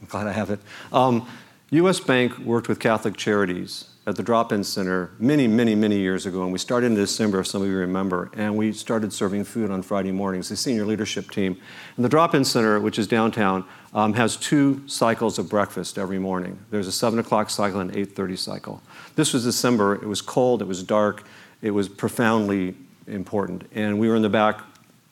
I'm 0.00 0.06
glad 0.06 0.28
I 0.28 0.32
have 0.32 0.50
it. 0.50 0.60
Um, 0.92 1.26
U.S. 1.70 1.98
Bank 1.98 2.38
worked 2.38 2.68
with 2.68 2.78
Catholic 2.78 3.16
Charities 3.16 3.88
at 4.06 4.14
the 4.14 4.22
drop-in 4.22 4.62
center 4.62 5.10
many, 5.18 5.48
many, 5.48 5.74
many 5.74 5.98
years 5.98 6.24
ago, 6.24 6.44
and 6.44 6.52
we 6.52 6.58
started 6.58 6.86
in 6.86 6.94
December, 6.94 7.40
if 7.40 7.48
some 7.48 7.62
of 7.62 7.68
you 7.68 7.76
remember, 7.76 8.30
and 8.34 8.56
we 8.56 8.72
started 8.72 9.12
serving 9.12 9.42
food 9.42 9.72
on 9.72 9.82
Friday 9.82 10.12
mornings. 10.12 10.48
The 10.48 10.56
senior 10.56 10.86
leadership 10.86 11.32
team, 11.32 11.60
and 11.96 12.04
the 12.04 12.08
drop-in 12.08 12.44
center, 12.44 12.78
which 12.78 12.98
is 12.98 13.08
downtown, 13.08 13.64
um, 13.92 14.12
has 14.14 14.36
two 14.36 14.86
cycles 14.86 15.38
of 15.40 15.48
breakfast 15.48 15.98
every 15.98 16.20
morning. 16.20 16.58
There's 16.70 16.86
a 16.86 16.92
seven 16.92 17.18
o'clock 17.18 17.50
cycle 17.50 17.80
and 17.80 17.90
an 17.90 17.96
8:30 17.96 18.36
cycle. 18.36 18.82
This 19.16 19.32
was 19.32 19.44
December. 19.44 19.94
It 19.94 20.06
was 20.06 20.22
cold. 20.22 20.62
It 20.62 20.68
was 20.68 20.82
dark. 20.82 21.24
It 21.62 21.72
was 21.72 21.88
profoundly 21.88 22.74
important, 23.06 23.68
and 23.74 23.98
we 23.98 24.08
were 24.08 24.16
in 24.16 24.22
the 24.22 24.30
back, 24.30 24.60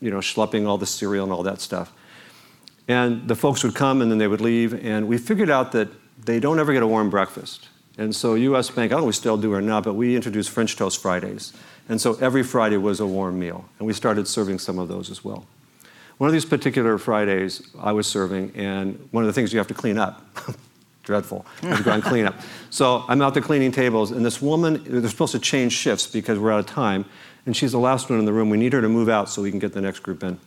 you 0.00 0.10
know, 0.10 0.18
schlepping 0.18 0.66
all 0.66 0.78
the 0.78 0.86
cereal 0.86 1.24
and 1.24 1.32
all 1.32 1.42
that 1.42 1.60
stuff. 1.60 1.92
And 2.86 3.28
the 3.28 3.36
folks 3.36 3.62
would 3.62 3.74
come 3.74 4.00
and 4.00 4.10
then 4.10 4.18
they 4.18 4.26
would 4.26 4.40
leave. 4.40 4.72
And 4.84 5.06
we 5.06 5.18
figured 5.18 5.50
out 5.50 5.72
that 5.72 5.88
they 6.24 6.40
don't 6.40 6.58
ever 6.58 6.72
get 6.72 6.82
a 6.82 6.86
warm 6.86 7.10
breakfast. 7.10 7.68
And 7.98 8.16
so 8.16 8.34
US 8.34 8.70
Bank, 8.70 8.92
I 8.92 8.94
don't 8.94 9.02
know 9.02 9.08
if 9.08 9.08
we 9.08 9.12
still 9.12 9.36
do 9.36 9.52
or 9.52 9.60
not, 9.60 9.84
but 9.84 9.94
we 9.94 10.16
introduced 10.16 10.50
French 10.50 10.76
Toast 10.76 11.02
Fridays. 11.02 11.52
And 11.88 12.00
so 12.00 12.14
every 12.14 12.42
Friday 12.42 12.76
was 12.78 13.00
a 13.00 13.06
warm 13.06 13.38
meal. 13.38 13.66
And 13.78 13.86
we 13.86 13.92
started 13.92 14.26
serving 14.26 14.58
some 14.58 14.78
of 14.78 14.88
those 14.88 15.10
as 15.10 15.22
well. 15.22 15.46
One 16.16 16.28
of 16.28 16.32
these 16.32 16.44
particular 16.44 16.98
Fridays 16.98 17.62
I 17.78 17.92
was 17.92 18.06
serving, 18.06 18.52
and 18.56 19.08
one 19.12 19.22
of 19.22 19.28
the 19.28 19.32
things 19.32 19.52
you 19.52 19.58
have 19.58 19.68
to 19.68 19.74
clean 19.74 19.98
up. 19.98 20.24
Dreadful. 21.08 21.46
You 21.62 21.70
have 21.70 21.78
to 21.78 21.84
go 21.84 21.92
and 21.92 22.02
clean 22.02 22.26
up. 22.26 22.34
So 22.68 23.02
I'm 23.08 23.22
out 23.22 23.32
there 23.32 23.42
cleaning 23.42 23.72
tables, 23.72 24.10
and 24.10 24.22
this 24.22 24.42
woman, 24.42 24.84
they're 24.84 25.08
supposed 25.08 25.32
to 25.32 25.38
change 25.38 25.72
shifts 25.72 26.06
because 26.06 26.38
we're 26.38 26.52
out 26.52 26.58
of 26.58 26.66
time, 26.66 27.06
and 27.46 27.56
she's 27.56 27.72
the 27.72 27.78
last 27.78 28.10
one 28.10 28.18
in 28.18 28.26
the 28.26 28.32
room. 28.34 28.50
We 28.50 28.58
need 28.58 28.74
her 28.74 28.82
to 28.82 28.90
move 28.90 29.08
out 29.08 29.30
so 29.30 29.40
we 29.40 29.48
can 29.48 29.58
get 29.58 29.72
the 29.72 29.80
next 29.80 30.00
group 30.00 30.22
in. 30.22 30.38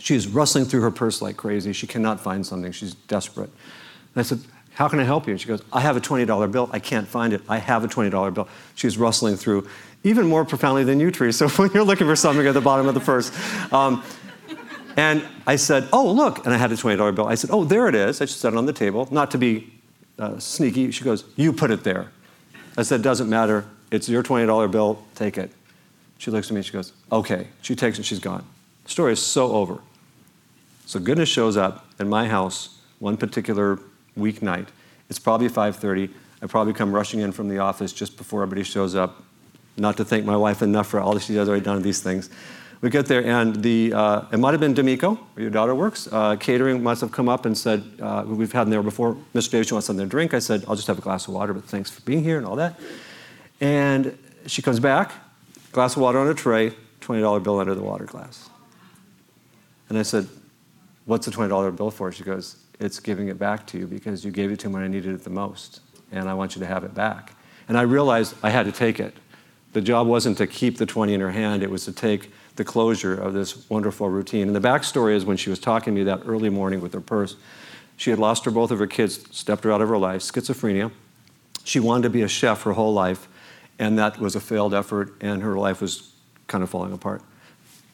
She's 0.00 0.26
rustling 0.26 0.64
through 0.64 0.80
her 0.80 0.90
purse 0.90 1.22
like 1.22 1.36
crazy. 1.36 1.72
She 1.72 1.86
cannot 1.86 2.18
find 2.18 2.44
something. 2.44 2.72
She's 2.72 2.94
desperate. 2.94 3.50
And 3.50 4.16
I 4.16 4.22
said, 4.22 4.40
How 4.72 4.88
can 4.88 4.98
I 4.98 5.04
help 5.04 5.28
you? 5.28 5.30
And 5.34 5.40
she 5.40 5.46
goes, 5.46 5.62
I 5.72 5.78
have 5.78 5.96
a 5.96 6.00
$20 6.00 6.50
bill. 6.50 6.68
I 6.72 6.80
can't 6.80 7.06
find 7.06 7.32
it. 7.32 7.42
I 7.48 7.58
have 7.58 7.84
a 7.84 7.86
$20 7.86 8.34
bill. 8.34 8.48
She's 8.74 8.98
rustling 8.98 9.36
through, 9.36 9.68
even 10.02 10.26
more 10.26 10.44
profoundly 10.44 10.82
than 10.82 10.98
you, 10.98 11.12
Teresa. 11.12 11.48
So 11.48 11.56
when 11.62 11.70
you're 11.72 11.84
looking 11.84 12.08
for 12.08 12.16
something 12.16 12.44
at 12.44 12.54
the 12.54 12.60
bottom 12.60 12.88
of 12.88 12.94
the 12.94 13.00
purse. 13.00 13.30
Um, 13.72 14.02
and 14.96 15.24
I 15.46 15.54
said, 15.54 15.88
Oh, 15.92 16.10
look. 16.10 16.44
And 16.44 16.52
I 16.52 16.56
had 16.56 16.72
a 16.72 16.74
$20 16.74 17.14
bill. 17.14 17.28
I 17.28 17.36
said, 17.36 17.50
Oh, 17.52 17.62
there 17.62 17.86
it 17.86 17.94
is. 17.94 18.20
I 18.20 18.24
just 18.24 18.40
set 18.40 18.52
it 18.52 18.56
on 18.56 18.66
the 18.66 18.72
table, 18.72 19.06
not 19.12 19.30
to 19.30 19.38
be 19.38 19.70
uh, 20.18 20.38
sneaky. 20.38 20.90
She 20.90 21.04
goes, 21.04 21.24
You 21.36 21.52
put 21.52 21.70
it 21.70 21.84
there. 21.84 22.10
I 22.76 22.82
said, 22.82 23.02
Doesn't 23.02 23.28
matter. 23.28 23.64
It's 23.90 24.08
your 24.08 24.22
$20 24.22 24.70
bill. 24.70 25.02
Take 25.14 25.38
it. 25.38 25.50
She 26.18 26.30
looks 26.30 26.48
at 26.48 26.54
me. 26.54 26.62
She 26.62 26.72
goes, 26.72 26.92
Okay. 27.10 27.48
She 27.62 27.74
takes 27.74 27.98
it. 27.98 28.04
She's 28.04 28.18
gone. 28.18 28.44
The 28.84 28.90
story 28.90 29.12
is 29.12 29.22
so 29.22 29.52
over. 29.52 29.78
So 30.86 31.00
goodness 31.00 31.28
shows 31.28 31.56
up 31.56 31.86
at 31.98 32.06
my 32.06 32.28
house 32.28 32.78
one 32.98 33.16
particular 33.16 33.78
weeknight. 34.18 34.66
It's 35.08 35.18
probably 35.18 35.48
5:30. 35.48 36.10
I 36.42 36.46
probably 36.46 36.74
come 36.74 36.92
rushing 36.92 37.20
in 37.20 37.32
from 37.32 37.48
the 37.48 37.58
office 37.58 37.92
just 37.92 38.16
before 38.16 38.42
everybody 38.42 38.64
shows 38.64 38.94
up. 38.94 39.22
Not 39.76 39.96
to 39.96 40.04
thank 40.04 40.24
my 40.24 40.36
wife 40.36 40.62
enough 40.62 40.88
for 40.88 41.00
all 41.00 41.14
that 41.14 41.22
she 41.22 41.34
does 41.34 41.48
done 41.62 41.82
these 41.82 42.00
things. 42.00 42.30
We 42.84 42.90
get 42.90 43.06
there, 43.06 43.24
and 43.24 43.62
the 43.62 43.94
uh, 43.94 44.24
it 44.30 44.36
might 44.36 44.50
have 44.50 44.60
been 44.60 44.74
D'Amico, 44.74 45.14
where 45.14 45.42
your 45.42 45.50
daughter 45.50 45.74
works. 45.74 46.06
Uh, 46.12 46.36
catering 46.36 46.82
must 46.82 47.00
have 47.00 47.10
come 47.10 47.30
up 47.30 47.46
and 47.46 47.56
said, 47.56 47.82
uh, 47.98 48.24
"We've 48.26 48.52
had 48.52 48.64
them 48.64 48.72
there 48.72 48.82
before. 48.82 49.16
Mr. 49.34 49.52
Davis, 49.52 49.70
you 49.70 49.76
want 49.76 49.84
something 49.84 50.04
to 50.04 50.10
drink?" 50.10 50.34
I 50.34 50.38
said, 50.38 50.66
"I'll 50.68 50.76
just 50.76 50.86
have 50.88 50.98
a 50.98 51.00
glass 51.00 51.26
of 51.26 51.32
water, 51.32 51.54
but 51.54 51.64
thanks 51.64 51.88
for 51.88 52.02
being 52.02 52.22
here 52.22 52.36
and 52.36 52.46
all 52.46 52.56
that." 52.56 52.78
And 53.58 54.18
she 54.46 54.60
comes 54.60 54.80
back, 54.80 55.12
glass 55.72 55.96
of 55.96 56.02
water 56.02 56.18
on 56.18 56.28
a 56.28 56.34
tray, 56.34 56.74
$20 57.00 57.42
bill 57.42 57.58
under 57.58 57.74
the 57.74 57.82
water 57.82 58.04
glass. 58.04 58.50
And 59.88 59.96
I 59.96 60.02
said, 60.02 60.28
What's 61.06 61.24
the 61.24 61.32
$20 61.32 61.74
bill 61.74 61.90
for? 61.90 62.12
She 62.12 62.22
goes, 62.22 62.56
It's 62.80 63.00
giving 63.00 63.28
it 63.28 63.38
back 63.38 63.66
to 63.68 63.78
you 63.78 63.86
because 63.86 64.26
you 64.26 64.30
gave 64.30 64.52
it 64.52 64.58
to 64.60 64.68
me 64.68 64.74
when 64.74 64.82
I 64.82 64.88
needed 64.88 65.14
it 65.14 65.24
the 65.24 65.30
most, 65.30 65.80
and 66.12 66.28
I 66.28 66.34
want 66.34 66.54
you 66.54 66.60
to 66.60 66.66
have 66.66 66.84
it 66.84 66.92
back. 66.92 67.32
And 67.66 67.78
I 67.78 67.82
realized 67.82 68.34
I 68.42 68.50
had 68.50 68.66
to 68.66 68.72
take 68.72 69.00
it. 69.00 69.16
The 69.72 69.80
job 69.80 70.06
wasn't 70.06 70.36
to 70.36 70.46
keep 70.46 70.76
the 70.76 70.84
20 70.84 71.14
in 71.14 71.20
her 71.22 71.30
hand, 71.30 71.62
it 71.62 71.70
was 71.70 71.86
to 71.86 71.92
take 71.92 72.30
the 72.56 72.64
closure 72.64 73.14
of 73.14 73.32
this 73.32 73.68
wonderful 73.68 74.08
routine. 74.08 74.46
And 74.46 74.56
the 74.56 74.60
backstory 74.60 75.14
is 75.14 75.24
when 75.24 75.36
she 75.36 75.50
was 75.50 75.58
talking 75.58 75.94
to 75.94 76.00
me 76.00 76.04
that 76.04 76.22
early 76.26 76.50
morning 76.50 76.80
with 76.80 76.92
her 76.92 77.00
purse, 77.00 77.36
she 77.96 78.10
had 78.10 78.18
lost 78.18 78.44
her 78.44 78.50
both 78.50 78.70
of 78.70 78.78
her 78.78 78.86
kids, 78.86 79.24
stepped 79.36 79.64
her 79.64 79.72
out 79.72 79.80
of 79.80 79.88
her 79.88 79.98
life, 79.98 80.20
schizophrenia. 80.22 80.90
She 81.64 81.80
wanted 81.80 82.02
to 82.04 82.10
be 82.10 82.22
a 82.22 82.28
chef 82.28 82.62
her 82.62 82.72
whole 82.72 82.92
life, 82.92 83.28
and 83.78 83.98
that 83.98 84.18
was 84.18 84.36
a 84.36 84.40
failed 84.40 84.74
effort, 84.74 85.14
and 85.20 85.42
her 85.42 85.56
life 85.56 85.80
was 85.80 86.12
kind 86.46 86.62
of 86.62 86.70
falling 86.70 86.92
apart. 86.92 87.22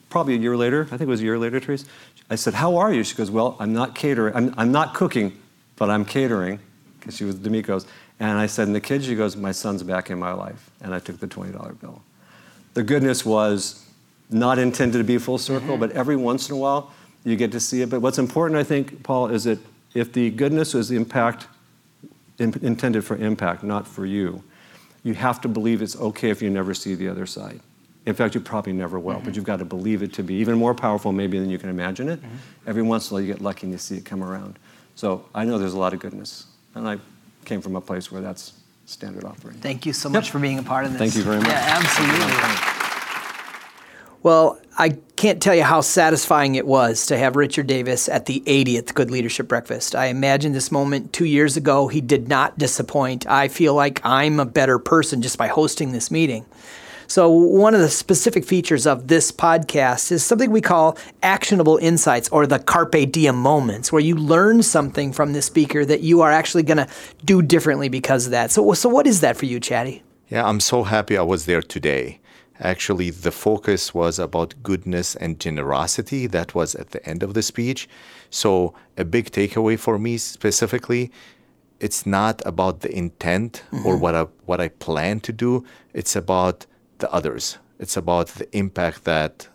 Probably 0.09 0.35
a 0.35 0.39
year 0.39 0.57
later, 0.57 0.83
I 0.91 0.97
think 0.97 1.01
it 1.03 1.07
was 1.07 1.21
a 1.21 1.23
year 1.23 1.39
later, 1.39 1.59
Therese, 1.59 1.85
I 2.29 2.35
said, 2.35 2.53
How 2.53 2.77
are 2.77 2.93
you? 2.93 3.03
She 3.03 3.15
goes, 3.15 3.31
Well, 3.31 3.55
I'm 3.59 3.73
not 3.73 3.95
catering, 3.95 4.35
I'm, 4.35 4.53
I'm 4.57 4.71
not 4.71 4.93
cooking, 4.93 5.37
but 5.75 5.89
I'm 5.89 6.03
catering, 6.03 6.59
because 6.99 7.15
she 7.15 7.23
was 7.23 7.35
D'Amico's. 7.35 7.85
And 8.19 8.37
I 8.37 8.45
said, 8.45 8.67
And 8.67 8.75
the 8.75 8.81
kids? 8.81 9.05
She 9.05 9.15
goes, 9.15 9.35
My 9.35 9.51
son's 9.51 9.83
back 9.83 10.09
in 10.09 10.19
my 10.19 10.33
life. 10.33 10.69
And 10.81 10.93
I 10.93 10.99
took 10.99 11.19
the 11.19 11.27
$20 11.27 11.79
bill. 11.79 12.01
The 12.73 12.83
goodness 12.83 13.25
was 13.25 13.80
not 14.31 14.57
intended 14.57 14.97
to 14.97 15.03
be 15.03 15.17
full 15.17 15.37
circle, 15.37 15.71
mm-hmm. 15.71 15.79
but 15.79 15.91
every 15.91 16.15
once 16.15 16.49
in 16.49 16.55
a 16.55 16.57
while 16.57 16.91
you 17.23 17.35
get 17.35 17.51
to 17.51 17.59
see 17.59 17.81
it. 17.81 17.89
But 17.89 18.01
what's 18.01 18.17
important, 18.17 18.59
I 18.59 18.63
think, 18.63 19.03
Paul, 19.03 19.27
is 19.27 19.43
that 19.43 19.59
if 19.93 20.13
the 20.13 20.29
goodness 20.29 20.73
is 20.73 20.89
the 20.89 20.95
impact 20.95 21.47
in, 22.39 22.53
intended 22.61 23.03
for 23.03 23.17
impact, 23.17 23.63
not 23.63 23.87
for 23.87 24.05
you, 24.05 24.43
you 25.03 25.13
have 25.13 25.41
to 25.41 25.47
believe 25.47 25.81
it's 25.81 25.95
okay 25.97 26.29
if 26.29 26.41
you 26.41 26.49
never 26.49 26.73
see 26.73 26.95
the 26.95 27.07
other 27.07 27.25
side. 27.25 27.59
In 28.05 28.15
fact, 28.15 28.33
you 28.33 28.41
probably 28.41 28.73
never 28.73 28.97
will, 28.99 29.15
mm-hmm. 29.15 29.25
but 29.25 29.35
you've 29.35 29.45
got 29.45 29.59
to 29.59 29.65
believe 29.65 30.01
it 30.01 30.13
to 30.13 30.23
be 30.23 30.35
even 30.35 30.57
more 30.57 30.73
powerful, 30.73 31.11
maybe, 31.11 31.37
than 31.39 31.49
you 31.49 31.57
can 31.57 31.69
imagine 31.69 32.09
it. 32.09 32.19
Mm-hmm. 32.21 32.69
Every 32.69 32.81
once 32.81 33.09
in 33.09 33.13
a 33.13 33.15
while, 33.15 33.21
you 33.21 33.33
get 33.33 33.41
lucky 33.41 33.65
and 33.67 33.71
you 33.71 33.77
see 33.77 33.97
it 33.97 34.05
come 34.05 34.23
around. 34.23 34.57
So 34.95 35.25
I 35.35 35.45
know 35.45 35.57
there's 35.57 35.73
a 35.73 35.79
lot 35.79 35.93
of 35.93 35.99
goodness. 35.99 36.45
And 36.73 36.87
I 36.87 36.97
came 37.45 37.61
from 37.61 37.75
a 37.75 37.81
place 37.81 38.11
where 38.11 38.21
that's 38.21 38.53
standard 38.85 39.23
operating. 39.23 39.61
Thank 39.61 39.85
you 39.85 39.93
so 39.93 40.09
much 40.09 40.25
yep. 40.25 40.31
for 40.31 40.39
being 40.39 40.59
a 40.59 40.63
part 40.63 40.85
of 40.85 40.93
this. 40.93 40.99
Thank 40.99 41.15
you 41.15 41.23
very 41.23 41.37
much. 41.37 41.47
Yeah, 41.47 41.79
absolutely. 41.81 42.70
Well, 44.23 44.59
I 44.77 44.97
can't 45.15 45.41
tell 45.41 45.55
you 45.55 45.63
how 45.63 45.81
satisfying 45.81 46.55
it 46.55 46.67
was 46.67 47.07
to 47.07 47.17
have 47.17 47.35
Richard 47.35 47.65
Davis 47.65 48.07
at 48.07 48.27
the 48.27 48.41
80th 48.41 48.93
Good 48.93 49.09
Leadership 49.09 49.47
Breakfast. 49.47 49.95
I 49.95 50.05
imagine 50.07 50.51
this 50.51 50.71
moment 50.71 51.11
two 51.11 51.25
years 51.25 51.57
ago. 51.57 51.87
He 51.87 52.01
did 52.01 52.27
not 52.27 52.57
disappoint. 52.57 53.25
I 53.27 53.47
feel 53.47 53.73
like 53.73 53.99
I'm 54.03 54.39
a 54.39 54.45
better 54.45 54.77
person 54.77 55.23
just 55.23 55.37
by 55.37 55.47
hosting 55.47 55.91
this 55.91 56.11
meeting. 56.11 56.45
So, 57.07 57.29
one 57.29 57.73
of 57.73 57.81
the 57.81 57.89
specific 57.89 58.45
features 58.45 58.87
of 58.87 59.09
this 59.09 59.33
podcast 59.33 60.13
is 60.13 60.23
something 60.23 60.49
we 60.49 60.61
call 60.61 60.97
actionable 61.21 61.75
insights 61.75 62.29
or 62.29 62.47
the 62.47 62.57
carpe 62.57 63.11
diem 63.11 63.35
moments, 63.35 63.91
where 63.91 63.99
you 63.99 64.15
learn 64.15 64.63
something 64.63 65.11
from 65.11 65.33
the 65.33 65.41
speaker 65.41 65.83
that 65.83 65.99
you 65.99 66.21
are 66.21 66.31
actually 66.31 66.63
going 66.63 66.77
to 66.77 66.87
do 67.25 67.41
differently 67.41 67.89
because 67.89 68.27
of 68.27 68.31
that. 68.31 68.49
So, 68.49 68.71
so, 68.73 68.87
what 68.87 69.07
is 69.07 69.19
that 69.19 69.35
for 69.35 69.45
you, 69.45 69.59
Shadi? 69.59 70.03
Yeah, 70.29 70.47
I'm 70.47 70.61
so 70.61 70.83
happy 70.83 71.17
I 71.17 71.21
was 71.23 71.47
there 71.47 71.61
today. 71.61 72.20
Actually, 72.61 73.09
the 73.09 73.31
focus 73.31 73.93
was 73.93 74.19
about 74.19 74.53
goodness 74.61 75.15
and 75.15 75.39
generosity. 75.39 76.27
That 76.27 76.55
was 76.55 76.75
at 76.75 76.91
the 76.91 77.03
end 77.07 77.23
of 77.23 77.33
the 77.33 77.41
speech. 77.41 77.89
So, 78.29 78.73
a 78.97 79.03
big 79.03 79.31
takeaway 79.31 79.77
for 79.77 79.97
me 79.97 80.17
specifically 80.17 81.11
it's 81.81 82.05
not 82.05 82.41
about 82.45 82.81
the 82.81 82.95
intent 82.95 83.63
mm-hmm. 83.71 83.85
or 83.85 83.97
what 83.97 84.15
I, 84.15 84.27
what 84.45 84.61
I 84.61 84.69
plan 84.69 85.19
to 85.21 85.33
do. 85.33 85.65
It's 85.93 86.15
about 86.15 86.67
the 86.99 87.11
others. 87.11 87.57
It's 87.79 87.97
about 87.97 88.27
the 88.27 88.55
impact 88.55 89.03
that 89.05 89.49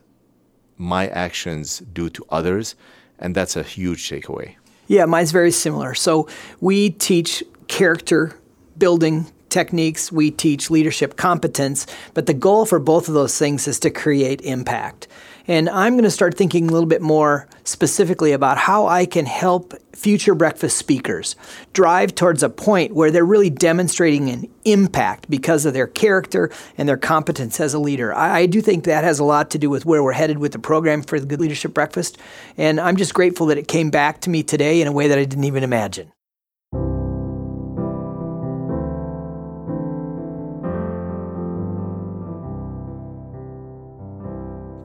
my 0.77 1.07
actions 1.07 1.79
do 1.93 2.11
to 2.11 2.27
others. 2.29 2.75
And 3.19 3.35
that's 3.35 3.57
a 3.57 3.63
huge 3.63 4.11
takeaway. 4.11 4.57
Yeah, 4.89 5.05
mine's 5.07 5.31
very 5.31 5.53
similar. 5.53 5.95
So 5.95 6.29
we 6.61 6.91
teach 6.91 7.45
character 7.69 8.37
building 8.77 9.27
techniques, 9.49 10.11
we 10.11 10.31
teach 10.31 10.71
leadership 10.71 11.17
competence, 11.17 11.87
but 12.15 12.27
the 12.27 12.35
goal 12.35 12.67
for 12.67 12.79
both 12.79 13.09
of 13.09 13.15
those 13.15 13.39
things 13.39 13.67
is 13.69 13.79
to 13.81 13.91
create 13.91 14.41
impact. 14.43 15.09
And 15.49 15.69
I'm 15.69 15.95
going 15.95 16.05
to 16.05 16.11
start 16.11 16.37
thinking 16.37 16.69
a 16.69 16.73
little 16.73 16.89
bit 16.89 17.03
more 17.03 17.47
specifically 17.65 18.33
about 18.33 18.59
how 18.59 18.87
I 18.87 19.07
can 19.07 19.27
help 19.27 19.75
future 19.95 20.35
breakfast 20.35 20.77
speakers 20.77 21.37
drive 21.73 22.15
towards 22.15 22.43
a 22.43 22.51
point 22.51 22.95
where 22.95 23.11
they're 23.11 23.25
really 23.25 23.49
demonstrating 23.49 24.29
an 24.29 24.49
impact 24.65 25.31
because 25.31 25.65
of 25.65 25.73
their 25.73 25.87
character 25.87 26.51
and 26.77 26.89
their 26.89 26.97
competence 26.97 27.61
as 27.61 27.75
a 27.75 27.79
leader. 27.79 28.13
I, 28.13 28.41
I 28.41 28.47
do 28.47 28.61
think 28.61 28.85
that 28.85 29.05
has 29.05 29.19
a 29.21 29.25
lot 29.25 29.51
to 29.53 29.59
do 29.59 29.71
with 29.71 29.87
where 29.87 30.03
we're 30.03 30.13
headed 30.13 30.39
with 30.39 30.53
the 30.53 30.59
program 30.59 31.03
for 31.03 31.21
the 31.21 31.27
Good 31.27 31.41
Leadership 31.41 31.73
Breakfast. 31.73 32.19
And 32.57 32.81
I'm 32.81 32.97
just 32.97 33.15
grateful 33.15 33.47
that 33.47 33.59
it 33.59 33.69
came 33.69 33.91
back 33.91 34.21
to 34.23 34.31
me 34.31 34.43
today 34.43 34.81
in 34.81 34.89
a 34.89 34.93
way 34.93 35.09
that 35.09 35.19
I 35.19 35.25
didn't 35.25 35.45
even 35.45 35.63
imagine. 35.63 36.11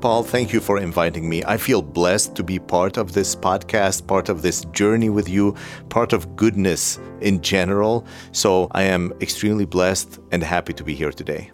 Paul, 0.02 0.24
thank 0.24 0.52
you 0.52 0.60
for 0.60 0.80
inviting 0.80 1.30
me. 1.30 1.44
I 1.46 1.58
feel 1.58 1.84
blessed 1.84 2.34
to 2.36 2.44
be 2.44 2.58
part 2.58 2.98
of 2.98 3.14
this 3.14 3.36
podcast, 3.36 4.08
part 4.08 4.30
of 4.30 4.42
this 4.42 4.66
journey 4.72 5.12
with 5.12 5.30
you, 5.30 5.56
part 5.90 6.12
of 6.12 6.36
goodness 6.36 6.98
in 7.22 7.40
general. 7.42 8.04
So 8.32 8.68
I 8.72 8.82
am 8.82 9.14
extremely 9.22 9.66
blessed 9.66 10.18
and 10.32 10.42
happy 10.42 10.74
to 10.74 10.84
be 10.84 10.96
here 10.96 11.12
today. 11.12 11.52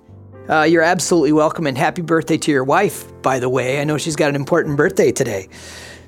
Uh, 0.47 0.61
you're 0.61 0.81
absolutely 0.81 1.33
welcome, 1.33 1.67
and 1.67 1.77
happy 1.77 2.01
birthday 2.01 2.37
to 2.37 2.49
your 2.49 2.63
wife, 2.63 3.11
by 3.21 3.37
the 3.37 3.49
way. 3.49 3.81
I 3.81 3.83
know 3.83 3.97
she's 3.97 4.15
got 4.15 4.29
an 4.29 4.35
important 4.37 4.77
birthday 4.77 5.11
today. 5.11 5.49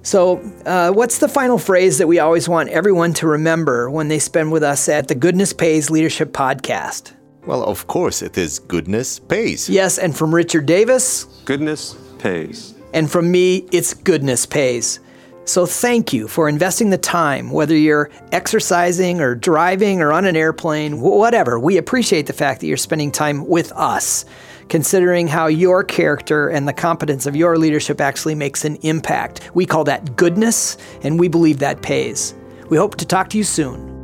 So, 0.02 0.38
uh, 0.66 0.92
what's 0.94 1.18
the 1.18 1.28
final 1.28 1.58
phrase 1.58 1.98
that 1.98 2.08
we 2.08 2.20
always 2.20 2.48
want 2.48 2.70
everyone 2.70 3.14
to 3.16 3.28
remember 3.28 3.90
when 3.90 4.08
they 4.08 4.18
spend 4.18 4.54
with 4.54 4.64
us 4.64 4.88
at 4.88 5.10
the 5.10 5.16
Goodness 5.16 5.52
Pays 5.52 5.90
Leadership 5.90 6.32
Podcast? 6.32 7.12
Well, 7.46 7.66
of 7.66 7.88
course, 7.88 8.22
it 8.22 8.38
is 8.38 8.60
goodness 8.60 9.20
pays. 9.20 9.70
Yes, 9.70 9.98
and 9.98 10.16
from 10.16 10.34
Richard 10.34 10.66
Davis, 10.66 11.26
goodness 11.44 11.98
pays. 12.20 12.76
And 12.94 13.10
from 13.10 13.32
me, 13.32 13.68
it's 13.72 13.94
goodness 13.94 14.46
pays. 14.46 15.00
So 15.46 15.66
thank 15.66 16.14
you 16.14 16.28
for 16.28 16.48
investing 16.48 16.92
the 16.92 16.98
time, 17.00 17.50
whether 17.50 17.76
you're 17.76 18.12
exercising 18.32 19.20
or 19.20 19.34
driving 19.34 20.00
or 20.00 20.14
on 20.14 20.26
an 20.26 20.36
airplane, 20.36 21.02
whatever. 21.02 21.60
We 21.60 21.78
appreciate 21.78 22.28
the 22.28 22.34
fact 22.34 22.62
that 22.62 22.68
you're 22.68 22.78
spending 22.78 23.12
time 23.12 23.48
with 23.48 23.72
us, 23.72 24.26
considering 24.68 25.28
how 25.28 25.48
your 25.48 25.84
character 25.84 26.50
and 26.50 26.68
the 26.68 26.74
competence 26.74 27.26
of 27.26 27.36
your 27.36 27.58
leadership 27.58 28.00
actually 28.00 28.36
makes 28.36 28.64
an 28.64 28.76
impact. 28.84 29.50
We 29.56 29.66
call 29.66 29.86
that 29.86 30.16
goodness, 30.16 30.78
and 31.02 31.20
we 31.20 31.28
believe 31.28 31.58
that 31.60 31.82
pays. 31.82 32.36
We 32.70 32.78
hope 32.78 32.98
to 32.98 33.06
talk 33.08 33.30
to 33.30 33.38
you 33.38 33.44
soon. 33.44 33.99